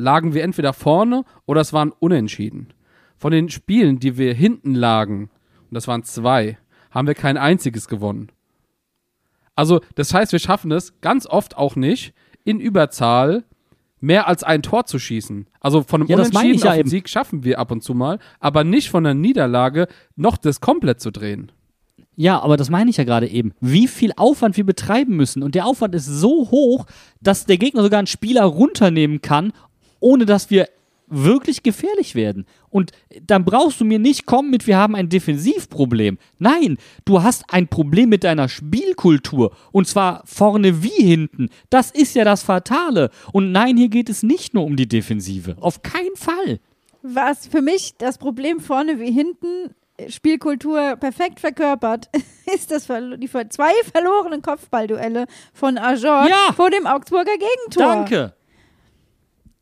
lagen 0.00 0.34
wir 0.34 0.42
entweder 0.42 0.72
vorne 0.72 1.24
oder 1.46 1.60
es 1.60 1.72
waren 1.72 1.92
unentschieden. 1.92 2.72
Von 3.16 3.32
den 3.32 3.48
Spielen, 3.50 4.00
die 4.00 4.16
wir 4.16 4.34
hinten 4.34 4.74
lagen, 4.74 5.30
und 5.68 5.74
das 5.74 5.86
waren 5.86 6.02
zwei, 6.04 6.58
haben 6.90 7.06
wir 7.06 7.14
kein 7.14 7.36
einziges 7.36 7.86
gewonnen. 7.86 8.32
Also, 9.54 9.80
das 9.94 10.14
heißt, 10.14 10.32
wir 10.32 10.38
schaffen 10.38 10.72
es 10.72 11.00
ganz 11.00 11.26
oft 11.26 11.56
auch 11.56 11.76
nicht, 11.76 12.14
in 12.44 12.60
Überzahl 12.60 13.44
mehr 14.00 14.26
als 14.26 14.42
ein 14.42 14.62
Tor 14.62 14.86
zu 14.86 14.98
schießen. 14.98 15.46
Also 15.60 15.82
von 15.82 16.00
einem 16.00 16.10
Ja, 16.10 16.16
Unentschieden 16.16 16.58
ja 16.58 16.72
auf. 16.72 16.86
Sieg 16.86 17.08
schaffen 17.08 17.44
wir 17.44 17.58
ab 17.58 17.70
und 17.70 17.82
zu 17.82 17.94
mal, 17.94 18.18
aber 18.40 18.64
nicht 18.64 18.90
von 18.90 19.04
einer 19.04 19.14
Niederlage 19.14 19.86
noch 20.16 20.38
das 20.38 20.60
komplett 20.60 21.00
zu 21.00 21.10
drehen. 21.10 21.52
Ja, 22.16 22.40
aber 22.40 22.56
das 22.56 22.70
meine 22.70 22.90
ich 22.90 22.96
ja 22.96 23.04
gerade 23.04 23.28
eben. 23.28 23.52
Wie 23.60 23.88
viel 23.88 24.12
Aufwand 24.16 24.56
wir 24.56 24.64
betreiben 24.64 25.16
müssen. 25.16 25.42
Und 25.42 25.54
der 25.54 25.66
Aufwand 25.66 25.94
ist 25.94 26.06
so 26.06 26.50
hoch, 26.50 26.86
dass 27.20 27.46
der 27.46 27.56
Gegner 27.56 27.82
sogar 27.82 27.98
einen 27.98 28.06
Spieler 28.06 28.44
runternehmen 28.44 29.22
kann, 29.22 29.52
ohne 30.00 30.26
dass 30.26 30.50
wir 30.50 30.68
wirklich 31.10 31.62
gefährlich 31.62 32.14
werden. 32.14 32.46
Und 32.70 32.92
dann 33.26 33.44
brauchst 33.44 33.80
du 33.80 33.84
mir 33.84 33.98
nicht 33.98 34.26
kommen 34.26 34.50
mit, 34.50 34.66
wir 34.66 34.76
haben 34.76 34.94
ein 34.94 35.08
Defensivproblem. 35.08 36.18
Nein, 36.38 36.78
du 37.04 37.22
hast 37.22 37.44
ein 37.52 37.66
Problem 37.68 38.08
mit 38.08 38.22
deiner 38.24 38.48
Spielkultur. 38.48 39.54
Und 39.72 39.88
zwar 39.88 40.22
vorne 40.24 40.82
wie 40.82 40.88
hinten. 41.04 41.48
Das 41.68 41.90
ist 41.90 42.14
ja 42.14 42.24
das 42.24 42.42
Fatale. 42.44 43.10
Und 43.32 43.50
nein, 43.52 43.76
hier 43.76 43.88
geht 43.88 44.08
es 44.08 44.22
nicht 44.22 44.54
nur 44.54 44.64
um 44.64 44.76
die 44.76 44.86
Defensive. 44.88 45.56
Auf 45.60 45.82
keinen 45.82 46.14
Fall. 46.16 46.60
Was 47.02 47.46
für 47.46 47.62
mich 47.62 47.94
das 47.98 48.18
Problem 48.18 48.60
vorne 48.60 49.00
wie 49.00 49.10
hinten 49.10 49.74
äh, 49.96 50.10
Spielkultur 50.10 50.96
perfekt 50.96 51.40
verkörpert, 51.40 52.08
ist 52.54 52.70
das 52.70 52.86
die 52.86 53.28
zwei 53.48 53.72
verlorenen 53.90 54.42
Kopfballduelle 54.42 55.26
von 55.54 55.76
Ajor 55.78 56.28
Ja. 56.28 56.52
vor 56.54 56.70
dem 56.70 56.86
Augsburger 56.86 57.32
Gegentor. 57.32 57.84
Danke. 57.94 58.34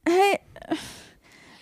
Hey, 0.08 0.38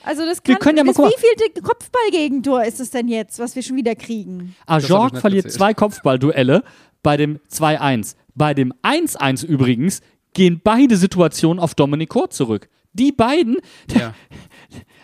also 0.02 0.24
das 0.24 0.38
Wir 0.44 0.54
kann, 0.54 0.60
können 0.62 0.78
ja 0.78 0.84
mal 0.84 0.90
das 0.92 0.96
gucken. 0.96 1.12
wievielte 1.16 1.62
Kopfballgegentor 1.62 2.64
ist 2.64 2.80
es 2.80 2.90
denn 2.90 3.08
jetzt, 3.08 3.38
was 3.38 3.56
wir 3.56 3.62
schon 3.62 3.76
wieder 3.76 3.94
kriegen? 3.94 4.54
Ajorg 4.66 5.12
nicht 5.14 5.20
verliert 5.20 5.50
zwei 5.50 5.74
Kopfballduelle 5.74 6.62
bei 7.02 7.16
dem 7.16 7.38
2-1. 7.50 8.14
Bei 8.34 8.54
dem 8.54 8.72
1-1 8.82 9.44
übrigens 9.44 10.00
gehen 10.34 10.60
beide 10.62 10.96
Situationen 10.96 11.58
auf 11.58 11.74
Dominik 11.74 12.10
Kort 12.10 12.32
zurück. 12.34 12.68
Die 12.92 13.10
beiden, 13.12 13.56
Ja. 13.92 14.14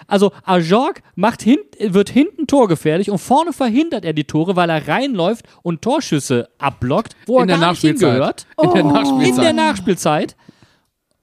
also 0.07 0.33
Ajorg 0.45 1.03
macht 1.15 1.43
hin, 1.43 1.59
wird 1.79 2.09
hinten 2.09 2.47
torgefährlich 2.47 3.11
und 3.11 3.19
vorne 3.19 3.53
verhindert 3.53 4.05
er 4.05 4.13
die 4.13 4.25
Tore, 4.25 4.57
weil 4.57 4.71
er 4.71 4.87
reinläuft 4.89 5.47
und 5.63 5.83
Torschüsse 5.83 6.49
abblockt, 6.59 7.17
wo 7.27 7.37
In 7.41 7.49
er 7.49 7.57
der 7.57 7.59
gar 7.59 7.71
nicht 7.73 7.81
hingehört. 7.81 8.47
In 8.63 8.71
der 8.73 8.85
Oh. 8.85 8.93
Nachspielzeit. 8.93 9.29
In 9.37 9.43
der 9.43 9.53
Nachspielzeit. 9.53 10.37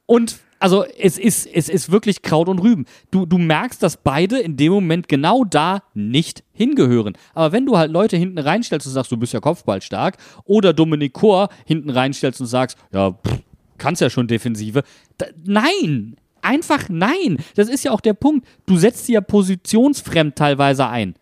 Und 0.06 0.40
also 0.60 0.84
es 0.98 1.18
ist, 1.18 1.48
es 1.48 1.70
ist 1.70 1.92
wirklich 1.92 2.22
Kraut 2.22 2.50
und 2.50 2.60
Rüben. 2.60 2.86
Du, 3.12 3.26
du 3.26 3.38
merkst, 3.38 3.82
dass 3.82 3.98
beide 3.98 4.40
in 4.40 4.58
dem 4.58 4.74
Moment 4.74 5.08
genau 5.08 5.46
da 5.46 5.84
nicht 5.94 6.44
hingehören. 6.52 7.18
Aber 7.34 7.52
wenn 7.52 7.66
du 7.66 7.78
halt 7.78 7.92
Leute 7.92 8.18
hinten 8.18 8.38
reinstellst 8.38 8.86
und 8.86 8.94
sagst, 8.94 9.12
du 9.12 9.18
bist 9.18 9.34
ja 9.34 9.40
kopfballstark, 9.40 10.18
oder 10.44 10.74
Dominik 10.74 11.14
Kor 11.14 11.50
hinten 11.66 11.90
reinstellst 11.90 12.42
und 12.42 12.48
sagst, 12.48 12.78
ja, 12.92 13.12
pff, 13.12 13.40
kannst 13.78 14.02
ja 14.02 14.10
schon 14.10 14.28
Defensive. 14.28 14.84
Da, 15.18 15.28
nein! 15.44 16.18
Einfach 16.42 16.88
nein! 16.90 17.38
Das 17.56 17.68
ist 17.68 17.84
ja 17.84 17.92
auch 17.92 18.02
der 18.02 18.14
Punkt. 18.14 18.48
Du 18.66 18.78
setzt 18.78 19.06
sie 19.06 19.14
ja 19.14 19.22
positionsfremd 19.22 20.36
teilweise 20.36 20.88
ein. 20.88 21.16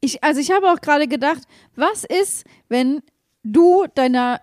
Ich, 0.00 0.22
also 0.22 0.40
ich 0.40 0.50
habe 0.50 0.70
auch 0.70 0.80
gerade 0.80 1.08
gedacht, 1.08 1.42
was 1.74 2.04
ist, 2.04 2.44
wenn 2.68 3.00
du 3.42 3.84
deiner 3.94 4.40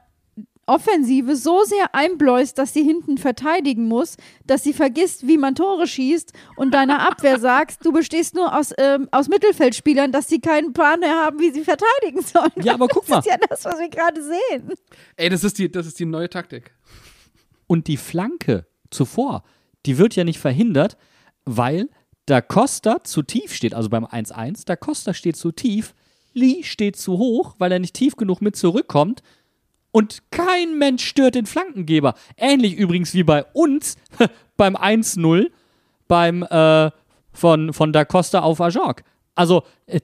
Offensive 0.68 1.36
so 1.36 1.64
sehr 1.64 1.94
einbläust, 1.94 2.58
dass 2.58 2.74
sie 2.74 2.84
hinten 2.84 3.18
verteidigen 3.18 3.88
muss, 3.88 4.18
dass 4.46 4.64
sie 4.64 4.74
vergisst, 4.74 5.28
wie 5.28 5.38
man 5.38 5.56
Tore 5.56 5.88
schießt 5.88 6.34
und 6.56 6.74
deiner 6.74 7.08
Abwehr 7.08 7.40
sagst, 7.40 7.86
du 7.86 7.92
bestehst 7.92 8.36
nur 8.36 8.58
aus, 8.58 8.74
ähm, 8.78 9.08
aus 9.12 9.28
Mittelfeldspielern, 9.28 10.12
dass 10.12 10.28
sie 10.28 10.40
keinen 10.40 10.74
Plan 10.74 11.00
mehr 11.00 11.16
haben, 11.26 11.40
wie 11.40 11.52
sie 11.52 11.64
verteidigen 11.64 12.22
sollen. 12.22 12.52
Ja, 12.64 12.74
aber 12.74 12.88
guck 12.88 13.08
mal. 13.08 13.18
Das 13.18 13.26
ist 13.26 13.32
ja 13.32 13.38
das, 13.48 13.66
was 13.66 13.80
wir 13.80 13.90
gerade 13.90 14.22
sehen. 14.22 14.74
Ey, 15.18 15.30
das 15.30 15.44
ist, 15.44 15.60
die, 15.60 15.72
das 15.72 15.86
ist 15.86 16.00
die 16.00 16.06
neue 16.06 16.30
Taktik. 16.30 16.74
Und 17.68 17.88
die 17.88 17.98
Flanke 17.98 18.66
zuvor, 18.90 19.44
die 19.86 19.98
wird 19.98 20.16
ja 20.16 20.24
nicht 20.24 20.40
verhindert, 20.40 20.98
weil 21.46 21.90
Da 22.26 22.42
Costa 22.42 23.04
zu 23.04 23.22
tief 23.22 23.54
steht, 23.54 23.76
also 23.76 23.90
beim 23.90 24.06
1-1. 24.06 24.64
Da 24.66 24.76
Costa 24.76 25.14
steht 25.14 25.36
zu 25.36 25.52
tief, 25.52 25.94
Lee 26.34 26.64
steht 26.64 26.96
zu 26.96 27.18
hoch, 27.18 27.56
weil 27.60 27.72
er 27.72 27.80
nicht 27.80 27.94
tief 27.94 28.16
genug 28.16 28.42
mit 28.42 28.56
zurückkommt. 28.56 29.22
Und 29.96 30.24
kein 30.30 30.78
Mensch 30.78 31.06
stört 31.06 31.36
den 31.36 31.46
Flankengeber. 31.46 32.16
Ähnlich 32.36 32.76
übrigens 32.76 33.14
wie 33.14 33.24
bei 33.24 33.46
uns 33.54 33.96
beim 34.58 34.76
1-0 34.76 35.50
beim 36.10 36.44
äh, 36.44 36.92
von, 37.32 37.72
von 37.72 37.94
Da 37.94 38.04
Costa 38.04 38.42
auf 38.42 38.60
Ajorg. 38.60 39.06
Also, 39.36 39.64
äh, 39.86 40.02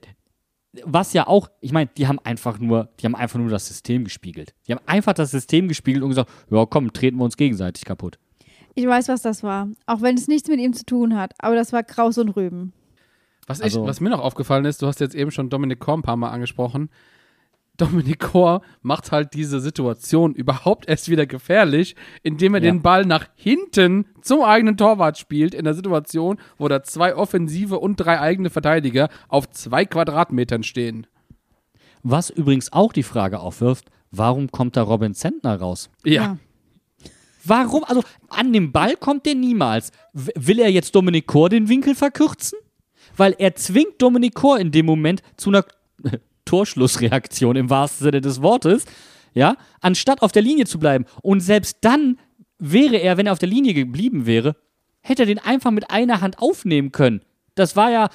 was 0.84 1.12
ja 1.12 1.26
auch, 1.26 1.50
ich 1.60 1.72
meine, 1.72 1.90
die 1.94 2.06
haben 2.06 2.18
einfach 2.20 2.58
nur, 2.58 2.88
die 2.98 3.04
haben 3.04 3.14
einfach 3.14 3.38
nur 3.38 3.50
das 3.50 3.68
System 3.68 4.04
gespiegelt. 4.04 4.54
Die 4.66 4.72
haben 4.72 4.80
einfach 4.86 5.12
das 5.12 5.30
System 5.30 5.68
gespiegelt 5.68 6.02
und 6.02 6.08
gesagt, 6.08 6.30
ja 6.50 6.64
komm, 6.64 6.94
treten 6.94 7.18
wir 7.18 7.24
uns 7.24 7.36
gegenseitig 7.36 7.84
kaputt. 7.84 8.18
Ich 8.74 8.86
weiß, 8.86 9.08
was 9.08 9.20
das 9.20 9.42
war. 9.42 9.68
Auch 9.84 10.00
wenn 10.00 10.16
es 10.16 10.26
nichts 10.26 10.48
mit 10.48 10.58
ihm 10.58 10.72
zu 10.72 10.86
tun 10.86 11.18
hat. 11.18 11.34
Aber 11.36 11.54
das 11.54 11.74
war 11.74 11.82
Kraus 11.82 12.16
und 12.16 12.30
Rüben. 12.30 12.72
Was, 13.46 13.58
ich, 13.58 13.64
Also- 13.64 13.84
was 13.84 14.00
mir 14.00 14.08
noch 14.08 14.20
aufgefallen 14.20 14.64
ist, 14.64 14.80
du 14.80 14.86
hast 14.86 15.00
jetzt 15.00 15.14
eben 15.14 15.30
schon 15.30 15.50
Dominik 15.50 15.80
Kor 15.80 15.98
ein 15.98 16.02
paar 16.02 16.16
Mal 16.16 16.30
angesprochen. 16.30 16.88
Dominik 17.82 18.20
Kor 18.20 18.62
macht 18.82 19.10
halt 19.12 19.34
diese 19.34 19.60
Situation 19.60 20.34
überhaupt 20.34 20.88
erst 20.88 21.08
wieder 21.08 21.26
gefährlich, 21.26 21.96
indem 22.22 22.54
er 22.54 22.62
Ja. 22.62 22.70
den 22.70 22.82
Ball 22.82 23.04
nach 23.04 23.26
hinten 23.34 24.06
zum 24.20 24.42
eigenen 24.42 24.76
Torwart 24.76 25.18
spielt, 25.18 25.54
in 25.54 25.64
der 25.64 25.74
Situation, 25.74 26.38
wo 26.58 26.68
da 26.68 26.82
zwei 26.82 27.14
offensive 27.16 27.78
und 27.78 27.96
drei 27.96 28.20
eigene 28.20 28.50
Verteidiger 28.50 29.08
auf 29.28 29.50
zwei 29.50 29.84
Quadratmetern 29.84 30.62
stehen. 30.62 31.06
Was 32.04 32.30
übrigens 32.30 32.72
auch 32.72 32.92
die 32.92 33.02
Frage 33.02 33.40
aufwirft, 33.40 33.86
warum 34.10 34.50
kommt 34.50 34.76
da 34.76 34.82
Robin 34.82 35.14
Zentner 35.14 35.56
raus? 35.56 35.90
Ja. 36.04 36.38
Warum? 37.44 37.82
Also 37.84 38.02
an 38.28 38.52
dem 38.52 38.70
Ball 38.70 38.96
kommt 38.96 39.26
der 39.26 39.34
niemals. 39.34 39.90
W 40.12 40.30
will 40.36 40.60
er 40.60 40.70
jetzt 40.70 40.94
Dominik 40.94 41.26
Kor 41.26 41.48
den 41.48 41.68
Winkel 41.68 41.94
verkürzen? 41.96 42.58
Weil 43.16 43.34
er 43.38 43.56
zwingt 43.56 44.00
Dominik 44.00 44.34
Kor 44.34 44.58
in 44.60 44.70
dem 44.70 44.86
Moment 44.86 45.22
zu 45.36 45.50
einer 45.50 45.64
Torschlussreaktion 46.44 47.56
im 47.56 47.70
wahrsten 47.70 48.04
Sinne 48.04 48.20
des 48.20 48.42
Wortes, 48.42 48.84
ja, 49.34 49.56
anstatt 49.80 50.22
auf 50.22 50.32
der 50.32 50.42
Linie 50.42 50.66
zu 50.66 50.78
bleiben. 50.78 51.04
Und 51.22 51.40
selbst 51.40 51.78
dann 51.80 52.18
wäre 52.58 52.96
er, 52.96 53.16
wenn 53.16 53.26
er 53.26 53.32
auf 53.32 53.38
der 53.38 53.48
Linie 53.48 53.74
geblieben 53.74 54.26
wäre, 54.26 54.56
hätte 55.00 55.22
er 55.22 55.26
den 55.26 55.38
einfach 55.38 55.70
mit 55.70 55.90
einer 55.90 56.20
Hand 56.20 56.38
aufnehmen 56.38 56.92
können. 56.92 57.22
Das 57.54 57.74
war 57.76 57.90
ja 57.90 58.08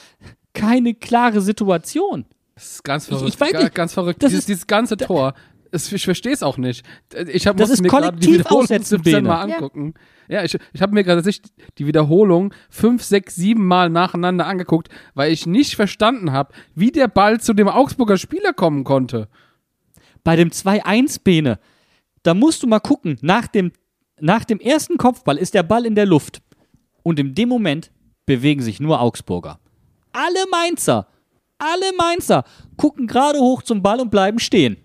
keine 0.53 0.93
klare 0.93 1.41
Situation. 1.41 2.25
Das 2.55 2.71
ist 2.71 2.83
ganz 2.83 3.03
Ich- 3.03 3.09
verrückt. 3.09 3.33
ich 3.33 3.39
weiß 3.39 3.51
Ga- 3.51 3.63
nicht, 3.63 3.75
ganz 3.75 3.93
verrückt. 3.93 4.23
das 4.23 4.29
Dieses, 4.29 4.39
ist- 4.43 4.49
dieses 4.49 4.67
ganze 4.67 4.97
Tor. 4.97 5.33
Ich 5.71 6.05
verstehe 6.05 6.33
es 6.33 6.43
auch 6.43 6.57
nicht. 6.57 6.85
Ich 7.27 7.47
hab, 7.47 7.57
Das 7.57 7.69
ist 7.69 7.81
mir 7.81 7.89
gerade 7.89 8.07
die 8.17 8.25
kollektiv 8.25 8.33
Wiederholung 8.39 8.63
aussetzen, 8.63 8.85
17 8.97 9.01
Bene. 9.03 9.27
Mal 9.27 9.41
angucken. 9.41 9.93
Ja, 10.27 10.43
ich, 10.43 10.57
ich 10.73 10.81
habe 10.81 10.93
mir 10.93 11.03
gerade 11.03 11.19
tatsächlich 11.19 11.51
die 11.77 11.87
Wiederholung 11.87 12.53
fünf, 12.69 13.03
sechs, 13.03 13.35
sieben 13.35 13.65
Mal 13.65 13.89
nacheinander 13.89 14.45
angeguckt, 14.45 14.89
weil 15.13 15.31
ich 15.31 15.45
nicht 15.45 15.75
verstanden 15.75 16.31
habe, 16.31 16.53
wie 16.75 16.91
der 16.91 17.07
Ball 17.07 17.39
zu 17.39 17.53
dem 17.53 17.67
Augsburger 17.67 18.17
Spieler 18.17 18.53
kommen 18.53 18.83
konnte. 18.83 19.27
Bei 20.23 20.35
dem 20.35 20.49
2-1-Bene, 20.49 21.59
da 22.23 22.33
musst 22.33 22.63
du 22.63 22.67
mal 22.67 22.79
gucken, 22.79 23.17
nach 23.21 23.47
dem, 23.47 23.71
nach 24.19 24.43
dem 24.43 24.59
ersten 24.59 24.97
Kopfball 24.97 25.37
ist 25.37 25.53
der 25.53 25.63
Ball 25.63 25.85
in 25.85 25.95
der 25.95 26.05
Luft. 26.05 26.41
Und 27.03 27.19
in 27.19 27.35
dem 27.35 27.47
Moment 27.47 27.91
bewegen 28.25 28.61
sich 28.61 28.81
nur 28.81 28.99
Augsburger. 28.99 29.59
Alle 30.11 30.45
Mainzer, 30.51 31.07
alle 31.57 31.95
Mainzer 31.97 32.43
gucken 32.75 33.07
gerade 33.07 33.39
hoch 33.39 33.61
zum 33.61 33.81
Ball 33.81 33.99
und 33.99 34.11
bleiben 34.11 34.39
stehen. 34.39 34.77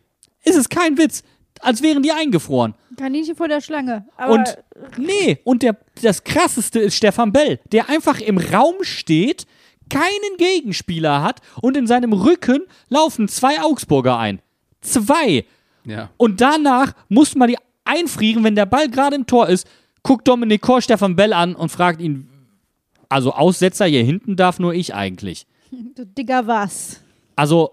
Es 0.43 0.57
ist 0.57 0.71
kein 0.71 0.99
Witz, 0.99 1.23
als 1.61 1.83
wären 1.83 2.03
die 2.03 2.13
eingefroren. 2.13 2.75
Kaninchen 2.97 3.37
vor 3.37 3.49
der 3.49 3.61
Schlange. 3.61 4.05
Aber 4.17 4.35
Und 4.35 4.59
nee, 4.99 5.39
und 5.45 5.63
der, 5.63 5.77
das 6.03 6.25
krasseste 6.25 6.81
ist 6.81 6.97
Stefan 6.97 7.33
Bell, 7.33 7.61
der 7.71 7.89
einfach 7.89 8.21
im 8.21 8.39
Raum 8.39 8.77
steht, 8.83 9.47
keinen 9.89 10.37
Gegenspieler 10.39 11.23
hat 11.23 11.41
und 11.61 11.77
in 11.77 11.87
seinem 11.87 12.13
Rücken 12.13 12.63
laufen 12.89 13.29
zwei 13.29 13.61
Augsburger 13.61 14.19
ein. 14.19 14.41
Zwei. 14.81 15.45
Ja. 15.85 16.11
Und 16.17 16.41
danach 16.41 16.95
muss 17.09 17.35
man 17.35 17.49
die 17.49 17.59
einfrieren, 17.85 18.45
wenn 18.45 18.55
der 18.55 18.67
Ball 18.67 18.89
gerade 18.89 19.17
im 19.17 19.27
Tor 19.27 19.49
ist, 19.49 19.67
guckt 20.03 20.27
Dominik 20.27 20.63
Kor 20.63 20.81
Stefan 20.81 21.17
Bell 21.17 21.33
an 21.33 21.55
und 21.55 21.69
fragt 21.71 22.01
ihn, 22.01 22.29
also 23.09 23.33
Aussetzer 23.33 23.87
hier 23.87 24.03
hinten 24.03 24.37
darf 24.37 24.59
nur 24.59 24.75
ich 24.75 24.95
eigentlich. 24.95 25.47
du 25.71 26.07
Digga, 26.07 26.47
was? 26.47 27.01
Also, 27.37 27.73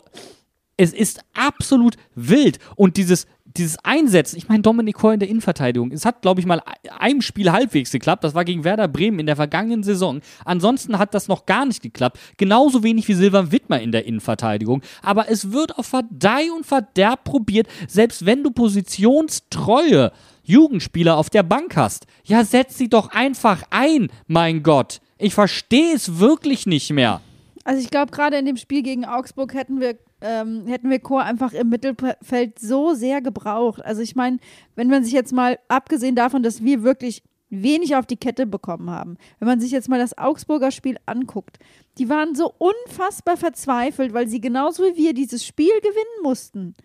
es 0.80 0.94
ist 0.94 1.20
absolut 1.34 1.96
wild. 2.16 2.58
Und 2.78 2.96
dieses, 2.96 3.28
dieses 3.44 3.78
Einsetzen, 3.84 4.38
ich 4.38 4.48
meine, 4.48 4.62
Dominik 4.62 4.96
Kor 4.96 5.14
in 5.14 5.20
der 5.20 5.28
Innenverteidigung, 5.28 5.92
es 5.92 6.06
hat, 6.06 6.22
glaube 6.22 6.40
ich, 6.40 6.48
mal 6.48 6.62
einem 6.98 7.22
Spiel 7.22 7.52
halbwegs 7.52 7.92
geklappt. 7.92 8.24
Das 8.24 8.34
war 8.34 8.46
gegen 8.46 8.64
Werder 8.64 8.88
Bremen 8.88 9.20
in 9.20 9.26
der 9.26 9.36
vergangenen 9.36 9.84
Saison. 9.84 10.22
Ansonsten 10.46 10.98
hat 10.98 11.14
das 11.14 11.28
noch 11.28 11.46
gar 11.46 11.66
nicht 11.66 11.82
geklappt. 11.82 12.18
Genauso 12.38 12.82
wenig 12.82 13.10
wie 13.10 13.14
Silvan 13.14 13.52
Wittmer 13.52 13.82
in 13.82 13.92
der 13.92 14.06
Innenverteidigung. 14.06 14.82
Aber 15.02 15.30
es 15.30 15.52
wird 15.52 15.78
auf 15.78 15.88
Verdeih 15.88 16.50
und 16.56 16.66
Verderb 16.66 17.26
probiert, 17.26 17.68
selbst 17.90 18.26
wenn 18.26 18.42
du 18.42 18.52
positionstreue 18.52 20.14
Jugendspieler 20.44 21.18
auf 21.18 21.30
der 21.30 21.44
Bank 21.44 21.76
hast. 21.76 22.06
Ja, 22.24 22.46
setz 22.46 22.78
sie 22.78 22.88
doch 22.88 23.10
einfach 23.10 23.64
ein, 23.70 24.08
mein 24.28 24.64
Gott. 24.64 25.02
Ich 25.18 25.34
verstehe 25.34 25.94
es 25.94 26.20
wirklich 26.20 26.66
nicht 26.68 26.92
mehr. 26.92 27.20
Also 27.66 27.82
ich 27.82 27.90
glaube, 27.90 28.12
gerade 28.12 28.38
in 28.38 28.46
dem 28.46 28.56
Spiel 28.56 28.82
gegen 28.82 29.04
Augsburg 29.04 29.54
hätten 29.54 29.82
wir, 29.82 29.98
ähm, 30.22 30.66
hätten 30.68 30.90
wir 30.90 31.00
Chor 31.00 31.24
einfach 31.24 31.54
im 31.54 31.70
Mittelfeld 31.70 32.60
so 32.60 32.94
sehr 32.94 33.22
gebraucht. 33.22 33.84
Also 33.84 34.02
ich 34.02 34.16
meine, 34.16 34.40
wenn 34.76 34.88
man 34.88 35.04
sich 35.04 35.14
jetzt 35.14 35.34
mal, 35.34 35.60
abgesehen 35.68 36.16
davon, 36.16 36.44
dass 36.44 36.64
wir 36.64 36.84
wirklich 36.84 37.24
wenig 37.50 37.96
auf 37.96 38.06
die 38.06 38.18
Kette 38.18 38.46
bekommen 38.46 38.90
haben, 38.90 39.18
wenn 39.40 39.48
man 39.48 39.60
sich 39.60 39.72
jetzt 39.72 39.90
mal 39.90 40.00
das 40.00 40.18
Augsburger 40.18 40.72
Spiel 40.72 40.98
anguckt, 41.06 41.58
die 41.98 42.10
waren 42.10 42.36
so 42.36 42.54
unfassbar 42.58 43.38
verzweifelt, 43.38 44.14
weil 44.14 44.28
sie 44.28 44.42
genauso 44.42 44.84
wie 44.84 44.98
wir 44.98 45.14
dieses 45.14 45.46
Spiel 45.46 45.74
gewinnen 45.82 46.24
mussten. 46.24 46.76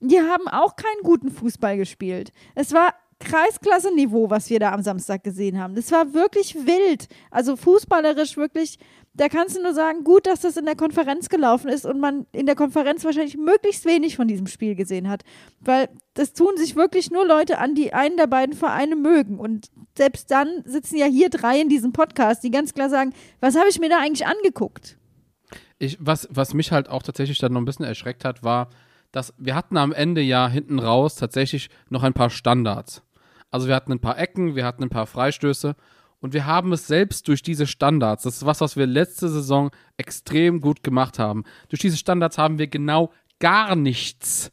Die 0.00 0.20
haben 0.20 0.46
auch 0.48 0.76
keinen 0.76 1.02
guten 1.02 1.30
Fußball 1.30 1.76
gespielt. 1.76 2.32
Es 2.54 2.72
war 2.72 2.94
Kreisklasse-Niveau, 3.18 4.28
was 4.28 4.50
wir 4.50 4.60
da 4.60 4.72
am 4.72 4.82
Samstag 4.82 5.24
gesehen 5.24 5.58
haben. 5.58 5.74
Das 5.74 5.90
war 5.90 6.12
wirklich 6.12 6.54
wild. 6.54 7.08
Also 7.30 7.56
fußballerisch 7.56 8.36
wirklich, 8.36 8.78
da 9.16 9.28
kannst 9.28 9.56
du 9.56 9.62
nur 9.62 9.72
sagen, 9.72 10.04
gut, 10.04 10.26
dass 10.26 10.40
das 10.40 10.56
in 10.56 10.66
der 10.66 10.76
Konferenz 10.76 11.28
gelaufen 11.30 11.68
ist 11.70 11.86
und 11.86 11.98
man 11.98 12.26
in 12.32 12.44
der 12.44 12.54
Konferenz 12.54 13.02
wahrscheinlich 13.04 13.36
möglichst 13.36 13.86
wenig 13.86 14.14
von 14.14 14.28
diesem 14.28 14.46
Spiel 14.46 14.74
gesehen 14.74 15.08
hat. 15.08 15.22
Weil 15.60 15.88
das 16.14 16.34
tun 16.34 16.56
sich 16.56 16.76
wirklich 16.76 17.10
nur 17.10 17.26
Leute 17.26 17.58
an, 17.58 17.74
die 17.74 17.94
einen 17.94 18.18
der 18.18 18.26
beiden 18.26 18.54
Vereine 18.54 18.94
mögen. 18.94 19.38
Und 19.38 19.68
selbst 19.96 20.30
dann 20.30 20.62
sitzen 20.66 20.96
ja 20.96 21.06
hier 21.06 21.30
drei 21.30 21.60
in 21.60 21.70
diesem 21.70 21.92
Podcast, 21.92 22.44
die 22.44 22.50
ganz 22.50 22.74
klar 22.74 22.90
sagen, 22.90 23.14
was 23.40 23.56
habe 23.56 23.68
ich 23.70 23.80
mir 23.80 23.88
da 23.88 23.98
eigentlich 23.98 24.26
angeguckt? 24.26 24.98
Ich, 25.78 25.96
was, 25.98 26.28
was 26.30 26.52
mich 26.52 26.70
halt 26.70 26.90
auch 26.90 27.02
tatsächlich 27.02 27.38
dann 27.38 27.54
noch 27.54 27.60
ein 27.60 27.66
bisschen 27.66 27.86
erschreckt 27.86 28.24
hat, 28.24 28.42
war, 28.44 28.68
dass 29.12 29.32
wir 29.38 29.54
hatten 29.54 29.78
am 29.78 29.92
Ende 29.92 30.20
ja 30.20 30.46
hinten 30.46 30.78
raus 30.78 31.16
tatsächlich 31.16 31.70
noch 31.88 32.02
ein 32.02 32.12
paar 32.12 32.28
Standards. 32.28 33.02
Also 33.50 33.68
wir 33.68 33.74
hatten 33.74 33.92
ein 33.92 34.00
paar 34.00 34.18
Ecken, 34.18 34.56
wir 34.56 34.66
hatten 34.66 34.82
ein 34.82 34.90
paar 34.90 35.06
Freistöße 35.06 35.74
und 36.20 36.32
wir 36.32 36.46
haben 36.46 36.72
es 36.72 36.86
selbst 36.86 37.28
durch 37.28 37.42
diese 37.42 37.66
Standards, 37.66 38.22
das 38.24 38.36
ist 38.36 38.46
was, 38.46 38.60
was 38.60 38.76
wir 38.76 38.86
letzte 38.86 39.28
Saison 39.28 39.70
extrem 39.96 40.60
gut 40.60 40.82
gemacht 40.82 41.18
haben. 41.18 41.44
Durch 41.68 41.80
diese 41.80 41.96
Standards 41.96 42.38
haben 42.38 42.58
wir 42.58 42.66
genau 42.66 43.12
gar 43.38 43.76
nichts, 43.76 44.50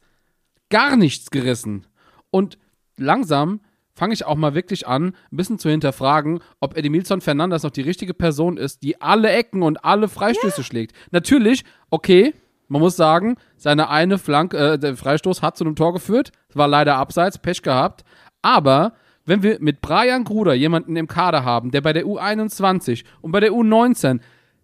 gar 0.70 0.96
nichts 0.96 1.30
gerissen. 1.30 1.86
Und 2.30 2.58
langsam 2.96 3.60
fange 3.94 4.12
ich 4.12 4.24
auch 4.24 4.36
mal 4.36 4.54
wirklich 4.54 4.86
an, 4.86 5.14
ein 5.32 5.36
bisschen 5.36 5.58
zu 5.58 5.70
hinterfragen, 5.70 6.40
ob 6.60 6.76
Edimilson 6.76 7.20
Fernandes 7.20 7.62
noch 7.62 7.70
die 7.70 7.80
richtige 7.80 8.14
Person 8.14 8.56
ist, 8.56 8.82
die 8.82 9.00
alle 9.00 9.30
Ecken 9.30 9.62
und 9.62 9.84
alle 9.84 10.08
Freistöße 10.08 10.64
schlägt. 10.64 10.94
Natürlich, 11.12 11.64
okay, 11.90 12.34
man 12.68 12.80
muss 12.80 12.96
sagen, 12.96 13.36
seine 13.56 13.88
eine 13.88 14.18
Flanke, 14.18 14.56
äh, 14.58 14.78
der 14.78 14.96
Freistoß 14.96 15.42
hat 15.42 15.56
zu 15.56 15.64
einem 15.64 15.76
Tor 15.76 15.92
geführt, 15.92 16.32
war 16.54 16.66
leider 16.66 16.96
abseits, 16.96 17.38
Pech 17.38 17.62
gehabt. 17.62 18.04
Aber 18.42 18.94
wenn 19.26 19.42
wir 19.42 19.58
mit 19.60 19.80
Brian 19.80 20.24
Gruder 20.24 20.54
jemanden 20.54 20.96
im 20.96 21.08
Kader 21.08 21.44
haben, 21.44 21.70
der 21.70 21.80
bei 21.80 21.92
der 21.92 22.04
U21 22.04 23.04
und 23.20 23.32
bei 23.32 23.40
der 23.40 23.52
U19 23.52 24.20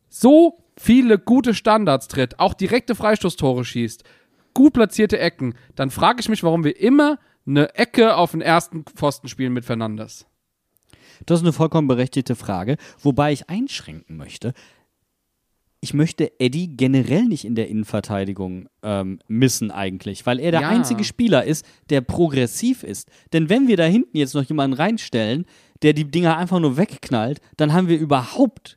so 0.09 0.59
viele 0.77 1.19
gute 1.19 1.55
Standards 1.55 2.09
tritt, 2.09 2.39
auch 2.39 2.55
direkte 2.55 2.95
Freistoßtore 2.95 3.65
schießt, 3.65 4.05
gut 4.55 4.73
platzierte 4.73 5.19
Ecken, 5.19 5.55
dann 5.77 5.91
frage 5.91 6.21
ich 6.21 6.29
mich, 6.29 6.43
warum 6.43 6.65
wir 6.65 6.79
immer 6.81 7.19
eine 7.47 7.75
Ecke 7.75 8.17
auf 8.17 8.33
den 8.33 8.41
ersten 8.41 8.85
Pfosten 8.85 9.29
spielen 9.29 9.53
mit 9.53 9.65
Fernandes. 9.65 10.27
Das 11.27 11.41
ist 11.41 11.45
eine 11.45 11.53
vollkommen 11.53 11.89
berechtigte 11.89 12.35
Frage, 12.35 12.77
wobei 13.03 13.33
ich 13.33 13.49
einschränken 13.49 14.17
möchte. 14.17 14.55
Ich 15.83 15.95
möchte 15.95 16.39
Eddie 16.39 16.77
generell 16.77 17.25
nicht 17.25 17.45
in 17.47 17.55
der 17.55 17.69
Innenverteidigung 17.69 18.69
ähm, 18.83 19.19
missen 19.29 19.71
eigentlich, 19.71 20.27
weil 20.27 20.39
er 20.39 20.51
der 20.51 20.61
Ja. 20.63 20.69
einzige 20.69 21.05
Spieler 21.05 21.45
ist, 21.45 21.65
der 21.89 22.03
progressiv 22.03 22.83
ist. 22.83 23.09
Denn 23.33 23.49
wenn 23.49 23.67
wir 23.67 23.79
da 23.79 23.85
hinten 23.85 24.17
jetzt 24.19 24.35
noch 24.35 24.43
jemanden 24.45 24.77
reinstellen, 24.77 25.47
der 25.83 25.95
die 25.95 26.05
Dinger 26.11 26.37
einfach 26.37 26.61
nur 26.61 26.77
wegknallt, 26.77 27.41
dann 27.57 27.73
haben 27.73 27.89
wir 27.89 27.99
überhaupt 27.99 28.77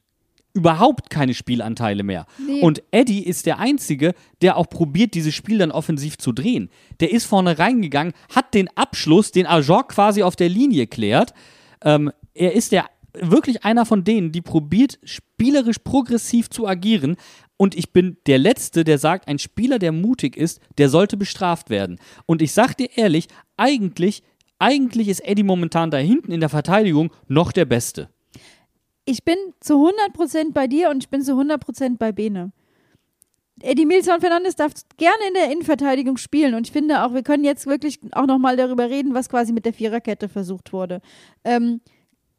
überhaupt 0.55 1.09
keine 1.09 1.33
Spielanteile 1.33 2.03
mehr. 2.03 2.27
Nee. 2.37 2.61
Und 2.61 2.83
Eddie 2.91 3.23
ist 3.25 3.47
der 3.47 3.57
Einzige, 3.57 4.13
der 4.43 4.55
auch 4.55 4.69
probiert, 4.69 5.15
dieses 5.15 5.33
Spiel 5.33 5.57
dann 5.57 5.71
offensiv 5.71 6.19
zu 6.19 6.31
drehen. 6.31 6.69
Der 6.99 7.11
ist 7.11 7.25
vorne 7.25 7.57
reingegangen, 7.57 8.13
hat 8.35 8.53
den 8.53 8.69
Abschluss, 8.77 9.31
den 9.31 9.47
Ajor 9.47 9.87
quasi 9.87 10.21
auf 10.21 10.35
der 10.35 10.49
Linie 10.49 10.85
klärt. 10.85 11.33
Ähm, 11.83 12.11
er 12.35 12.53
ist 12.53 12.71
der 12.71 12.85
wirklich 13.19 13.63
einer 13.63 13.85
von 13.85 14.03
denen, 14.03 14.31
die 14.31 14.41
probiert, 14.41 14.99
spielerisch 15.03 15.79
progressiv 15.79 16.49
zu 16.49 16.67
agieren. 16.67 17.15
Und 17.57 17.75
ich 17.75 17.93
bin 17.93 18.17
der 18.25 18.39
Letzte, 18.39 18.83
der 18.83 18.97
sagt, 18.97 19.27
ein 19.27 19.39
Spieler, 19.39 19.79
der 19.79 19.91
mutig 19.91 20.35
ist, 20.35 20.59
der 20.77 20.89
sollte 20.89 21.17
bestraft 21.17 21.69
werden. 21.69 21.99
Und 22.25 22.41
ich 22.41 22.51
sag 22.51 22.75
dir 22.75 22.89
ehrlich, 22.95 23.27
eigentlich, 23.57 24.23
eigentlich 24.59 25.07
ist 25.07 25.25
Eddie 25.25 25.43
momentan 25.43 25.91
da 25.91 25.97
hinten 25.97 26.31
in 26.31 26.39
der 26.39 26.49
Verteidigung 26.49 27.11
noch 27.27 27.51
der 27.51 27.65
Beste. 27.65 28.09
Ich 29.05 29.23
bin 29.23 29.37
zu 29.59 29.73
100% 29.75 30.53
bei 30.53 30.67
dir 30.67 30.89
und 30.89 31.03
ich 31.03 31.09
bin 31.09 31.21
zu 31.21 31.33
100% 31.33 31.97
bei 31.97 32.11
Bene. 32.11 32.51
Eddie 33.61 33.85
Milson 33.85 34.19
Fernandes 34.19 34.55
darf 34.55 34.73
gerne 34.97 35.27
in 35.27 35.33
der 35.35 35.51
Innenverteidigung 35.51 36.17
spielen 36.17 36.55
und 36.55 36.67
ich 36.67 36.73
finde 36.73 37.03
auch, 37.03 37.13
wir 37.13 37.21
können 37.21 37.43
jetzt 37.43 37.67
wirklich 37.67 37.99
auch 38.13 38.25
nochmal 38.25 38.57
darüber 38.57 38.89
reden, 38.89 39.13
was 39.13 39.29
quasi 39.29 39.53
mit 39.53 39.65
der 39.65 39.73
Viererkette 39.73 40.27
versucht 40.27 40.73
wurde. 40.73 41.01
Ähm, 41.43 41.81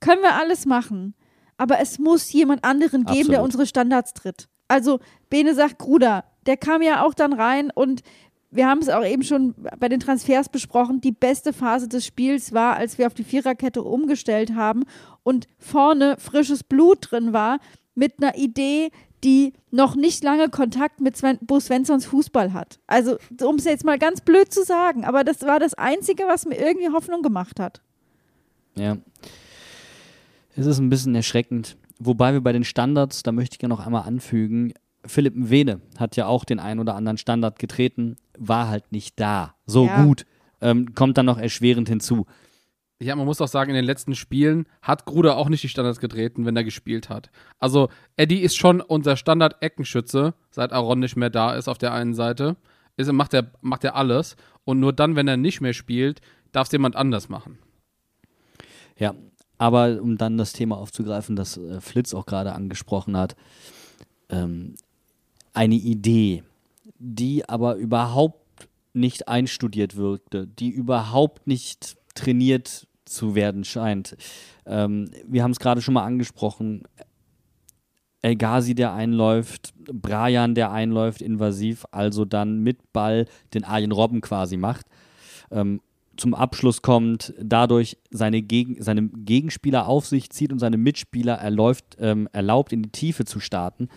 können 0.05 0.23
wir 0.23 0.35
alles 0.35 0.67
machen, 0.67 1.15
aber 1.57 1.81
es 1.81 1.99
muss 1.99 2.33
jemand 2.33 2.65
anderen 2.65 3.05
geben, 3.05 3.29
der 3.29 3.39
Absolut. 3.39 3.45
unsere 3.45 3.67
Standards 3.67 4.13
tritt. 4.13 4.49
Also 4.69 5.01
Bene 5.31 5.55
sagt 5.55 5.79
Gruder, 5.79 6.25
der 6.47 6.57
kam 6.57 6.83
ja 6.83 7.03
auch 7.05 7.15
dann 7.15 7.33
rein 7.33 7.71
und 7.75 8.03
wir 8.51 8.69
haben 8.69 8.81
es 8.81 8.89
auch 8.89 9.05
eben 9.05 9.23
schon 9.25 9.55
bei 9.79 9.89
den 9.89 10.01
Transfers 10.01 10.49
besprochen, 10.49 11.01
die 11.01 11.11
beste 11.11 11.53
Phase 11.53 11.89
des 11.89 12.05
Spiels 12.07 12.53
war, 12.53 12.77
als 12.77 12.99
wir 12.99 13.07
auf 13.07 13.15
die 13.15 13.25
Viererkette 13.25 13.83
umgestellt 13.83 14.55
haben 14.55 14.85
und 15.23 15.49
vorne 15.59 16.17
frisches 16.19 16.63
Blut 16.63 17.11
drin 17.11 17.33
war 17.33 17.59
mit 17.95 18.23
einer 18.23 18.37
Idee, 18.37 18.91
die 19.25 19.55
noch 19.71 19.97
nicht 19.97 20.23
lange 20.23 20.51
Kontakt 20.51 21.01
mit 21.01 21.17
Sven 21.17 21.39
Bo 21.41 21.59
Svenssons 21.59 22.05
Fußball 22.05 22.53
hat. 22.53 22.79
Also, 22.87 23.17
um 23.43 23.57
es 23.57 23.65
jetzt 23.65 23.85
mal 23.85 23.99
ganz 23.99 24.21
blöd 24.21 24.53
zu 24.53 24.65
sagen, 24.65 25.05
aber 25.05 25.25
das 25.25 25.43
war 25.43 25.59
das 25.59 25.75
Einzige, 25.75 26.25
was 26.27 26.45
mir 26.45 26.57
irgendwie 26.57 26.91
Hoffnung 26.91 27.23
gemacht 27.23 27.59
hat. 27.59 27.81
Ja. 28.77 28.99
Es 30.57 30.67
ist 30.67 30.79
ein 30.79 30.89
bisschen 30.91 31.15
erschreckend. 31.15 31.77
Wobei 31.99 32.33
wir 32.33 32.41
bei 32.41 32.53
den 32.53 32.65
Standards, 32.65 33.23
da 33.23 33.33
möchte 33.33 33.57
ich 33.57 33.63
ja 33.63 33.69
noch 33.69 33.85
einmal 33.85 34.03
anfügen, 34.03 34.73
Philipp 35.07 35.37
Mwene 35.37 35.81
hat 35.99 36.17
ja 36.17 36.27
auch 36.27 36.45
den 36.45 36.59
einen 36.59 36.81
oder 36.81 36.95
anderen 36.95 37.19
Standard 37.19 37.59
getreten, 37.59 38.17
war 38.39 38.69
halt 38.69 38.91
nicht 38.91 39.21
da. 39.21 39.55
So 39.67 39.87
Ja. 39.87 40.05
gut. 40.05 40.27
Ähm, 40.61 40.95
kommt 40.95 41.19
dann 41.19 41.27
noch 41.27 41.39
erschwerend 41.39 41.89
hinzu. 41.89 42.27
Ja, 43.01 43.15
man 43.17 43.27
muss 43.27 43.41
auch 43.41 43.49
sagen, 43.49 43.71
in 43.71 43.77
den 43.77 43.85
letzten 43.85 44.15
Spielen 44.15 44.67
hat 44.81 45.05
Gruder 45.05 45.37
auch 45.37 45.49
nicht 45.49 45.63
die 45.63 45.69
Standards 45.69 46.01
getreten, 46.01 46.47
wenn 46.47 46.57
er 46.57 46.65
gespielt 46.65 47.11
hat. 47.11 47.31
Also, 47.59 47.89
Eddie 48.17 48.41
ist 48.41 48.57
schon 48.57 48.81
unser 48.81 49.17
Standard-Eckenschütze, 49.17 50.33
seit 50.51 50.73
Aaron 50.73 51.01
nicht 51.01 51.17
mehr 51.17 51.29
da 51.29 51.55
ist 51.55 51.69
auf 51.69 51.77
der 51.77 51.93
einen 51.93 52.15
Seite. 52.15 52.57
Ist, 52.97 53.11
macht, 53.13 53.35
er, 53.35 53.51
macht 53.61 53.85
er 53.85 53.97
alles. 53.97 54.37
Und 54.65 54.81
nur 54.81 54.93
dann, 54.93 55.17
wenn 55.17 55.29
er 55.29 55.37
nicht 55.37 55.61
mehr 55.61 55.75
spielt, 55.75 56.21
darf 56.53 56.69
es 56.69 56.73
jemand 56.73 56.97
anders 56.97 57.29
machen. 57.29 57.59
Ja, 58.97 59.15
aber 59.59 60.01
um 60.01 60.19
dann 60.19 60.39
das 60.39 60.53
Thema 60.53 60.79
aufzugreifen, 60.79 61.37
das 61.37 61.57
äh, 61.57 61.81
Flitz 61.81 62.15
auch 62.15 62.27
gerade 62.27 62.53
angesprochen 62.53 63.17
hat, 63.17 63.37
ähm, 64.29 64.75
eine 65.53 65.77
Idee, 65.77 66.43
die 66.99 67.49
aber 67.49 67.77
überhaupt 67.77 68.69
nicht 68.93 69.29
einstudiert 69.29 69.97
wirkte, 69.97 70.47
die 70.47 70.71
überhaupt 70.71 71.47
nicht 71.47 71.97
trainiert 72.15 72.87
zu 73.05 73.35
werden 73.35 73.65
scheint. 73.65 74.17
Ähm, 74.67 75.11
wir 75.27 75.43
haben 75.43 75.51
es 75.51 75.59
gerade 75.59 75.83
schon 75.83 75.95
mal 75.95 76.05
angesprochen. 76.05 76.83
El 78.23 78.37
Ghazi, 78.37 78.75
der 78.75 78.95
einläuft, 78.95 79.75
Brian, 79.77 80.55
der 80.55 80.73
einläuft, 80.73 81.21
invasiv, 81.21 81.85
also 81.91 82.25
dann 82.25 82.61
mit 82.61 82.93
Ball 82.93 83.27
den 83.53 83.65
Arjen 83.65 83.93
Robben 83.93 84.21
quasi 84.23 84.57
macht. 84.57 84.87
Ähm, 85.51 85.81
zum 86.17 86.35
Abschluss 86.35 86.83
kommt, 86.83 87.35
dadurch 87.41 87.99
seine, 88.11 88.43
Gegen 88.43 88.83
seine 88.83 89.09
Gegenspieler 89.09 89.89
auf 89.89 90.07
sich 90.07 90.31
zieht 90.31 90.53
und 90.53 90.59
seine 90.59 90.77
Mitspieler 90.77 91.35
erläuft, 91.35 91.97
ähm, 91.99 92.29
erlaubt, 92.33 92.73
in 92.73 92.83
die 92.83 92.91
Tiefe 92.91 93.25
zu 93.25 93.41
starten. 93.41 93.89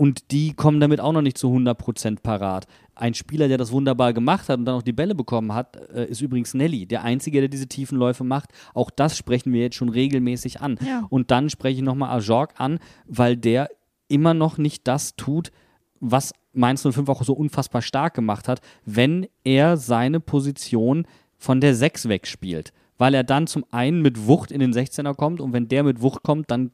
Und 0.00 0.30
die 0.30 0.54
kommen 0.54 0.80
damit 0.80 0.98
auch 1.00 1.12
noch 1.12 1.20
nicht 1.20 1.36
zu 1.36 1.48
100% 1.48 2.22
parat. 2.22 2.66
Ein 2.94 3.12
Spieler, 3.12 3.48
der 3.48 3.58
das 3.58 3.70
wunderbar 3.70 4.14
gemacht 4.14 4.48
hat 4.48 4.58
und 4.58 4.64
dann 4.64 4.76
auch 4.76 4.82
die 4.82 4.94
Bälle 4.94 5.14
bekommen 5.14 5.52
hat, 5.52 5.76
äh, 5.92 6.06
ist 6.06 6.22
übrigens 6.22 6.54
Nelly. 6.54 6.86
Der 6.86 7.04
Einzige, 7.04 7.40
der 7.40 7.48
diese 7.48 7.66
tiefen 7.66 7.98
Läufe 7.98 8.24
macht. 8.24 8.50
Auch 8.72 8.90
das 8.90 9.16
sprechen 9.16 9.52
wir 9.52 9.60
jetzt 9.60 9.76
schon 9.76 9.90
regelmäßig 9.90 10.62
an. 10.62 10.78
Ja. 10.86 11.06
Und 11.10 11.30
dann 11.30 11.50
spreche 11.50 11.80
ich 11.80 11.84
nochmal 11.84 12.16
Ajorg 12.16 12.54
an, 12.56 12.78
weil 13.06 13.36
der 13.36 13.68
immer 14.08 14.32
noch 14.32 14.56
nicht 14.56 14.88
das 14.88 15.16
tut, 15.16 15.52
was 16.00 16.32
Mainz 16.52 16.82
05 16.82 17.08
auch 17.08 17.22
so 17.22 17.32
unfassbar 17.32 17.82
stark 17.82 18.14
gemacht 18.14 18.48
hat, 18.48 18.60
wenn 18.84 19.26
er 19.44 19.76
seine 19.76 20.20
Position 20.20 21.06
von 21.38 21.60
der 21.60 21.74
6 21.74 22.08
wegspielt. 22.08 22.72
Weil 22.98 23.14
er 23.14 23.24
dann 23.24 23.46
zum 23.46 23.64
einen 23.70 24.02
mit 24.02 24.26
Wucht 24.26 24.50
in 24.50 24.60
den 24.60 24.72
16er 24.72 25.14
kommt 25.14 25.40
und 25.40 25.52
wenn 25.52 25.68
der 25.68 25.84
mit 25.84 26.02
Wucht 26.02 26.22
kommt, 26.22 26.50
dann 26.50 26.70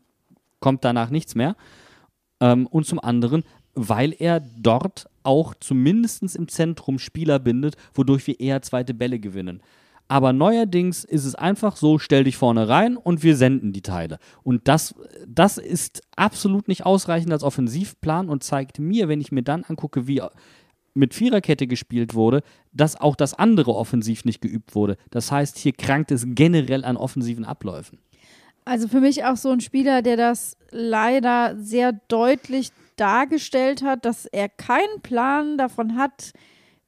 kommt 0.61 0.85
danach 0.85 1.11
nichts 1.11 1.35
mehr. 1.35 1.57
Ähm, 2.41 2.67
und 2.67 2.87
zum 2.87 2.99
anderen, 2.99 3.45
weil 3.75 4.15
er 4.19 4.41
dort 4.41 5.09
auch 5.23 5.55
zumindest 5.55 6.35
im 6.35 6.49
Zentrum 6.49 6.99
Spieler 6.99 7.39
bindet, 7.39 7.77
wodurch 7.95 8.27
wir 8.27 8.41
eher 8.41 8.63
zweite 8.63 8.95
Bälle 8.95 9.19
gewinnen. 9.19 9.61
Aber 10.09 10.33
neuerdings 10.33 11.05
ist 11.05 11.25
es 11.25 11.35
einfach 11.35 11.77
so, 11.77 11.99
stell 11.99 12.25
dich 12.25 12.37
vorne 12.37 12.69
rein 12.69 12.97
und 12.97 13.23
wir 13.23 13.37
senden 13.37 13.73
die 13.73 13.83
Teile. 13.83 14.19
Und 14.43 14.69
das, 14.69 14.95
das 15.27 15.59
ist 15.59 16.03
absolut 16.15 16.69
nicht 16.69 16.87
ausreichend 16.87 17.33
als 17.33 17.43
Offensivplan 17.43 18.29
und 18.29 18.45
zeigt 18.45 18.79
mir, 18.79 19.09
wenn 19.09 19.21
ich 19.21 19.33
mir 19.33 19.43
dann 19.43 19.65
angucke, 19.65 20.07
wie 20.07 20.23
mit 20.95 21.13
Viererkette 21.15 21.67
gespielt 21.67 22.15
wurde, 22.15 22.43
dass 22.73 22.99
auch 23.01 23.17
das 23.17 23.35
andere 23.35 23.75
offensiv 23.75 24.25
nicht 24.25 24.41
geübt 24.41 24.75
wurde. 24.75 24.97
Das 25.11 25.31
heißt, 25.31 25.59
hier 25.59 25.73
krankt 25.73 26.11
es 26.11 26.25
generell 26.27 26.85
an 26.85 26.97
offensiven 26.97 27.45
Abläufen. 27.45 27.99
Also 28.65 28.89
für 28.89 29.01
mich 29.01 29.25
auch 29.25 29.37
so 29.37 29.51
ein 29.51 29.61
Spieler, 29.61 30.03
der 30.03 30.17
das 30.17 30.57
leider 30.71 31.57
sehr 31.59 31.93
deutlich 32.09 32.71
dargestellt 32.97 33.83
hat, 33.83 34.05
dass 34.05 34.27
er 34.27 34.49
keinen 34.49 35.01
Plan 35.03 35.59
davon 35.59 35.97
hat, 35.97 36.33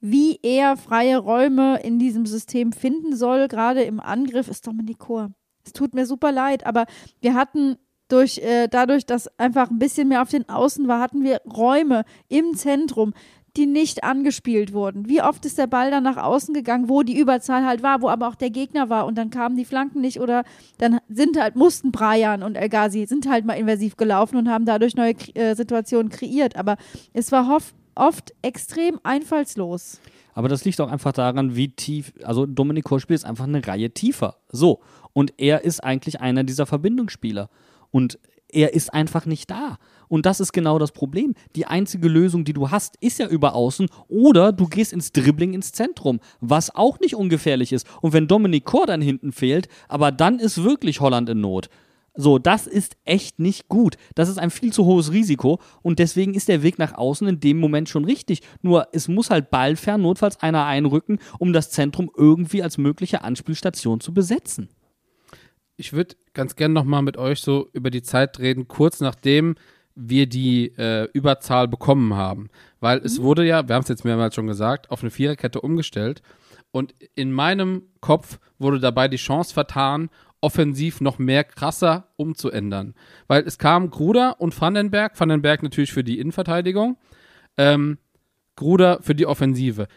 wie 0.01 0.39
er 0.43 0.77
freie 0.77 1.19
Räume 1.19 1.81
in 1.83 1.99
diesem 1.99 2.27
System 2.27 2.73
finden 2.73 3.17
soll. 3.17 3.49
Gerade 3.49 3.83
im 3.83 4.01
Angriff 4.01 4.49
ist 4.49 4.67
Dominik 4.67 4.99
Kor. 4.99 5.31
Es 5.65 5.73
tut 5.73 5.95
mir 5.95 6.07
super 6.07 6.33
leid, 6.33 6.65
aber 6.67 6.87
wir 7.21 7.35
hatten 7.35 7.77
durch, 8.09 8.39
äh, 8.39 8.69
dadurch, 8.69 9.05
dass 9.05 9.29
einfach 9.39 9.71
ein 9.71 9.79
bisschen 9.79 10.09
mehr 10.09 10.23
auf 10.23 10.31
den 10.31 10.49
Außen 10.49 10.89
war, 10.89 11.01
hatten 11.01 11.25
wir 11.25 11.43
Räume 11.45 12.05
im 12.29 12.55
Zentrum, 12.55 13.13
die 13.57 13.67
nicht 13.67 14.05
angespielt 14.05 14.73
wurden. 14.73 15.09
Wie 15.09 15.21
oft 15.21 15.45
ist 15.45 15.59
der 15.59 15.67
Ball 15.67 15.91
dann 15.91 16.05
nach 16.05 16.17
außen 16.17 16.55
gegangen, 16.55 16.89
wo 16.89 17.03
die 17.03 17.19
Überzahl 17.19 17.67
halt 17.67 17.83
war, 17.83 18.03
wo 18.03 18.09
aber 18.09 18.29
auch 18.29 18.35
der 18.35 18.51
Gegner 18.51 18.89
war 18.89 19.05
und 19.05 19.17
dann 19.19 19.31
kamen 19.31 19.57
die 19.57 19.65
Flanken 19.65 20.01
nicht 20.01 20.21
oder 20.21 20.45
dann 20.79 21.01
sind 21.09 21.39
halt, 21.39 21.57
mussten 21.57 21.91
Brian 21.91 22.43
und 22.43 22.55
El 22.55 22.69
Ghazi 22.69 23.07
sind 23.07 23.29
halt 23.29 23.45
mal 23.45 23.55
invasiv 23.55 23.97
gelaufen 23.97 24.37
und 24.37 24.49
haben 24.49 24.65
dadurch 24.65 24.95
neue 24.95 25.15
äh, 25.35 25.55
Situationen 25.55 26.11
kreiert. 26.11 26.57
Aber 26.57 26.77
es 27.13 27.33
war 27.33 27.49
hoff, 27.49 27.75
oft 27.99 28.33
extrem 28.43 28.99
einfallslos. 29.03 30.01
Aber 30.35 30.49
das 30.49 30.65
liegt 30.65 30.81
auch 30.81 30.91
einfach 30.91 31.13
daran, 31.13 31.57
wie 31.57 31.69
tief, 31.69 32.13
also 32.23 32.47
Dominik 32.47 32.85
Korspiel 32.85 33.17
ist 33.17 33.25
einfach 33.25 33.45
eine 33.45 33.67
Reihe 33.67 33.91
tiefer. 33.91 34.37
So. 34.51 34.81
Und 35.13 35.35
er 35.37 35.65
ist 35.65 35.83
eigentlich 35.83 36.21
einer 36.21 36.45
dieser 36.45 36.67
Verbindungsspieler. 36.67 37.51
Und 37.91 38.19
er 38.51 38.73
ist 38.73 38.95
einfach 38.95 39.27
nicht 39.27 39.51
da. 39.51 39.79
Und 40.09 40.25
das 40.25 40.41
ist 40.41 40.53
genau 40.53 40.79
das 40.79 40.93
Problem. 40.93 41.35
Die 41.55 41.67
einzige 41.67 42.09
Lösung, 42.09 42.45
die 42.45 42.55
du 42.55 42.71
hast, 42.71 42.97
ist 43.01 43.19
ja 43.19 43.27
über 43.27 43.55
außen 43.55 43.89
oder 44.09 44.53
du 44.53 44.67
gehst 44.67 44.93
ins 44.93 45.13
Dribbling 45.13 45.53
ins 45.53 45.73
Zentrum, 45.73 46.21
was 46.41 46.75
auch 46.75 46.99
nicht 47.01 47.15
ungefährlich 47.15 47.73
ist. 47.73 47.87
Und 48.01 48.13
wenn 48.15 48.27
Dominik 48.27 48.65
Kor 48.65 48.87
dann 48.87 49.03
hinten 49.03 49.33
fehlt, 49.33 49.69
aber 49.89 50.13
dann 50.13 50.39
ist 50.39 50.63
wirklich 50.65 51.01
Holland 51.01 51.29
in 51.29 51.41
Not. 51.41 51.69
So, 52.15 52.39
das 52.39 52.67
ist 52.67 52.97
echt 53.05 53.39
nicht 53.39 53.69
gut. 53.69 53.97
Das 54.15 54.29
ist 54.29 54.39
ein 54.39 54.51
viel 54.51 54.73
zu 54.73 54.85
hohes 54.85 55.13
Risiko 55.13 55.61
und 55.83 55.99
deswegen 55.99 56.35
ist 56.35 56.49
der 56.49 56.63
Weg 56.63 56.79
nach 56.79 56.95
außen 56.95 57.29
in 57.29 57.41
dem 57.41 57.59
Moment 57.61 57.89
schon 57.89 58.05
richtig. 58.05 58.43
Nur 58.61 58.89
es 58.93 59.07
muss 59.07 59.31
halt 59.31 59.51
ballfern 59.51 60.03
notfalls 60.03 60.41
einer 60.41 60.65
einrücken, 60.65 61.19
um 61.39 61.53
das 61.53 61.71
Zentrum 61.71 62.11
irgendwie 62.17 62.63
als 62.63 62.77
mögliche 62.77 63.23
Anspielstation 63.23 64.01
zu 64.01 64.13
besetzen. 64.13 64.69
Ich 65.77 65.93
würde 65.93 66.17
ganz 66.35 66.57
gerne 66.57 66.75
nochmal 66.75 67.03
mit 67.03 67.17
euch 67.17 67.41
so 67.41 67.69
über 67.73 67.91
die 67.91 68.03
Zeit 68.03 68.41
reden, 68.41 68.67
kurz 68.67 69.01
nachdem 69.01 69.55
wir 69.95 70.27
die 70.29 70.73
äh, 70.77 71.09
Überzahl 71.13 71.69
bekommen 71.69 72.15
haben. 72.15 72.49
Weil 72.81 72.99
es 72.99 73.23
wurde 73.23 73.45
ja, 73.47 73.69
wir 73.69 73.75
haben 73.75 73.83
es 73.83 73.89
jetzt 73.89 74.05
mehrmals 74.05 74.35
schon 74.35 74.47
gesagt, 74.47 74.91
auf 74.91 75.03
eine 75.03 75.11
Viererkette 75.11 75.61
umgestellt. 75.61 76.23
Und 76.71 76.95
in 77.15 77.33
meinem 77.33 77.83
Kopf 78.01 78.39
wurde 78.59 78.79
dabei 78.81 79.09
die 79.09 79.17
Chance 79.17 79.55
vertan, 79.55 80.11
offensiv 80.41 81.01
noch 81.01 81.19
mehr 81.19 81.45
krasser 81.45 82.09
umzuändern. 82.17 82.95
Weil 83.27 83.43
es 83.43 83.59
kam 83.59 83.91
Gruder 83.91 84.41
und 84.41 84.59
Vandenberg, 84.59 85.19
Vandenberg 85.19 85.63
natürlich 85.63 85.93
für 85.93 86.05
die 86.05 86.19
Innenverteidigung, 86.19 86.97
ähm, 87.57 87.99
Gruder 88.57 89.01
für 89.03 89.15
die 89.15 89.27
Offensive. 89.27 89.89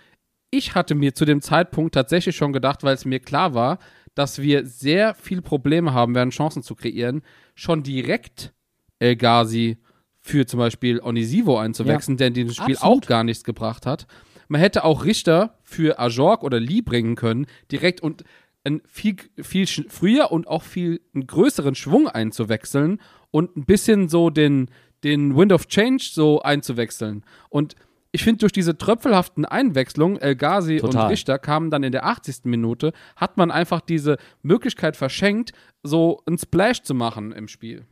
Ich 0.49 0.75
hatte 0.75 0.95
mir 0.95 1.15
zu 1.15 1.25
dem 1.25 1.41
Zeitpunkt 1.41 1.93
tatsächlich 1.93 2.35
schon 2.35 2.53
gedacht, 2.53 2.83
weil 2.83 2.93
es 2.93 3.05
mir 3.05 3.19
klar 3.19 3.53
war, 3.53 3.79
dass 4.15 4.41
wir 4.41 4.65
sehr 4.65 5.13
viel 5.15 5.41
Probleme 5.41 5.93
haben 5.93 6.15
werden, 6.15 6.31
Chancen 6.31 6.63
zu 6.63 6.75
kreieren, 6.75 7.21
schon 7.55 7.83
direkt 7.83 8.53
El 8.99 9.15
Ghazi 9.15 9.77
für 10.19 10.45
zum 10.45 10.59
Beispiel 10.59 10.99
Onisivo 11.01 11.57
einzuwechseln, 11.57 12.17
der 12.17 12.27
in 12.27 12.33
diesem 12.33 12.53
Spiel 12.53 12.75
Absolut. 12.75 13.03
auch 13.03 13.07
gar 13.07 13.23
nichts 13.23 13.43
gebracht 13.43 13.85
hat. 13.85 14.05
Man 14.47 14.59
hätte 14.59 14.83
auch 14.83 15.05
Richter 15.05 15.57
für 15.63 15.97
Ajorg 15.97 16.43
oder 16.43 16.59
Lee 16.59 16.81
bringen 16.81 17.15
können, 17.15 17.47
direkt 17.71 18.01
und 18.01 18.23
ein 18.63 18.81
viel, 18.87 19.15
viel 19.41 19.67
früher 19.67 20.31
und 20.31 20.47
auch 20.47 20.63
viel 20.63 21.01
einen 21.13 21.27
größeren 21.27 21.75
Schwung 21.75 22.07
einzuwechseln 22.07 23.01
und 23.31 23.55
ein 23.55 23.65
bisschen 23.65 24.07
so 24.09 24.29
den, 24.29 24.69
den 25.03 25.35
Wind 25.35 25.51
of 25.51 25.67
Change 25.67 26.09
so 26.11 26.41
einzuwechseln. 26.41 27.23
Und 27.49 27.75
ich 28.11 28.23
finde, 28.23 28.39
durch 28.39 28.51
diese 28.51 28.77
tröpfelhaften 28.77 29.45
Einwechslungen, 29.45 30.17
El 30.19 30.35
Ghazi 30.35 30.77
Total. 30.77 31.03
und 31.05 31.09
Richter 31.11 31.39
kamen 31.39 31.71
dann 31.71 31.83
in 31.83 31.93
der 31.93 32.05
80. 32.05 32.43
Minute, 32.43 32.91
hat 33.15 33.37
man 33.37 33.51
einfach 33.51 33.81
diese 33.81 34.17
Möglichkeit 34.41 34.97
verschenkt, 34.97 35.53
so 35.81 36.21
einen 36.25 36.37
Splash 36.37 36.83
zu 36.83 36.93
machen 36.93 37.31
im 37.31 37.47
Spiel. 37.47 37.85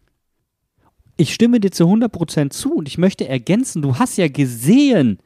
Ich 1.15 1.34
stimme 1.34 1.59
dir 1.59 1.72
zu 1.72 1.86
100% 1.86 2.49
zu 2.49 2.76
und 2.76 2.88
ich 2.88 2.97
möchte 2.97 3.28
ergänzen, 3.28 3.82
du 3.82 3.97
hast 3.97 4.17
ja 4.17 4.28
gesehen, 4.28 5.20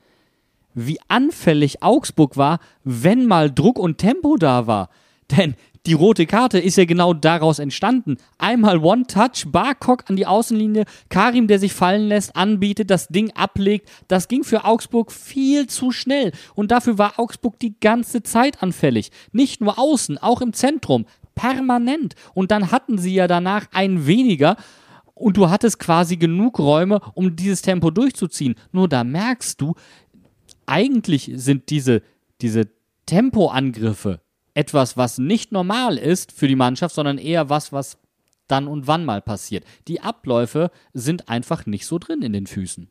wie 0.73 0.99
anfällig 1.07 1.83
Augsburg 1.83 2.37
war, 2.37 2.59
wenn 2.83 3.27
mal 3.27 3.51
Druck 3.51 3.77
und 3.77 3.97
Tempo 3.97 4.37
da 4.37 4.67
war. 4.67 4.89
Denn 5.37 5.55
die 5.85 5.93
rote 5.93 6.25
Karte 6.25 6.59
ist 6.59 6.77
ja 6.77 6.85
genau 6.85 7.13
daraus 7.13 7.59
entstanden. 7.59 8.15
Einmal 8.37 8.77
One-Touch, 8.77 9.47
Barcock 9.51 10.09
an 10.09 10.15
die 10.15 10.25
Außenlinie, 10.25 10.85
Karim, 11.09 11.47
der 11.47 11.59
sich 11.59 11.73
fallen 11.73 12.07
lässt, 12.07 12.37
anbietet, 12.37 12.89
das 12.89 13.09
Ding 13.09 13.31
ablegt. 13.35 13.89
Das 14.07 14.29
ging 14.29 14.45
für 14.45 14.63
Augsburg 14.63 15.11
viel 15.11 15.67
zu 15.67 15.91
schnell. 15.91 16.31
Und 16.55 16.71
dafür 16.71 16.97
war 16.97 17.19
Augsburg 17.19 17.59
die 17.59 17.77
ganze 17.79 18.23
Zeit 18.23 18.63
anfällig. 18.63 19.11
Nicht 19.33 19.59
nur 19.59 19.77
außen, 19.77 20.17
auch 20.17 20.39
im 20.39 20.53
Zentrum. 20.53 21.05
Permanent. 21.35 22.15
Und 22.33 22.51
dann 22.51 22.71
hatten 22.71 22.97
sie 22.97 23.13
ja 23.13 23.27
danach 23.27 23.67
ein 23.73 24.07
weniger. 24.07 24.55
Und 25.15 25.35
du 25.35 25.49
hattest 25.49 25.79
quasi 25.79 26.15
genug 26.15 26.59
Räume, 26.59 27.01
um 27.13 27.35
dieses 27.35 27.61
Tempo 27.61 27.91
durchzuziehen. 27.91 28.55
Nur 28.71 28.87
da 28.87 29.03
merkst 29.03 29.59
du, 29.59 29.75
eigentlich 30.65 31.29
sind 31.35 31.69
diese, 31.69 32.03
diese 32.39 32.69
Tempoangriffe 33.05 34.22
etwas, 34.53 34.97
was 34.97 35.17
nicht 35.17 35.51
normal 35.51 35.97
ist 35.97 36.31
für 36.31 36.47
die 36.47 36.55
Mannschaft, 36.55 36.95
sondern 36.95 37.17
eher 37.17 37.49
was, 37.49 37.71
was 37.71 37.97
dann 38.47 38.67
und 38.67 38.87
wann 38.87 39.05
mal 39.05 39.21
passiert. 39.21 39.63
Die 39.87 40.01
Abläufe 40.01 40.69
sind 40.93 41.29
einfach 41.29 41.65
nicht 41.65 41.85
so 41.85 41.97
drin 41.97 42.21
in 42.21 42.33
den 42.33 42.45
Füßen. 42.47 42.89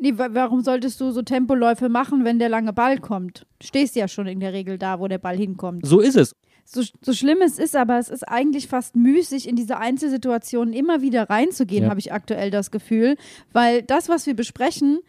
Nee, 0.00 0.16
wa- 0.16 0.28
warum 0.32 0.62
solltest 0.62 1.00
du 1.00 1.10
so 1.10 1.22
Tempoläufe 1.22 1.88
machen, 1.88 2.24
wenn 2.24 2.38
der 2.38 2.48
lange 2.48 2.72
Ball 2.72 2.98
kommt? 2.98 3.46
Du 3.58 3.66
stehst 3.66 3.96
ja 3.96 4.06
schon 4.06 4.28
in 4.28 4.38
der 4.40 4.52
Regel 4.52 4.78
da, 4.78 5.00
wo 5.00 5.08
der 5.08 5.18
Ball 5.18 5.36
hinkommt. 5.36 5.84
So 5.84 5.98
ist 6.00 6.16
es. 6.16 6.36
So, 6.64 6.82
so 7.00 7.12
schlimm 7.12 7.38
es 7.42 7.58
ist, 7.58 7.74
aber 7.74 7.98
es 7.98 8.08
ist 8.08 8.22
eigentlich 8.28 8.68
fast 8.68 8.94
müßig, 8.94 9.48
in 9.48 9.56
diese 9.56 9.78
Einzelsituationen 9.78 10.72
immer 10.74 11.00
wieder 11.02 11.28
reinzugehen, 11.28 11.84
Ja. 11.84 11.90
habe 11.90 11.98
ich 12.00 12.12
aktuell 12.12 12.50
das 12.50 12.70
Gefühl. 12.70 13.16
Weil 13.52 13.82
das, 13.82 14.08
was 14.08 14.26
wir 14.26 14.34
besprechen, 14.36 15.00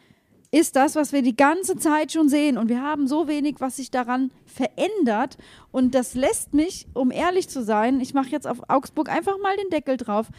ist 0.52 0.76
das, 0.76 0.96
was 0.96 1.14
wir 1.14 1.22
die 1.22 1.36
ganze 1.36 1.78
Zeit 1.78 2.12
schon 2.12 2.28
sehen. 2.28 2.58
Und 2.58 2.70
wir 2.70 2.82
haben 2.82 3.08
so 3.08 3.28
wenig, 3.28 3.58
was 3.60 3.76
sich 3.76 3.92
daran 3.92 4.32
verändert. 4.46 5.38
Und 5.72 5.94
das 5.94 6.16
lässt 6.16 6.54
mich, 6.54 6.88
um 6.94 7.12
ehrlich 7.12 7.50
zu 7.50 7.64
sein, 7.64 8.02
ich 8.02 8.14
mache 8.14 8.30
jetzt 8.30 8.48
auf 8.48 8.62
Augsburg 8.68 9.10
einfach 9.10 9.38
mal 9.40 9.56
den 9.58 9.70
Deckel 9.70 9.98
drauf. 9.98 10.30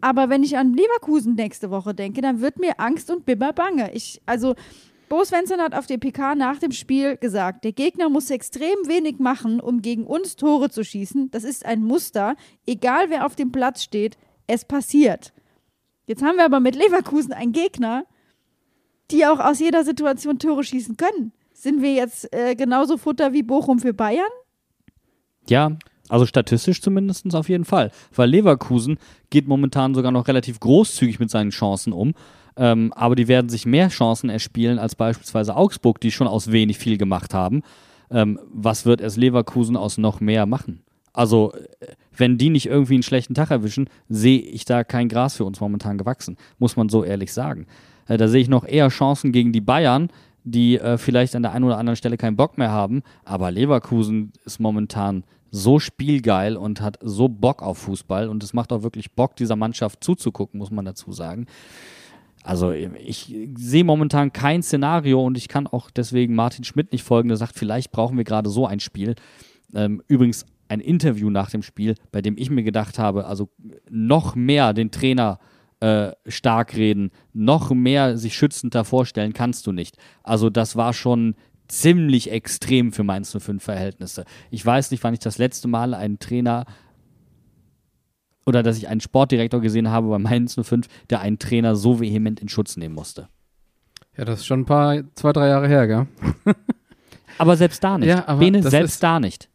Aber 0.00 0.28
wenn 0.28 0.42
ich 0.42 0.56
an 0.56 0.72
Leverkusen 0.72 1.34
nächste 1.34 1.70
Woche 1.70 1.94
denke, 1.94 2.20
dann 2.20 2.40
wird 2.40 2.58
mir 2.58 2.80
Angst 2.80 3.10
und 3.10 3.26
Bibber 3.26 3.52
bange. 3.52 3.92
Ich, 3.92 4.20
also, 4.26 4.54
Bo 5.08 5.24
Svensson 5.24 5.60
hat 5.60 5.74
auf 5.74 5.86
der 5.86 5.98
PK 5.98 6.34
nach 6.34 6.58
dem 6.58 6.72
Spiel 6.72 7.16
gesagt, 7.16 7.64
der 7.64 7.72
Gegner 7.72 8.08
muss 8.08 8.30
extrem 8.30 8.76
wenig 8.86 9.18
machen, 9.18 9.60
um 9.60 9.82
gegen 9.82 10.04
uns 10.04 10.36
Tore 10.36 10.70
zu 10.70 10.84
schießen. 10.84 11.30
Das 11.30 11.44
ist 11.44 11.66
ein 11.66 11.82
Muster. 11.82 12.36
Egal 12.66 13.10
wer 13.10 13.26
auf 13.26 13.36
dem 13.36 13.52
Platz 13.52 13.82
steht, 13.82 14.16
es 14.46 14.64
passiert. 14.64 15.32
Jetzt 16.06 16.22
haben 16.22 16.36
wir 16.36 16.44
aber 16.44 16.60
mit 16.60 16.74
Leverkusen 16.74 17.32
einen 17.32 17.52
Gegner, 17.52 18.04
die 19.10 19.26
auch 19.26 19.38
aus 19.38 19.58
jeder 19.58 19.84
Situation 19.84 20.38
Tore 20.38 20.64
schießen 20.64 20.96
können. 20.96 21.32
Sind 21.52 21.82
wir 21.82 21.92
jetzt 21.92 22.32
äh, 22.34 22.54
genauso 22.54 22.96
Futter 22.96 23.32
wie 23.32 23.42
Bochum 23.42 23.78
für 23.78 23.92
Bayern? 23.92 24.24
Ja, 25.48 25.76
also 26.08 26.26
statistisch 26.26 26.82
zumindest 26.82 27.34
auf 27.34 27.48
jeden 27.48 27.64
Fall. 27.64 27.90
Weil 28.14 28.30
Leverkusen 28.30 28.98
geht 29.30 29.46
momentan 29.46 29.94
sogar 29.94 30.12
noch 30.12 30.28
relativ 30.28 30.58
großzügig 30.60 31.20
mit 31.20 31.30
seinen 31.30 31.50
Chancen 31.50 31.92
um. 31.92 32.14
Ähm, 32.56 32.92
aber 32.94 33.14
die 33.14 33.28
werden 33.28 33.48
sich 33.48 33.64
mehr 33.64 33.88
Chancen 33.88 34.28
erspielen 34.28 34.78
als 34.78 34.96
beispielsweise 34.96 35.56
Augsburg, 35.56 36.00
die 36.00 36.10
schon 36.10 36.26
aus 36.26 36.50
wenig 36.50 36.78
viel 36.78 36.98
gemacht 36.98 37.32
haben. 37.32 37.62
Ähm, 38.10 38.40
was 38.52 38.86
wird 38.86 39.00
es 39.00 39.16
Leverkusen 39.16 39.76
aus 39.76 39.98
noch 39.98 40.20
mehr 40.20 40.46
machen? 40.46 40.82
Also, 41.12 41.52
äh, 41.52 41.86
wenn 42.16 42.38
die 42.38 42.50
nicht 42.50 42.66
irgendwie 42.66 42.94
einen 42.94 43.02
schlechten 43.02 43.34
Tag 43.34 43.50
erwischen, 43.50 43.88
sehe 44.08 44.40
ich 44.40 44.64
da 44.64 44.84
kein 44.84 45.08
Gras 45.08 45.36
für 45.36 45.44
uns 45.44 45.60
momentan 45.60 45.98
gewachsen. 45.98 46.36
Muss 46.58 46.76
man 46.76 46.88
so 46.88 47.04
ehrlich 47.04 47.32
sagen. 47.32 47.66
Äh, 48.08 48.16
da 48.16 48.28
sehe 48.28 48.42
ich 48.42 48.48
noch 48.48 48.64
eher 48.64 48.88
Chancen 48.88 49.32
gegen 49.32 49.52
die 49.52 49.60
Bayern, 49.60 50.08
die 50.44 50.78
äh, 50.78 50.98
vielleicht 50.98 51.34
an 51.36 51.42
der 51.42 51.52
einen 51.52 51.64
oder 51.64 51.78
anderen 51.78 51.96
Stelle 51.96 52.16
keinen 52.16 52.36
Bock 52.36 52.58
mehr 52.58 52.70
haben. 52.70 53.02
Aber 53.24 53.50
Leverkusen 53.50 54.32
ist 54.44 54.60
momentan 54.60 55.24
so 55.50 55.80
spielgeil 55.80 56.56
und 56.56 56.80
hat 56.80 56.98
so 57.02 57.28
Bock 57.28 57.62
auf 57.62 57.78
Fußball. 57.78 58.28
Und 58.28 58.44
es 58.44 58.52
macht 58.52 58.72
auch 58.72 58.82
wirklich 58.82 59.12
Bock, 59.12 59.36
dieser 59.36 59.56
Mannschaft 59.56 60.04
zuzugucken, 60.04 60.58
muss 60.58 60.70
man 60.70 60.84
dazu 60.84 61.12
sagen. 61.12 61.46
Also 62.42 62.70
ich 62.70 63.34
sehe 63.56 63.84
momentan 63.84 64.32
kein 64.32 64.62
Szenario 64.62 65.22
und 65.22 65.36
ich 65.36 65.48
kann 65.48 65.66
auch 65.66 65.90
deswegen 65.90 66.34
Martin 66.34 66.64
Schmidt 66.64 66.92
nicht 66.92 67.04
folgen, 67.04 67.28
der 67.28 67.36
sagt, 67.36 67.58
vielleicht 67.58 67.92
brauchen 67.92 68.16
wir 68.16 68.24
gerade 68.24 68.48
so 68.48 68.66
ein 68.66 68.80
Spiel. 68.80 69.14
Ähm, 69.74 70.02
übrigens 70.08 70.46
ein 70.70 70.80
Interview 70.80 71.30
nach 71.30 71.50
dem 71.50 71.62
Spiel, 71.62 71.96
bei 72.12 72.22
dem 72.22 72.36
ich 72.38 72.48
mir 72.48 72.62
gedacht 72.62 72.98
habe, 72.98 73.26
also 73.26 73.50
noch 73.90 74.36
mehr 74.36 74.72
den 74.72 74.92
Trainer 74.92 75.40
äh, 75.80 76.12
stark 76.26 76.76
reden, 76.76 77.10
noch 77.32 77.70
mehr 77.72 78.16
sich 78.16 78.36
schützender 78.36 78.84
vorstellen 78.84 79.32
kannst 79.32 79.66
du 79.66 79.72
nicht. 79.72 79.96
Also 80.22 80.48
das 80.48 80.76
war 80.76 80.92
schon 80.92 81.34
ziemlich 81.66 82.30
extrem 82.30 82.92
für 82.92 83.02
Mainz 83.02 83.36
05 83.36 83.62
Verhältnisse. 83.62 84.24
Ich 84.50 84.64
weiß 84.64 84.92
nicht, 84.92 85.02
wann 85.02 85.14
ich 85.14 85.20
das 85.20 85.38
letzte 85.38 85.66
Mal 85.66 85.92
einen 85.92 86.20
Trainer 86.20 86.66
oder 88.46 88.62
dass 88.62 88.78
ich 88.78 88.88
einen 88.88 89.00
Sportdirektor 89.00 89.60
gesehen 89.60 89.90
habe 89.90 90.08
bei 90.08 90.18
Mainz 90.18 90.54
05, 90.60 90.86
der 91.10 91.20
einen 91.20 91.40
Trainer 91.40 91.74
so 91.74 92.00
vehement 92.00 92.40
in 92.40 92.48
Schutz 92.48 92.76
nehmen 92.76 92.94
musste. 92.94 93.28
Ja, 94.16 94.24
das 94.24 94.40
ist 94.40 94.46
schon 94.46 94.60
ein 94.60 94.66
paar, 94.66 95.02
zwei, 95.14 95.32
drei 95.32 95.48
Jahre 95.48 95.66
her, 95.66 95.86
gell? 95.86 96.06
Aber 97.38 97.56
selbst 97.56 97.82
da 97.82 97.98
nicht. 97.98 98.08
Ja, 98.08 98.28
aber 98.28 98.38
Bene, 98.38 98.62
selbst 98.62 99.02
da 99.02 99.18
nicht. 99.18 99.49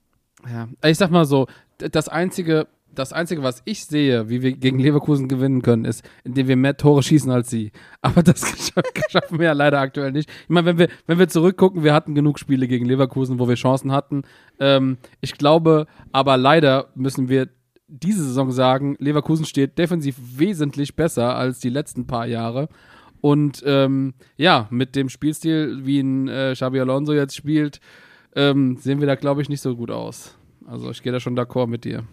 Ja, 0.52 0.68
ich 0.89 0.98
sag 0.98 1.12
mal 1.12 1.26
so, 1.26 1.48
das 1.78 2.08
einzige, 2.08 2.68
das 2.93 3.12
einzige, 3.12 3.43
was 3.43 3.62
ich 3.66 3.86
sehe, 3.86 4.30
wie 4.30 4.41
wir 4.41 4.54
gegen 4.54 4.80
Leverkusen 4.80 5.28
gewinnen 5.28 5.62
können, 5.62 5.86
ist, 5.86 6.04
indem 6.24 6.48
wir 6.48 6.56
mehr 6.56 6.78
Tore 6.78 7.04
schießen 7.04 7.30
als 7.32 7.50
sie. 7.50 7.72
Aber 8.02 8.24
das 8.24 8.43
scha- 8.43 8.84
schaffen 9.10 9.39
wir 9.39 9.48
ja 9.48 9.54
leider 9.54 9.80
aktuell 9.80 10.12
nicht. 10.12 10.30
Ich 10.30 10.50
meine, 10.50 10.66
wenn 10.66 10.78
wir, 10.78 10.88
wenn 11.08 11.20
wir 11.20 11.28
zurückgucken, 11.28 11.84
wir 11.84 11.93
hatten 11.93 12.16
genug 12.16 12.39
Spiele 12.39 12.68
gegen 12.68 12.86
Leverkusen, 12.86 13.39
wo 13.39 13.48
wir 13.48 13.56
Chancen 13.56 13.91
hatten. 13.91 14.24
Ähm, 14.60 14.98
ich 15.22 15.34
glaube, 15.38 15.88
aber 16.12 16.38
leider 16.38 16.88
müssen 16.96 17.28
wir 17.28 17.50
diese 17.88 18.24
Saison 18.24 18.52
sagen, 18.52 18.96
Leverkusen 19.00 19.46
steht 19.46 19.78
defensiv 19.78 20.16
wesentlich 20.20 20.96
besser 20.96 21.36
als 21.36 21.60
die 21.60 21.70
letzten 21.70 22.08
paar 22.08 22.26
Jahre. 22.26 22.68
Und 23.22 23.64
ähm, 23.66 24.14
ja, 24.38 24.68
mit 24.70 24.96
dem 24.96 25.10
Spielstil, 25.10 25.86
wie 25.86 26.00
ein 26.00 26.28
äh, 26.28 26.54
Xabi 26.54 26.80
Alonso 26.80 27.14
jetzt 27.14 27.36
spielt, 27.36 27.80
ähm, 28.36 28.78
sehen 28.78 29.00
wir 29.00 29.08
da, 29.08 29.16
glaube 29.16 29.42
ich, 29.42 29.50
nicht 29.50 29.62
so 29.62 29.76
gut 29.76 29.92
aus. 29.92 30.38
Also 30.66 30.90
ich 30.92 31.02
gehe 31.04 31.12
da 31.12 31.20
schon 31.20 31.38
d'accord 31.38 31.68
mit 31.68 31.86
dir. 31.86 32.04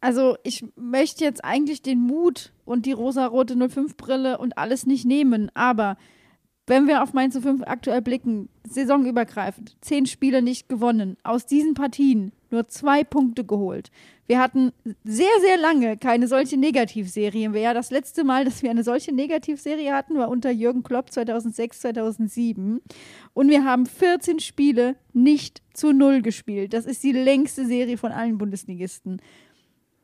Also 0.00 0.36
ich 0.44 0.64
möchte 0.76 1.24
jetzt 1.24 1.42
eigentlich 1.44 1.80
den 1.80 2.00
Mut 2.00 2.52
und 2.66 2.84
die 2.84 2.92
rosarote 2.92 3.54
05-Brille 3.54 4.36
und 4.36 4.58
alles 4.58 4.86
nicht 4.86 5.06
nehmen, 5.06 5.50
aber 5.54 5.96
wenn 6.66 6.86
wir 6.86 7.02
auf 7.02 7.12
Mainz 7.12 7.38
05 7.38 7.62
aktuell 7.66 8.00
blicken, 8.00 8.48
saisonübergreifend, 8.66 9.76
zehn 9.82 10.06
Spiele 10.06 10.40
nicht 10.40 10.68
gewonnen, 10.68 11.16
aus 11.22 11.46
diesen 11.46 11.74
Partien 11.74 12.32
nur 12.50 12.68
zwei 12.68 13.04
Punkte 13.04 13.44
geholt. 13.44 13.90
Wir 14.26 14.38
hatten 14.38 14.72
sehr, 15.04 15.26
sehr 15.42 15.58
lange 15.58 15.98
keine 15.98 16.28
solche 16.28 16.56
Negativserien. 16.56 17.54
Ja, 17.54 17.74
das 17.74 17.90
letzte 17.90 18.24
Mal, 18.24 18.46
dass 18.46 18.62
wir 18.62 18.70
eine 18.70 18.82
solche 18.82 19.14
Negativserie 19.14 19.92
hatten, 19.92 20.16
war 20.16 20.30
unter 20.30 20.50
Jürgen 20.50 20.82
Klopp 20.82 21.10
2006, 21.10 21.80
2007. 21.80 22.80
Und 23.34 23.48
wir 23.50 23.64
haben 23.64 23.84
14 23.84 24.40
Spiele 24.40 24.96
nicht 25.12 25.60
zu 25.74 25.92
Null 25.92 26.22
gespielt. 26.22 26.72
Das 26.72 26.86
ist 26.86 27.02
die 27.02 27.12
längste 27.12 27.66
Serie 27.66 27.98
von 27.98 28.12
allen 28.12 28.38
Bundesligisten. 28.38 29.20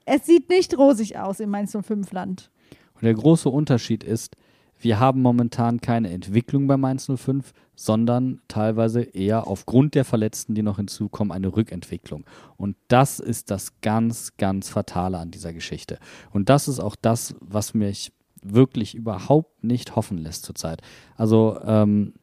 Es 0.04 0.26
sieht 0.26 0.50
nicht 0.50 0.76
rosig 0.76 1.16
aus 1.16 1.40
im 1.40 1.48
Mainz 1.48 1.74
05-Land. 1.74 2.50
Und 2.94 3.02
der 3.02 3.14
große 3.14 3.48
Unterschied 3.48 4.04
ist, 4.04 4.36
wir 4.80 4.98
haben 4.98 5.20
momentan 5.20 5.80
keine 5.80 6.10
Entwicklung 6.10 6.66
bei 6.66 6.76
Mainz 6.78 7.06
05, 7.14 7.52
sondern 7.76 8.40
teilweise 8.48 9.02
eher 9.02 9.46
aufgrund 9.46 9.94
der 9.94 10.06
Verletzten, 10.06 10.54
die 10.54 10.62
noch 10.62 10.76
hinzukommen, 10.76 11.32
eine 11.32 11.54
Rückentwicklung. 11.54 12.24
Und 12.56 12.76
das 12.88 13.20
ist 13.20 13.50
das 13.50 13.80
ganz, 13.82 14.36
ganz 14.38 14.70
Fatale 14.70 15.18
an 15.18 15.30
dieser 15.30 15.52
Geschichte. 15.52 15.98
Und 16.30 16.48
das 16.48 16.66
ist 16.66 16.80
auch 16.80 16.96
das, 16.96 17.34
was 17.40 17.74
mich 17.74 18.12
wirklich 18.42 18.94
überhaupt 18.94 19.62
nicht 19.62 19.96
hoffen 19.96 20.16
lässt 20.16 20.44
zurzeit. 20.44 20.80
Also 21.16 21.60
ähm, 21.62 22.14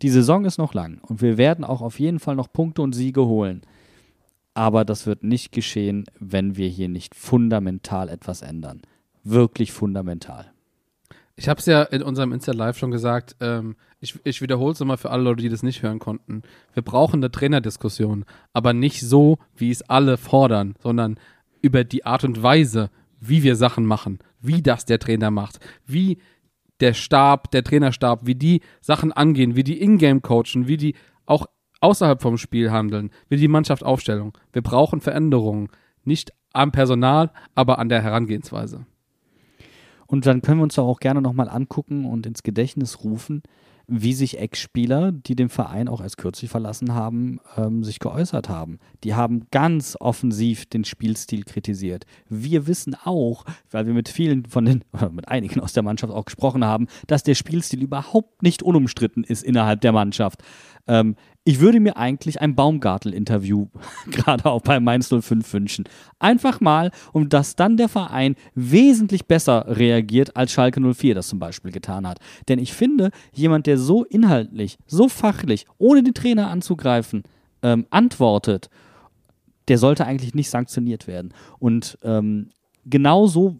die 0.00 0.08
Saison 0.08 0.46
ist 0.46 0.58
noch 0.58 0.72
lang 0.72 1.00
und 1.02 1.20
wir 1.20 1.36
werden 1.36 1.64
auch 1.64 1.82
auf 1.82 2.00
jeden 2.00 2.18
Fall 2.18 2.36
noch 2.36 2.50
Punkte 2.50 2.80
und 2.80 2.94
Siege 2.94 3.26
holen. 3.26 3.62
Aber 4.54 4.84
das 4.84 5.06
wird 5.06 5.22
nicht 5.22 5.52
geschehen, 5.52 6.06
wenn 6.18 6.56
wir 6.56 6.68
hier 6.68 6.88
nicht 6.88 7.14
fundamental 7.14 8.08
etwas 8.08 8.42
ändern. 8.42 8.80
Wirklich 9.22 9.70
fundamental. 9.72 10.52
Ich 11.38 11.48
habe 11.48 11.60
es 11.60 11.66
ja 11.66 11.84
in 11.84 12.02
unserem 12.02 12.32
Insta-Live 12.32 12.78
schon 12.78 12.90
gesagt, 12.90 13.36
ähm, 13.38 13.76
ich, 14.00 14.18
ich 14.24 14.42
wiederhole 14.42 14.72
es 14.72 14.80
nochmal 14.80 14.96
für 14.96 15.12
alle 15.12 15.22
Leute, 15.22 15.40
die 15.40 15.48
das 15.48 15.62
nicht 15.62 15.84
hören 15.84 16.00
konnten. 16.00 16.42
Wir 16.74 16.82
brauchen 16.82 17.20
eine 17.20 17.30
Trainerdiskussion, 17.30 18.24
aber 18.52 18.72
nicht 18.72 19.02
so, 19.02 19.38
wie 19.54 19.70
es 19.70 19.82
alle 19.82 20.16
fordern, 20.16 20.74
sondern 20.82 21.20
über 21.62 21.84
die 21.84 22.04
Art 22.04 22.24
und 22.24 22.42
Weise, 22.42 22.90
wie 23.20 23.44
wir 23.44 23.54
Sachen 23.54 23.86
machen, 23.86 24.18
wie 24.40 24.62
das 24.62 24.84
der 24.84 24.98
Trainer 24.98 25.30
macht, 25.30 25.60
wie 25.86 26.18
der 26.80 26.92
Stab, 26.92 27.52
der 27.52 27.62
Trainerstab, 27.62 28.26
wie 28.26 28.34
die 28.34 28.60
Sachen 28.80 29.12
angehen, 29.12 29.54
wie 29.54 29.64
die 29.64 29.80
Ingame 29.80 30.20
coachen, 30.20 30.66
wie 30.66 30.76
die 30.76 30.96
auch 31.24 31.46
außerhalb 31.80 32.20
vom 32.20 32.36
Spiel 32.36 32.72
handeln, 32.72 33.10
wie 33.28 33.36
die 33.36 33.46
Mannschaft 33.46 33.84
Aufstellung. 33.84 34.36
Wir 34.52 34.62
brauchen 34.62 35.00
Veränderungen, 35.00 35.68
nicht 36.02 36.32
am 36.52 36.72
Personal, 36.72 37.30
aber 37.54 37.78
an 37.78 37.88
der 37.88 38.02
Herangehensweise. 38.02 38.86
Und 40.08 40.26
dann 40.26 40.42
können 40.42 40.58
wir 40.58 40.64
uns 40.64 40.78
auch 40.78 41.00
gerne 41.00 41.22
nochmal 41.22 41.48
angucken 41.48 42.06
und 42.06 42.26
ins 42.26 42.42
Gedächtnis 42.42 43.04
rufen, 43.04 43.42
wie 43.86 44.12
sich 44.12 44.38
Ex-Spieler, 44.38 45.12
die 45.12 45.34
den 45.34 45.48
Verein 45.48 45.88
auch 45.88 46.02
erst 46.02 46.18
kürzlich 46.18 46.50
verlassen 46.50 46.94
haben, 46.94 47.40
ähm, 47.56 47.84
sich 47.84 48.00
geäußert 48.00 48.48
haben. 48.48 48.78
Die 49.04 49.14
haben 49.14 49.46
ganz 49.50 49.96
offensiv 49.98 50.66
den 50.66 50.84
Spielstil 50.84 51.44
kritisiert. 51.44 52.04
Wir 52.28 52.66
wissen 52.66 52.94
auch, 53.04 53.44
weil 53.70 53.86
wir 53.86 53.94
mit 53.94 54.08
vielen 54.08 54.44
von 54.46 54.66
den, 54.66 54.84
oder 54.92 55.10
mit 55.10 55.28
einigen 55.28 55.60
aus 55.60 55.72
der 55.72 55.82
Mannschaft 55.82 56.12
auch 56.12 56.26
gesprochen 56.26 56.64
haben, 56.64 56.86
dass 57.06 57.22
der 57.22 57.34
Spielstil 57.34 57.82
überhaupt 57.82 58.42
nicht 58.42 58.62
unumstritten 58.62 59.24
ist 59.24 59.42
innerhalb 59.42 59.80
der 59.80 59.92
Mannschaft. 59.92 60.42
Ähm, 60.88 61.16
ich 61.44 61.60
würde 61.60 61.80
mir 61.80 61.96
eigentlich 61.96 62.42
ein 62.42 62.54
Baumgartel-Interview 62.54 63.68
gerade 64.10 64.44
auch 64.46 64.60
bei 64.60 64.80
Mainz 64.80 65.08
05 65.08 65.52
wünschen. 65.52 65.84
Einfach 66.18 66.60
mal, 66.60 66.90
um 67.12 67.28
dass 67.28 67.56
dann 67.56 67.76
der 67.76 67.88
Verein 67.88 68.34
wesentlich 68.54 69.26
besser 69.26 69.64
reagiert, 69.68 70.36
als 70.36 70.52
Schalke 70.52 70.80
04 70.80 71.14
das 71.14 71.28
zum 71.28 71.38
Beispiel 71.38 71.70
getan 71.70 72.06
hat. 72.06 72.18
Denn 72.48 72.58
ich 72.58 72.72
finde, 72.72 73.10
jemand, 73.32 73.66
der 73.66 73.78
so 73.78 74.04
inhaltlich, 74.04 74.78
so 74.86 75.08
fachlich, 75.08 75.66
ohne 75.78 76.02
den 76.02 76.14
Trainer 76.14 76.50
anzugreifen, 76.50 77.22
ähm, 77.62 77.86
antwortet, 77.90 78.68
der 79.68 79.78
sollte 79.78 80.04
eigentlich 80.04 80.34
nicht 80.34 80.50
sanktioniert 80.50 81.06
werden. 81.06 81.32
Und 81.58 81.98
ähm, 82.02 82.50
genauso 82.84 83.56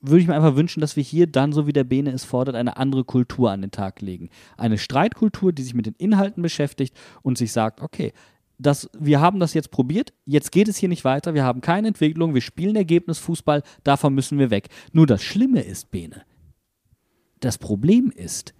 würde 0.00 0.20
ich 0.20 0.26
mir 0.26 0.34
einfach 0.34 0.56
wünschen, 0.56 0.80
dass 0.80 0.96
wir 0.96 1.02
hier 1.02 1.26
dann, 1.26 1.52
so 1.52 1.66
wie 1.66 1.72
der 1.72 1.84
Bene 1.84 2.10
es 2.10 2.24
fordert, 2.24 2.56
eine 2.56 2.76
andere 2.76 3.04
Kultur 3.04 3.50
an 3.50 3.60
den 3.60 3.70
Tag 3.70 4.00
legen. 4.00 4.30
Eine 4.56 4.78
Streitkultur, 4.78 5.52
die 5.52 5.62
sich 5.62 5.74
mit 5.74 5.86
den 5.86 5.94
Inhalten 5.98 6.42
beschäftigt 6.42 6.96
und 7.22 7.36
sich 7.36 7.52
sagt, 7.52 7.82
okay, 7.82 8.12
das, 8.58 8.90
wir 8.98 9.20
haben 9.20 9.40
das 9.40 9.54
jetzt 9.54 9.70
probiert, 9.70 10.12
jetzt 10.26 10.52
geht 10.52 10.68
es 10.68 10.76
hier 10.76 10.88
nicht 10.88 11.04
weiter, 11.04 11.34
wir 11.34 11.44
haben 11.44 11.60
keine 11.60 11.88
Entwicklung, 11.88 12.34
wir 12.34 12.42
spielen 12.42 12.76
Ergebnisfußball, 12.76 13.62
davon 13.84 14.14
müssen 14.14 14.38
wir 14.38 14.50
weg. 14.50 14.68
Nur 14.92 15.06
das 15.06 15.22
Schlimme 15.22 15.62
ist, 15.62 15.90
Bene, 15.90 16.22
das 17.40 17.56
Problem 17.56 18.12
ist, 18.14 18.54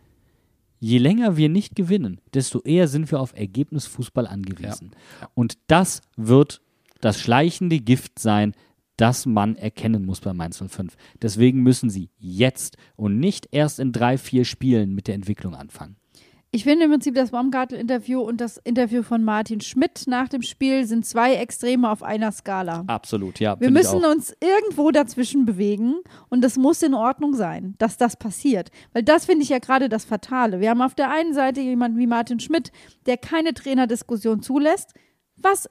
je 0.78 0.98
länger 0.98 1.36
wir 1.36 1.50
nicht 1.50 1.76
gewinnen, 1.76 2.20
desto 2.32 2.60
eher 2.62 2.88
sind 2.88 3.10
wir 3.10 3.20
auf 3.20 3.34
Ergebnisfußball 3.36 4.26
angewiesen. 4.26 4.92
Ja. 5.20 5.28
Und 5.34 5.58
das 5.66 6.00
wird 6.16 6.62
das 7.00 7.20
schleichende 7.20 7.78
Gift 7.78 8.18
sein, 8.18 8.54
das 9.00 9.26
man 9.26 9.56
erkennen 9.56 10.04
muss 10.04 10.20
bei 10.20 10.32
Mainz 10.32 10.62
05. 10.62 10.96
Deswegen 11.22 11.62
müssen 11.62 11.90
sie 11.90 12.10
jetzt 12.18 12.76
und 12.96 13.18
nicht 13.18 13.48
erst 13.52 13.80
in 13.80 13.92
drei, 13.92 14.18
vier 14.18 14.44
Spielen 14.44 14.94
mit 14.94 15.08
der 15.08 15.14
Entwicklung 15.14 15.54
anfangen. 15.54 15.96
Ich 16.52 16.64
finde 16.64 16.86
im 16.86 16.90
Prinzip 16.90 17.14
das 17.14 17.30
Baumgartel-Interview 17.30 18.20
und 18.20 18.40
das 18.40 18.56
Interview 18.56 19.04
von 19.04 19.22
Martin 19.22 19.60
Schmidt 19.60 20.08
nach 20.08 20.28
dem 20.28 20.42
Spiel 20.42 20.84
sind 20.84 21.06
zwei 21.06 21.34
Extreme 21.34 21.88
auf 21.88 22.02
einer 22.02 22.32
Skala. 22.32 22.82
Absolut, 22.88 23.38
ja. 23.38 23.60
Wir 23.60 23.70
müssen 23.70 24.04
uns 24.04 24.34
irgendwo 24.40 24.90
dazwischen 24.90 25.46
bewegen 25.46 25.94
und 26.28 26.44
es 26.44 26.56
muss 26.56 26.82
in 26.82 26.94
Ordnung 26.94 27.34
sein, 27.34 27.76
dass 27.78 27.98
das 27.98 28.16
passiert. 28.16 28.72
Weil 28.92 29.04
das 29.04 29.26
finde 29.26 29.44
ich 29.44 29.48
ja 29.50 29.60
gerade 29.60 29.88
das 29.88 30.04
Fatale. 30.04 30.58
Wir 30.58 30.70
haben 30.70 30.82
auf 30.82 30.96
der 30.96 31.10
einen 31.12 31.34
Seite 31.34 31.60
jemanden 31.60 31.98
wie 31.98 32.08
Martin 32.08 32.40
Schmidt, 32.40 32.72
der 33.06 33.16
keine 33.16 33.54
Trainerdiskussion 33.54 34.42
zulässt, 34.42 34.92
was, 35.36 35.70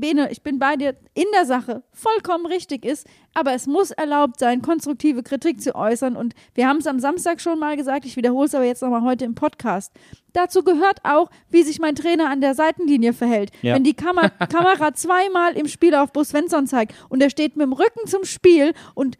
Bene, 0.00 0.30
ich 0.30 0.42
bin 0.42 0.58
bei 0.58 0.76
dir, 0.76 0.96
in 1.14 1.26
der 1.34 1.46
Sache 1.46 1.82
vollkommen 1.92 2.46
richtig 2.46 2.84
ist, 2.84 3.06
aber 3.34 3.52
es 3.52 3.66
muss 3.66 3.90
erlaubt 3.90 4.38
sein, 4.38 4.62
konstruktive 4.62 5.22
Kritik 5.22 5.60
zu 5.60 5.74
äußern 5.74 6.16
und 6.16 6.34
wir 6.54 6.66
haben 6.66 6.78
es 6.78 6.86
am 6.86 6.98
Samstag 6.98 7.40
schon 7.40 7.58
mal 7.58 7.76
gesagt, 7.76 8.04
ich 8.04 8.16
wiederhole 8.16 8.46
es 8.46 8.54
aber 8.54 8.64
jetzt 8.64 8.82
nochmal 8.82 9.02
heute 9.02 9.24
im 9.24 9.34
Podcast. 9.34 9.92
Dazu 10.32 10.62
gehört 10.62 11.00
auch, 11.04 11.30
wie 11.50 11.62
sich 11.62 11.78
mein 11.78 11.94
Trainer 11.94 12.30
an 12.30 12.40
der 12.40 12.54
Seitenlinie 12.54 13.12
verhält. 13.12 13.50
Ja. 13.62 13.74
Wenn 13.74 13.84
die 13.84 13.94
Kamer 13.94 14.30
Kamera 14.50 14.94
zweimal 14.94 15.56
im 15.56 15.68
Spiel 15.68 15.94
auf 15.94 16.12
Bo 16.12 16.24
Svensson 16.24 16.66
zeigt 16.66 16.94
und 17.08 17.22
er 17.22 17.30
steht 17.30 17.56
mit 17.56 17.66
dem 17.66 17.72
Rücken 17.72 18.06
zum 18.06 18.24
Spiel 18.24 18.72
und 18.94 19.18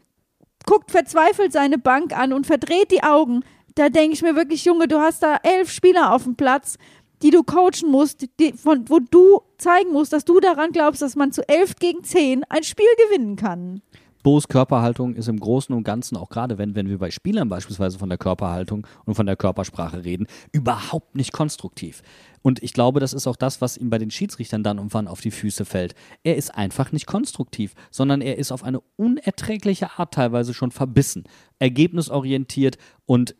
guckt 0.65 0.91
verzweifelt 0.91 1.51
seine 1.51 1.77
Bank 1.77 2.17
an 2.17 2.33
und 2.33 2.45
verdreht 2.45 2.91
die 2.91 3.03
Augen, 3.03 3.43
da 3.75 3.89
denke 3.89 4.13
ich 4.13 4.21
mir 4.21 4.35
wirklich, 4.35 4.65
Junge, 4.65 4.87
du 4.87 4.99
hast 4.99 5.23
da 5.23 5.37
elf 5.43 5.71
Spieler 5.71 6.13
auf 6.13 6.23
dem 6.23 6.35
Platz, 6.35 6.77
die 7.21 7.29
du 7.29 7.43
coachen 7.43 7.89
musst, 7.89 8.27
die, 8.39 8.53
von, 8.53 8.89
wo 8.89 8.99
du 8.99 9.41
zeigen 9.57 9.91
musst, 9.91 10.13
dass 10.13 10.25
du 10.25 10.39
daran 10.39 10.71
glaubst, 10.71 11.01
dass 11.01 11.15
man 11.15 11.31
zu 11.31 11.47
elf 11.47 11.75
gegen 11.75 12.03
zehn 12.03 12.43
ein 12.49 12.63
Spiel 12.63 12.85
gewinnen 13.07 13.35
kann. 13.35 13.81
Bo's 14.23 14.47
Körperhaltung 14.47 15.15
ist 15.15 15.27
im 15.27 15.39
Großen 15.39 15.73
und 15.75 15.83
Ganzen, 15.83 16.15
auch 16.15 16.29
gerade 16.29 16.57
wenn, 16.57 16.75
wenn 16.75 16.87
wir 16.87 16.99
bei 16.99 17.09
Spielern 17.09 17.49
beispielsweise 17.49 17.97
von 17.97 18.09
der 18.09 18.17
Körperhaltung 18.17 18.85
und 19.05 19.15
von 19.15 19.25
der 19.25 19.35
Körpersprache 19.35 20.03
reden, 20.03 20.27
überhaupt 20.51 21.15
nicht 21.15 21.33
konstruktiv. 21.33 22.03
Und 22.43 22.61
ich 22.61 22.73
glaube, 22.73 22.99
das 22.99 23.13
ist 23.13 23.27
auch 23.27 23.35
das, 23.35 23.61
was 23.61 23.77
ihm 23.77 23.89
bei 23.89 23.97
den 23.97 24.11
Schiedsrichtern 24.11 24.63
dann 24.63 24.79
und 24.79 24.93
wann 24.93 25.07
auf 25.07 25.21
die 25.21 25.31
Füße 25.31 25.65
fällt. 25.65 25.95
Er 26.23 26.35
ist 26.35 26.53
einfach 26.55 26.91
nicht 26.91 27.07
konstruktiv, 27.07 27.73
sondern 27.89 28.21
er 28.21 28.37
ist 28.37 28.51
auf 28.51 28.63
eine 28.63 28.81
unerträgliche 28.95 29.97
Art 29.97 30.13
teilweise 30.13 30.53
schon 30.53 30.71
verbissen, 30.71 31.23
ergebnisorientiert 31.59 32.77
und 33.05 33.35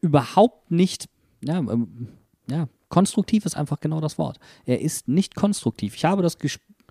überhaupt 0.00 0.70
nicht, 0.70 1.08
ja, 1.42 1.58
ähm, 1.58 2.08
ja, 2.48 2.68
konstruktiv 2.88 3.46
ist 3.46 3.56
einfach 3.56 3.80
genau 3.80 4.00
das 4.00 4.18
Wort. 4.18 4.38
Er 4.64 4.80
ist 4.80 5.08
nicht 5.08 5.34
konstruktiv. 5.34 5.94
Ich 5.94 6.04
habe 6.04 6.22
das, 6.22 6.36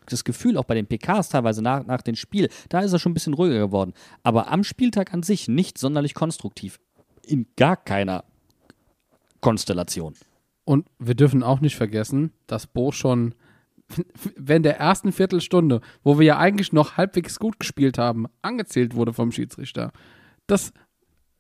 das 0.08 0.24
Gefühl, 0.24 0.58
auch 0.58 0.66
bei 0.66 0.76
den 0.76 0.88
PKs 0.88 1.30
teilweise 1.30 1.62
nach, 1.62 1.86
nach 1.86 2.02
dem 2.02 2.16
Spiel, 2.16 2.50
da 2.70 2.80
ist 2.82 2.94
er 2.94 3.00
schon 3.00 3.12
ein 3.12 3.14
bisschen 3.14 3.34
ruhiger 3.34 3.60
geworden. 3.60 3.94
Aber 4.24 4.52
am 4.52 4.64
Spieltag 4.64 5.14
an 5.14 5.24
sich 5.24 5.48
nicht 5.48 5.78
sonderlich 5.78 6.14
konstruktiv. 6.14 6.80
In 7.26 7.48
gar 7.56 7.78
keiner 7.78 8.24
Konstellation. 9.42 10.14
Und 10.64 10.88
wir 11.00 11.16
dürfen 11.16 11.44
auch 11.44 11.62
nicht 11.62 11.76
vergessen, 11.76 12.32
dass 12.48 12.68
Bo 12.68 12.92
schon 12.92 13.36
während 14.36 14.66
der 14.66 14.80
ersten 14.80 15.12
Viertelstunde, 15.12 15.82
wo 16.04 16.18
wir 16.20 16.26
ja 16.26 16.38
eigentlich 16.40 16.74
noch 16.74 16.98
halbwegs 16.98 17.40
gut 17.40 17.60
gespielt 17.60 17.98
haben, 17.98 18.26
angezählt 18.42 18.96
wurde 18.96 19.14
vom 19.14 19.32
Schiedsrichter. 19.32 19.92
Das 20.48 20.74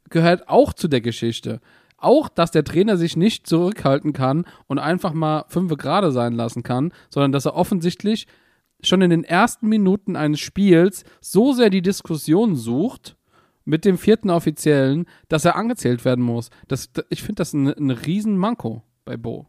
gehört 0.10 0.48
auch 0.48 0.74
zu 0.74 0.88
der 0.88 1.02
Geschichte. 1.02 1.60
Auch, 1.98 2.30
dass 2.30 2.52
der 2.52 2.64
Trainer 2.64 2.98
sich 2.98 3.16
nicht 3.16 3.48
zurückhalten 3.48 4.14
kann 4.14 4.46
und 4.68 4.80
einfach 4.80 5.14
mal 5.14 5.46
fünf 5.48 5.76
gerade 5.78 6.12
sein 6.12 6.34
lassen 6.34 6.64
kann, 6.64 6.92
sondern 7.10 7.32
dass 7.32 7.46
er 7.46 7.56
offensichtlich 7.56 8.28
schon 8.82 9.02
in 9.02 9.10
den 9.10 9.24
ersten 9.24 9.68
Minuten 9.68 10.16
eines 10.16 10.40
Spiels 10.40 11.04
so 11.22 11.54
sehr 11.54 11.70
die 11.70 11.82
Diskussion 11.82 12.56
sucht 12.56 13.16
mit 13.64 13.86
dem 13.86 13.98
vierten 13.98 14.30
Offiziellen, 14.30 15.06
dass 15.28 15.46
er 15.46 15.56
angezählt 15.56 16.06
werden 16.06 16.24
muss. 16.24 16.50
Das, 16.68 16.90
ich 17.10 17.24
finde 17.24 17.36
das 17.36 17.54
ein, 17.54 17.68
ein 17.68 17.90
Riesenmanko 17.90 18.84
bei 19.06 19.18
Bo. 19.18 19.48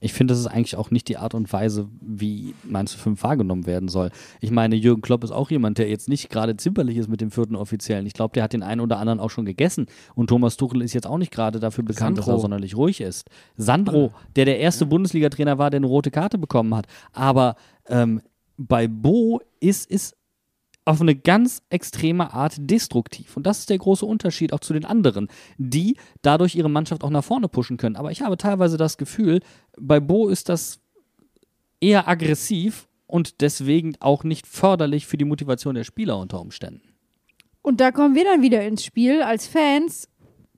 Ich 0.00 0.12
finde, 0.12 0.32
das 0.32 0.40
ist 0.40 0.46
eigentlich 0.46 0.76
auch 0.76 0.90
nicht 0.90 1.08
die 1.08 1.16
Art 1.16 1.34
und 1.34 1.52
Weise, 1.52 1.88
wie 2.00 2.54
Mainz 2.64 2.92
5 2.94 3.22
wahrgenommen 3.22 3.66
werden 3.66 3.88
soll. 3.88 4.10
Ich 4.40 4.50
meine, 4.50 4.76
Jürgen 4.76 5.00
Klopp 5.00 5.24
ist 5.24 5.30
auch 5.30 5.50
jemand, 5.50 5.78
der 5.78 5.88
jetzt 5.88 6.08
nicht 6.08 6.28
gerade 6.28 6.56
zimperlich 6.56 6.98
ist 6.98 7.08
mit 7.08 7.20
dem 7.20 7.30
vierten 7.30 7.56
Offiziellen. 7.56 8.06
Ich 8.06 8.12
glaube, 8.12 8.34
der 8.34 8.42
hat 8.42 8.52
den 8.52 8.62
einen 8.62 8.80
oder 8.80 8.98
anderen 8.98 9.20
auch 9.20 9.30
schon 9.30 9.46
gegessen. 9.46 9.86
Und 10.14 10.28
Thomas 10.28 10.56
Tuchel 10.56 10.82
ist 10.82 10.92
jetzt 10.92 11.06
auch 11.06 11.18
nicht 11.18 11.32
gerade 11.32 11.60
dafür 11.60 11.84
bekannt, 11.84 12.18
dass 12.18 12.26
er 12.26 12.32
Sandro. 12.32 12.42
sonderlich 12.42 12.76
ruhig 12.76 13.00
ist. 13.00 13.28
Sandro, 13.56 14.12
der 14.36 14.44
der 14.44 14.58
erste 14.60 14.84
Bundesliga-Trainer 14.86 15.58
war, 15.58 15.70
der 15.70 15.78
eine 15.78 15.86
rote 15.86 16.10
Karte 16.10 16.36
bekommen 16.36 16.74
hat. 16.74 16.86
Aber 17.12 17.56
ähm, 17.88 18.20
bei 18.58 18.88
Bo 18.88 19.40
ist, 19.60 19.90
ist 19.90 20.16
auf 20.86 21.00
eine 21.00 21.16
ganz 21.16 21.62
extreme 21.68 22.32
Art 22.32 22.54
destruktiv. 22.58 23.36
Und 23.36 23.44
das 23.44 23.58
ist 23.58 23.70
der 23.70 23.78
große 23.78 24.06
Unterschied 24.06 24.52
auch 24.52 24.60
zu 24.60 24.72
den 24.72 24.84
anderen, 24.84 25.28
die 25.58 25.96
dadurch 26.22 26.54
ihre 26.54 26.70
Mannschaft 26.70 27.02
auch 27.02 27.10
nach 27.10 27.24
vorne 27.24 27.48
pushen 27.48 27.76
können. 27.76 27.96
Aber 27.96 28.12
ich 28.12 28.22
habe 28.22 28.36
teilweise 28.36 28.76
das 28.76 28.96
Gefühl, 28.96 29.40
bei 29.78 30.00
Bo 30.00 30.28
ist 30.28 30.48
das 30.48 30.80
eher 31.80 32.08
aggressiv 32.08 32.88
und 33.06 33.40
deswegen 33.40 33.96
auch 34.00 34.22
nicht 34.22 34.46
förderlich 34.46 35.06
für 35.06 35.16
die 35.16 35.24
Motivation 35.24 35.74
der 35.74 35.84
Spieler 35.84 36.18
unter 36.18 36.40
Umständen. 36.40 36.94
Und 37.62 37.80
da 37.80 37.90
kommen 37.90 38.14
wir 38.14 38.24
dann 38.24 38.42
wieder 38.42 38.64
ins 38.64 38.84
Spiel 38.84 39.22
als 39.22 39.48
Fans. 39.48 40.08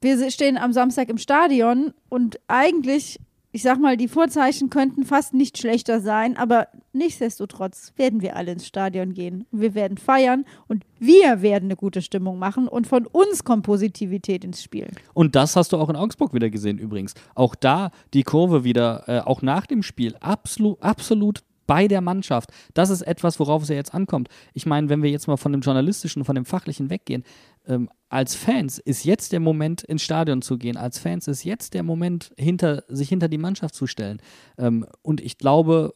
Wir 0.03 0.31
stehen 0.31 0.59
am 0.59 0.75
Samstag 0.75 1.09
im 1.09 1.17
Stadion 1.19 1.95
und 2.11 2.39
eigentlich, 2.49 3.19
ich 3.51 3.63
sag 3.63 3.81
mal, 3.81 3.97
die 3.97 4.09
Vorzeichen 4.09 4.69
könnten 4.69 5.05
fast 5.05 5.33
nicht 5.33 5.57
schlechter 5.57 6.01
sein, 6.01 6.37
aber 6.37 6.69
nichtsdestotrotz 6.93 7.93
werden 7.97 8.21
wir 8.21 8.37
alle 8.37 8.53
ins 8.53 8.67
Stadion 8.67 9.15
gehen. 9.15 9.47
Wir 9.51 9.75
werden 9.75 9.97
feiern 9.97 10.45
und 10.67 10.85
wir 10.99 11.41
werden 11.41 11.67
eine 11.67 11.77
gute 11.77 12.03
Stimmung 12.03 12.39
machen 12.39 12.69
und 12.69 12.87
von 12.87 13.07
uns 13.07 13.45
kommt 13.45 13.65
Positivität 13.65 14.45
ins 14.45 14.63
Spiel. 14.63 14.89
Und 15.15 15.35
das 15.35 15.57
hast 15.57 15.73
du 15.73 15.79
auch 15.79 15.89
in 15.89 15.97
Augsburg 15.97 16.35
wieder 16.35 16.51
gesehen 16.51 16.79
übrigens. 16.79 17.15
Auch 17.35 17.55
da 17.55 17.91
die 18.13 18.23
Kurve 18.23 18.65
wieder, 18.65 19.05
äh, 19.07 19.21
auch 19.21 19.41
nach 19.41 19.67
dem 19.67 19.83
Spiel, 19.83 20.15
absolut, 20.21 20.83
absolut 20.83 21.43
bei 21.69 21.87
der 21.87 22.01
Mannschaft. 22.01 22.51
Das 22.75 22.91
ist 22.91 23.03
etwas, 23.03 23.39
worauf 23.39 23.63
es 23.63 23.69
ja 23.69 23.77
jetzt 23.77 23.95
ankommt. 23.95 24.29
Ich 24.55 24.67
meine, 24.67 24.89
wenn 24.89 25.03
wir 25.03 25.11
jetzt 25.11 25.29
mal 25.29 25.37
von 25.37 25.53
dem 25.53 25.61
Journalistischen, 25.61 26.25
von 26.25 26.35
dem 26.35 26.47
Fachlichen 26.47 26.91
weggehen, 26.91 27.23
ähm, 27.67 27.89
als 28.09 28.35
Fans 28.35 28.79
ist 28.79 29.05
jetzt 29.05 29.33
der 29.33 29.39
Moment, 29.39 29.83
ins 29.83 30.03
Stadion 30.03 30.41
zu 30.43 30.57
gehen. 30.59 30.79
Als 30.79 30.99
Fans 30.99 31.29
ist 31.29 31.45
jetzt 31.45 31.75
der 31.75 31.83
Moment, 31.83 32.33
hinter, 32.39 32.83
sich 32.89 33.11
hinter 33.11 33.29
die 33.29 33.39
Mannschaft 33.39 33.75
zu 33.75 33.87
stellen. 33.87 34.21
Ähm, 34.57 34.87
und 35.03 35.21
ich 35.21 35.37
glaube, 35.37 35.95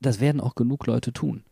das 0.00 0.20
werden 0.20 0.40
auch 0.40 0.54
genug 0.54 0.86
Leute 0.86 1.12
tun. 1.12 1.44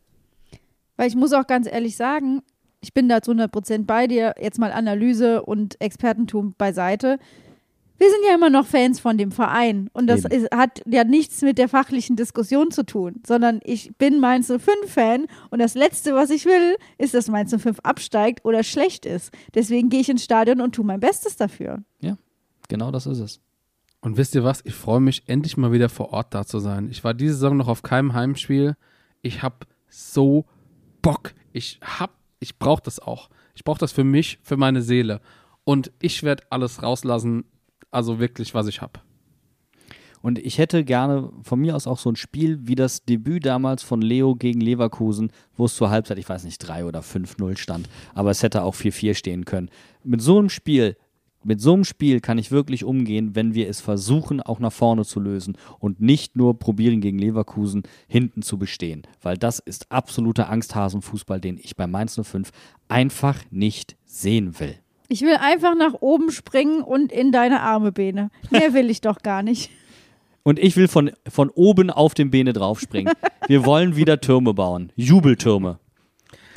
Weil 0.96 1.09
ich 1.09 1.16
muss 1.16 1.32
auch 1.32 1.46
ganz 1.46 1.66
ehrlich 1.66 1.96
sagen, 1.96 2.42
ich 2.82 2.92
bin 2.92 3.09
da 3.09 3.22
zu 3.22 3.32
100% 3.32 3.86
bei 3.86 4.07
dir. 4.07 4.34
Jetzt 4.38 4.59
mal 4.59 4.72
Analyse 4.72 5.42
und 5.42 5.80
Expertentum 5.80 6.55
beiseite. 6.59 7.18
Wir 8.01 8.09
sind 8.09 8.20
ja 8.26 8.34
immer 8.34 8.48
noch 8.48 8.64
Fans 8.64 8.98
von 8.98 9.18
dem 9.18 9.30
Verein 9.30 9.90
und 9.92 10.07
das 10.07 10.24
ist, 10.24 10.51
hat 10.55 10.80
ja 10.86 11.05
nichts 11.05 11.42
mit 11.42 11.59
der 11.59 11.68
fachlichen 11.68 12.16
Diskussion 12.16 12.70
zu 12.70 12.86
tun, 12.86 13.20
sondern 13.26 13.61
ich 13.62 13.94
bin 13.98 14.20
Mainz 14.20 14.51
05-Fan 14.51 15.26
und 15.51 15.59
das 15.59 15.74
Letzte, 15.74 16.14
was 16.14 16.30
ich 16.30 16.46
will, 16.46 16.78
ist, 16.96 17.12
dass 17.12 17.28
Mainz 17.28 17.55
05 17.55 17.80
absteigt 17.82 18.46
oder 18.46 18.62
schlecht 18.62 19.05
ist. 19.05 19.34
Deswegen 19.55 19.90
gehe 19.90 20.01
ich 20.01 20.09
ins 20.09 20.24
Stadion 20.24 20.62
und 20.62 20.74
tue 20.74 20.82
mein 20.82 20.98
Bestes 20.98 21.36
dafür. 21.36 21.84
Ja, 22.01 22.16
genau 22.68 22.90
das 22.90 23.05
ist 23.05 23.18
es. 23.18 23.40
Und 24.01 24.16
wisst 24.16 24.34
ihr 24.34 24.44
was? 24.44 24.62
Ich 24.64 24.74
freue 24.74 25.01
mich 25.01 25.24
endlich 25.28 25.59
mal 25.59 25.70
wieder 25.70 25.90
vor 25.90 26.14
Ort 26.14 26.32
da 26.32 26.46
zu 26.46 26.59
sein. 26.59 26.88
Ich 26.90 27.05
war 27.05 27.12
diese 27.12 27.34
Saison 27.34 27.59
noch 27.59 27.68
auf 27.68 27.82
keinem 27.82 28.14
Heimspiel. 28.14 28.76
Ich 29.20 29.42
habe 29.42 29.66
so 29.90 30.46
Bock. 31.03 31.34
Ich 31.53 31.78
hab, 31.82 32.14
ich 32.38 32.59
brauche 32.59 32.82
das 32.82 32.98
auch. 32.98 33.28
Ich 33.55 33.62
brauche 33.62 33.78
das 33.78 33.92
für 33.92 34.05
mich, 34.05 34.38
für 34.42 34.57
meine 34.57 34.80
Seele. 34.80 35.20
Und 35.64 35.92
ich 36.01 36.22
werde 36.22 36.44
alles 36.48 36.82
rauslassen, 36.82 37.44
also 37.91 38.18
wirklich, 38.18 38.55
was 38.55 38.66
ich 38.66 38.80
habe. 38.80 39.01
Und 40.22 40.38
ich 40.38 40.59
hätte 40.59 40.84
gerne 40.84 41.30
von 41.43 41.61
mir 41.61 41.74
aus 41.74 41.86
auch 41.86 41.99
so 41.99 42.11
ein 42.11 42.16
Spiel 42.16 42.59
wie 42.62 42.74
das 42.74 43.05
Debüt 43.05 43.47
damals 43.47 43.82
von 43.82 44.03
Leo 44.03 44.34
gegen 44.34 44.61
Leverkusen, 44.61 45.32
wo 45.57 45.64
es 45.64 45.74
zur 45.74 45.91
Halbzeit, 45.91 46.18
ich 46.18 46.28
weiß 46.28 46.45
nicht, 46.45 46.59
3 46.59 46.84
oder 46.84 47.01
5-0 47.01 47.57
stand, 47.57 47.88
aber 48.14 48.30
es 48.30 48.43
hätte 48.43 48.62
auch 48.62 48.74
4-4 48.74 49.14
stehen 49.14 49.45
können. 49.47 49.70
Mit 50.05 50.20
so 50.20 50.38
einem 50.38 50.51
Spiel 50.51 50.97
mit 51.43 51.61
so 51.61 51.72
einem 51.72 51.84
Spiel 51.84 52.20
kann 52.20 52.36
ich 52.36 52.51
wirklich 52.51 52.84
umgehen, 52.84 53.34
wenn 53.34 53.55
wir 53.55 53.68
es 53.68 53.80
versuchen, 53.80 54.43
auch 54.43 54.61
nach 54.61 54.72
vorne 54.72 55.07
zu 55.07 55.20
lösen 55.20 55.57
und 55.78 55.99
nicht 55.99 56.36
nur 56.36 56.59
probieren, 56.59 57.01
gegen 57.01 57.18
Leverkusen 57.18 57.84
hinten 58.09 58.43
zu 58.43 58.59
bestehen. 58.59 59.07
Weil 59.22 59.38
das 59.38 59.59
ist 59.59 59.91
absoluter 59.91 60.51
Angsthasenfußball, 60.51 61.41
den 61.41 61.57
ich 61.57 61.76
bei 61.76 61.86
Mainz 61.86 62.20
05 62.22 62.51
einfach 62.88 63.38
nicht 63.51 63.97
sehen 64.05 64.61
will. 64.61 64.76
Ich 65.12 65.22
will 65.22 65.34
einfach 65.34 65.74
nach 65.74 65.94
oben 65.94 66.30
springen 66.30 66.82
und 66.82 67.11
in 67.11 67.32
deine 67.32 67.62
Arme, 67.62 67.90
Bene. 67.90 68.30
Mehr 68.50 68.74
will 68.74 68.88
ich 68.90 69.00
doch 69.00 69.22
gar 69.22 69.42
nicht. 69.42 69.70
Und 70.42 70.58
ich 70.58 70.74
will 70.74 70.88
von, 70.88 71.11
von 71.28 71.50
oben 71.50 71.90
auf 71.90 72.14
den 72.14 72.30
Beine 72.30 72.54
draufspringen. 72.54 73.12
Wir 73.46 73.66
wollen 73.66 73.94
wieder 73.96 74.22
Türme 74.22 74.54
bauen. 74.54 74.90
Jubeltürme. 74.96 75.78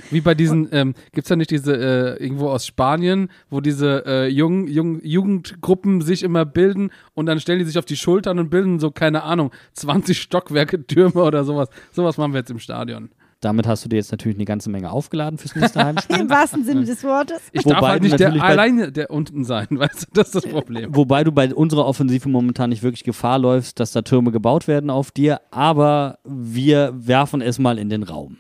Wie 0.10 0.22
bei 0.22 0.36
diesen, 0.36 0.70
ähm, 0.72 0.94
gibt 1.12 1.26
es 1.26 1.30
da 1.30 1.36
nicht 1.36 1.52
diese, 1.52 1.76
äh, 1.76 2.24
irgendwo 2.24 2.48
aus 2.50 2.66
Spanien, 2.66 3.30
wo 3.50 3.60
diese 3.60 4.06
äh, 4.06 4.28
jungen, 4.30 4.68
jungen 4.68 5.02
Jugendgruppen 5.04 6.00
sich 6.00 6.24
immer 6.24 6.46
bilden 6.46 6.92
und 7.14 7.26
dann 7.26 7.42
stellen 7.42 7.60
die 7.60 7.66
sich 7.66 7.78
auf 7.78 7.86
die 7.86 7.98
Schultern 7.98 8.40
und 8.40 8.50
bilden 8.50 8.80
so, 8.80 8.90
keine 8.90 9.24
Ahnung, 9.24 9.52
20 9.74 10.18
Stockwerke 10.18 10.88
Türme 10.88 11.22
oder 11.24 11.44
sowas. 11.44 11.68
Sowas 11.92 12.18
machen 12.18 12.32
wir 12.32 12.40
jetzt 12.40 12.52
im 12.52 12.60
Stadion. 12.60 13.10
Damit 13.44 13.68
hast 13.68 13.84
du 13.84 13.90
dir 13.90 13.98
jetzt 13.98 14.12
natürlich 14.12 14.38
eine 14.38 14.46
ganze 14.46 14.70
Menge 14.70 14.92
aufgeladen 14.92 15.38
fürs 15.38 15.56
nächste 15.56 15.84
Heimspiel. 15.84 16.20
Im 16.20 16.30
wahrsten 16.30 16.64
Sinne 16.64 16.86
des 16.86 17.04
Wortes. 17.04 17.42
Ich 17.52 17.66
Wobei 17.66 17.76
darf 17.76 17.88
halt 17.90 18.04
nicht 18.04 18.20
der 18.20 18.42
alleine 18.42 18.92
der 18.92 19.10
unten 19.10 19.44
sein, 19.44 19.68
weißt 19.72 20.04
du, 20.04 20.08
das 20.14 20.28
ist 20.28 20.36
das 20.36 20.48
Problem. 20.48 20.96
Wobei 20.96 21.24
du 21.24 21.32
bei 21.32 21.54
unserer 21.54 21.86
Offensive 21.86 22.30
momentan 22.30 22.70
nicht 22.70 22.84
wirklich 22.84 23.04
Gefahr 23.04 23.40
läufst, 23.40 23.80
dass 23.80 23.92
da 23.92 24.02
Türme 24.02 24.32
gebaut 24.32 24.68
werden 24.68 24.90
auf 24.90 25.12
dir, 25.12 25.42
aber 25.52 26.20
wir 26.24 26.94
werfen 26.96 27.42
es 27.42 27.60
mal 27.60 27.78
in 27.78 27.90
den 27.90 28.04
Raum. 28.04 28.38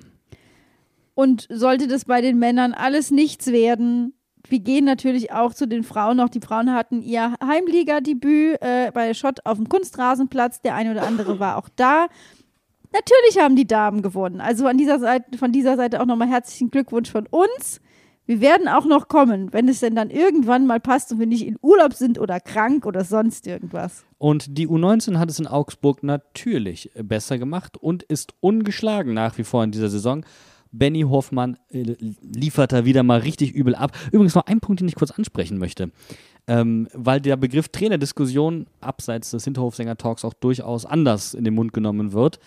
Und 1.16 1.47
sollte 1.49 1.88
das 1.88 2.06
bei 2.06 2.22
den 2.22 2.39
Männern 2.39 2.74
alles 2.74 3.12
nichts 3.12 3.47
werden, 3.47 4.14
wir 4.47 4.60
gehen 4.60 4.86
natürlich 4.86 5.32
auch 5.32 5.54
zu 5.54 5.68
den 5.68 5.84
Frauen 5.84 6.18
noch. 6.18 6.30
Die 6.30 6.41
Frauen 6.41 6.74
hatten 6.74 7.01
ihr 7.01 7.36
Heimliga-Debüt 7.41 8.58
äh, 8.62 8.91
bei 8.93 9.14
Schott 9.14 9.39
auf 9.45 9.58
dem 9.58 9.70
Kunstrasenplatz. 9.70 10.62
Der 10.62 10.76
eine 10.76 10.91
oder 10.91 11.04
andere 11.04 11.39
war 11.39 11.58
auch 11.58 11.70
da. 11.76 12.08
Natürlich 12.94 13.39
haben 13.39 13.56
die 13.56 13.68
Damen 13.68 14.02
gewonnen. 14.04 14.39
Also 14.39 14.68
an 14.68 14.78
dieser 14.78 15.00
Seite, 15.00 15.38
von 15.38 15.52
dieser 15.52 15.76
Seite 15.76 16.00
auch 16.02 16.06
nochmal 16.06 16.30
herzlichen 16.30 16.70
Glückwunsch 16.70 17.12
von 17.12 17.26
uns. 17.28 17.82
Wir 18.26 18.39
werden 18.39 18.70
auch 18.70 18.86
noch 18.86 19.10
kommen, 19.10 19.52
wenn 19.52 19.68
es 19.68 19.82
denn 19.82 19.96
dann 19.96 20.10
irgendwann 20.10 20.66
mal 20.66 20.80
passt 20.80 21.12
und 21.12 21.20
wir 21.20 21.28
nicht 21.28 21.46
in 21.46 21.58
Urlaub 21.62 21.94
sind 21.94 22.20
oder 22.20 22.39
krank 22.39 22.86
oder 22.86 23.04
sonst 23.04 23.48
irgendwas. 23.48 24.06
Und 24.18 24.58
die 24.58 24.68
U19 24.68 25.18
hat 25.18 25.30
es 25.30 25.39
in 25.39 25.48
Augsburg 25.48 26.04
natürlich 26.04 26.91
besser 26.96 27.38
gemacht 27.38 27.76
und 27.76 28.04
ist 28.04 28.34
ungeschlagen 28.39 29.14
nach 29.14 29.38
wie 29.38 29.44
vor 29.44 29.64
in 29.64 29.72
dieser 29.72 29.89
Saison. 29.89 30.26
Benny 30.72 31.02
Hoffmann 31.02 31.58
äh, 31.70 31.96
liefert 32.22 32.72
da 32.72 32.86
wieder 32.86 33.04
mal 33.04 33.20
richtig 33.20 33.54
übel 33.54 33.76
ab. 33.76 33.91
Übrigens 34.12 34.36
noch 34.36 34.48
ein 34.48 34.60
Punkt, 34.60 34.82
den 34.82 34.88
ich 34.88 34.96
kurz 34.96 35.12
ansprechen 35.12 35.58
möchte. 35.58 35.91
Ähm, 36.46 36.89
weil 36.94 37.22
der 37.22 37.38
Begriff 37.38 37.70
Trainerdiskussion 37.70 38.68
abseits 38.82 39.32
des 39.32 39.46
Hinterhofsänger-Talks 39.46 40.26
auch 40.26 40.34
durchaus 40.34 40.86
anders 40.86 41.34
in 41.34 41.46
den 41.46 41.54
Mund 41.54 41.72
genommen 41.72 42.12
wird, 42.12 42.39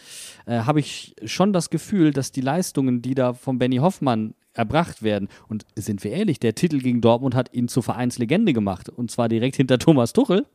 äh, 0.44 0.60
habe 0.60 0.80
ich 0.80 1.14
schon 1.24 1.54
das 1.54 1.70
Gefühl, 1.70 2.12
dass 2.12 2.30
die 2.30 2.42
Leistungen, 2.42 3.00
die 3.00 3.14
da 3.14 3.32
von 3.32 3.58
Benny 3.58 3.78
Hoffmann 3.78 4.34
erbracht 4.52 5.02
werden, 5.02 5.28
und 5.48 5.64
sind 5.76 6.04
wir 6.04 6.12
ehrlich, 6.12 6.40
der 6.40 6.54
Titel 6.54 6.80
gegen 6.80 7.00
Dortmund 7.00 7.34
hat 7.34 7.54
ihn 7.54 7.68
zur 7.68 7.82
Vereinslegende 7.82 8.52
gemacht, 8.52 8.90
und 8.90 9.10
zwar 9.10 9.28
direkt 9.28 9.56
hinter 9.56 9.78
Thomas 9.78 10.12
Tuchel. 10.12 10.46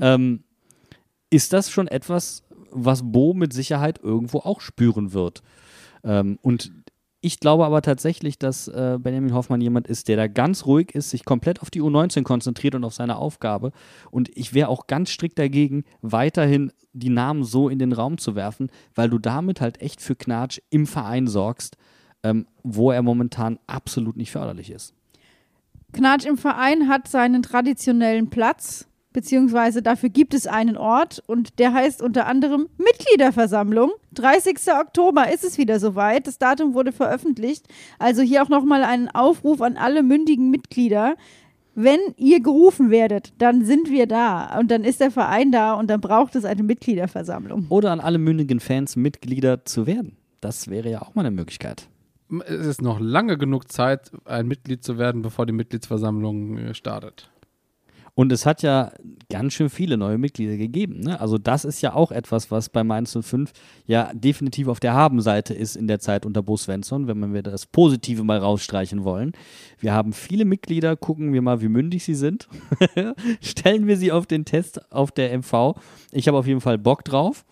Ähm, 0.00 0.44
ist 1.30 1.52
das 1.52 1.70
schon 1.70 1.88
etwas, 1.88 2.44
was 2.70 3.10
Bo 3.10 3.34
mit 3.34 3.52
Sicherheit 3.52 3.98
irgendwo 4.02 4.38
auch 4.38 4.60
spüren 4.60 5.12
wird. 5.12 5.42
Ähm, 6.04 6.38
und 6.42 6.70
ich 7.20 7.40
glaube 7.40 7.64
aber 7.64 7.82
tatsächlich, 7.82 8.38
dass 8.38 8.68
äh, 8.68 8.98
Benjamin 9.00 9.34
Hoffmann 9.34 9.60
jemand 9.60 9.88
ist, 9.88 10.08
der 10.08 10.16
da 10.16 10.26
ganz 10.28 10.66
ruhig 10.66 10.94
ist, 10.94 11.10
sich 11.10 11.24
komplett 11.24 11.62
auf 11.62 11.70
die 11.70 11.82
U19 11.82 12.22
konzentriert 12.22 12.74
und 12.74 12.84
auf 12.84 12.94
seine 12.94 13.16
Aufgabe. 13.16 13.72
Und 14.10 14.30
ich 14.36 14.54
wäre 14.54 14.68
auch 14.68 14.86
ganz 14.86 15.10
strikt 15.10 15.38
dagegen, 15.38 15.84
weiterhin 16.02 16.72
die 16.92 17.08
Namen 17.08 17.42
so 17.42 17.68
in 17.68 17.78
den 17.78 17.92
Raum 17.92 18.18
zu 18.18 18.34
werfen, 18.34 18.70
weil 18.94 19.10
du 19.10 19.18
damit 19.18 19.60
halt 19.60 19.80
echt 19.80 20.00
für 20.00 20.14
Knatsch 20.14 20.60
im 20.70 20.86
Verein 20.86 21.26
sorgst, 21.26 21.76
ähm, 22.22 22.46
wo 22.62 22.90
er 22.90 23.02
momentan 23.02 23.58
absolut 23.66 24.16
nicht 24.16 24.30
förderlich 24.30 24.70
ist. 24.70 24.94
Knatsch 25.92 26.26
im 26.26 26.36
Verein 26.36 26.88
hat 26.88 27.08
seinen 27.08 27.42
traditionellen 27.42 28.28
Platz, 28.28 28.88
beziehungsweise 29.16 29.80
dafür 29.80 30.10
gibt 30.10 30.34
es 30.34 30.46
einen 30.46 30.76
Ort 30.76 31.22
und 31.26 31.58
der 31.58 31.72
heißt 31.72 32.02
unter 32.02 32.26
anderem 32.26 32.68
Mitgliederversammlung. 32.76 33.90
30. 34.12 34.58
Oktober 34.78 35.32
ist 35.32 35.42
es 35.42 35.56
wieder 35.56 35.80
soweit. 35.80 36.26
Das 36.26 36.36
Datum 36.36 36.74
wurde 36.74 36.92
veröffentlicht. 36.92 37.66
Also 37.98 38.20
hier 38.20 38.42
auch 38.42 38.50
nochmal 38.50 38.84
einen 38.84 39.08
Aufruf 39.08 39.62
an 39.62 39.78
alle 39.78 40.02
mündigen 40.02 40.50
Mitglieder. 40.50 41.16
Wenn 41.74 41.98
ihr 42.18 42.40
gerufen 42.40 42.90
werdet, 42.90 43.32
dann 43.38 43.64
sind 43.64 43.88
wir 43.88 44.06
da 44.06 44.58
und 44.58 44.70
dann 44.70 44.84
ist 44.84 45.00
der 45.00 45.10
Verein 45.10 45.50
da 45.50 45.72
und 45.72 45.88
dann 45.88 46.02
braucht 46.02 46.36
es 46.36 46.44
eine 46.44 46.62
Mitgliederversammlung. 46.62 47.68
Oder 47.70 47.92
an 47.92 48.00
alle 48.00 48.18
mündigen 48.18 48.60
Fans 48.60 48.96
Mitglieder 48.96 49.64
zu 49.64 49.86
werden. 49.86 50.18
Das 50.42 50.68
wäre 50.68 50.90
ja 50.90 51.00
auch 51.00 51.14
mal 51.14 51.24
eine 51.24 51.34
Möglichkeit. 51.34 51.88
Es 52.46 52.66
ist 52.66 52.82
noch 52.82 53.00
lange 53.00 53.38
genug 53.38 53.72
Zeit, 53.72 54.10
ein 54.26 54.46
Mitglied 54.46 54.84
zu 54.84 54.98
werden, 54.98 55.22
bevor 55.22 55.46
die 55.46 55.54
Mitgliedsversammlung 55.54 56.58
äh, 56.58 56.74
startet. 56.74 57.30
Und 58.16 58.32
es 58.32 58.46
hat 58.46 58.62
ja 58.62 58.92
ganz 59.28 59.52
schön 59.52 59.68
viele 59.68 59.98
neue 59.98 60.16
Mitglieder 60.16 60.56
gegeben. 60.56 61.00
Ne? 61.00 61.20
Also 61.20 61.36
das 61.36 61.66
ist 61.66 61.82
ja 61.82 61.92
auch 61.92 62.10
etwas, 62.10 62.50
was 62.50 62.70
bei 62.70 62.82
Mainz 62.82 63.14
05 63.14 63.52
ja 63.84 64.10
definitiv 64.14 64.68
auf 64.68 64.80
der 64.80 64.94
Habenseite 64.94 65.52
ist 65.52 65.76
in 65.76 65.86
der 65.86 66.00
Zeit 66.00 66.24
unter 66.24 66.42
Bo 66.42 66.56
Svensson, 66.56 67.08
wenn 67.08 67.34
wir 67.34 67.42
das 67.42 67.66
Positive 67.66 68.24
mal 68.24 68.38
rausstreichen 68.38 69.04
wollen. 69.04 69.32
Wir 69.78 69.92
haben 69.92 70.14
viele 70.14 70.46
Mitglieder, 70.46 70.96
gucken 70.96 71.34
wir 71.34 71.42
mal, 71.42 71.60
wie 71.60 71.68
mündig 71.68 72.04
sie 72.04 72.14
sind. 72.14 72.48
Stellen 73.42 73.86
wir 73.86 73.98
sie 73.98 74.12
auf 74.12 74.26
den 74.26 74.46
Test 74.46 74.90
auf 74.90 75.12
der 75.12 75.36
MV. 75.36 75.74
Ich 76.10 76.26
habe 76.26 76.38
auf 76.38 76.46
jeden 76.46 76.62
Fall 76.62 76.78
Bock 76.78 77.04
drauf. 77.04 77.44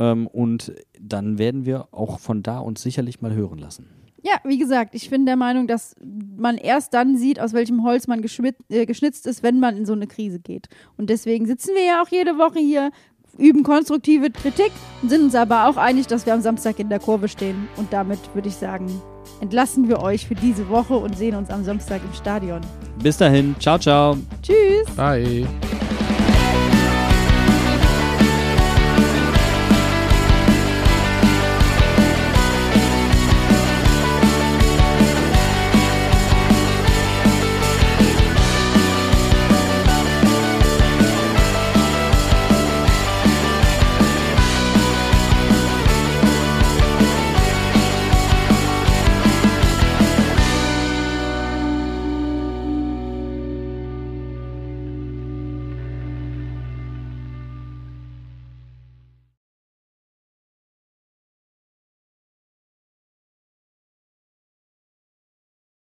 Ähm, 0.00 0.26
und 0.26 0.72
dann 1.00 1.38
werden 1.38 1.66
wir 1.66 1.94
auch 1.94 2.18
von 2.18 2.42
da 2.42 2.58
uns 2.58 2.82
sicherlich 2.82 3.20
mal 3.20 3.32
hören 3.32 3.58
lassen. 3.58 3.97
Ja, 4.22 4.40
wie 4.44 4.58
gesagt, 4.58 4.94
ich 4.94 5.08
bin 5.10 5.26
der 5.26 5.36
Meinung, 5.36 5.66
dass 5.66 5.94
man 6.36 6.56
erst 6.56 6.92
dann 6.94 7.16
sieht, 7.16 7.38
aus 7.40 7.52
welchem 7.52 7.84
Holz 7.84 8.06
man 8.08 8.20
äh, 8.20 8.86
geschnitzt 8.86 9.26
ist, 9.26 9.42
wenn 9.42 9.60
man 9.60 9.76
in 9.76 9.86
so 9.86 9.92
eine 9.92 10.06
Krise 10.06 10.40
geht. 10.40 10.68
Und 10.96 11.08
deswegen 11.08 11.46
sitzen 11.46 11.74
wir 11.74 11.84
ja 11.84 12.02
auch 12.02 12.08
jede 12.08 12.36
Woche 12.36 12.58
hier, 12.58 12.90
üben 13.36 13.62
konstruktive 13.62 14.30
Kritik 14.30 14.72
und 15.02 15.10
sind 15.10 15.22
uns 15.22 15.34
aber 15.34 15.68
auch 15.68 15.76
einig, 15.76 16.08
dass 16.08 16.26
wir 16.26 16.34
am 16.34 16.40
Samstag 16.40 16.78
in 16.78 16.88
der 16.88 16.98
Kurve 16.98 17.28
stehen. 17.28 17.68
Und 17.76 17.92
damit 17.92 18.18
würde 18.34 18.48
ich 18.48 18.56
sagen, 18.56 18.86
entlassen 19.40 19.88
wir 19.88 20.02
euch 20.02 20.26
für 20.26 20.34
diese 20.34 20.68
Woche 20.68 20.96
und 20.96 21.16
sehen 21.16 21.36
uns 21.36 21.50
am 21.50 21.64
Samstag 21.64 22.00
im 22.04 22.12
Stadion. 22.12 22.60
Bis 23.02 23.16
dahin, 23.16 23.54
ciao, 23.60 23.78
ciao. 23.78 24.16
Tschüss! 24.42 24.90
Bye. 24.96 25.46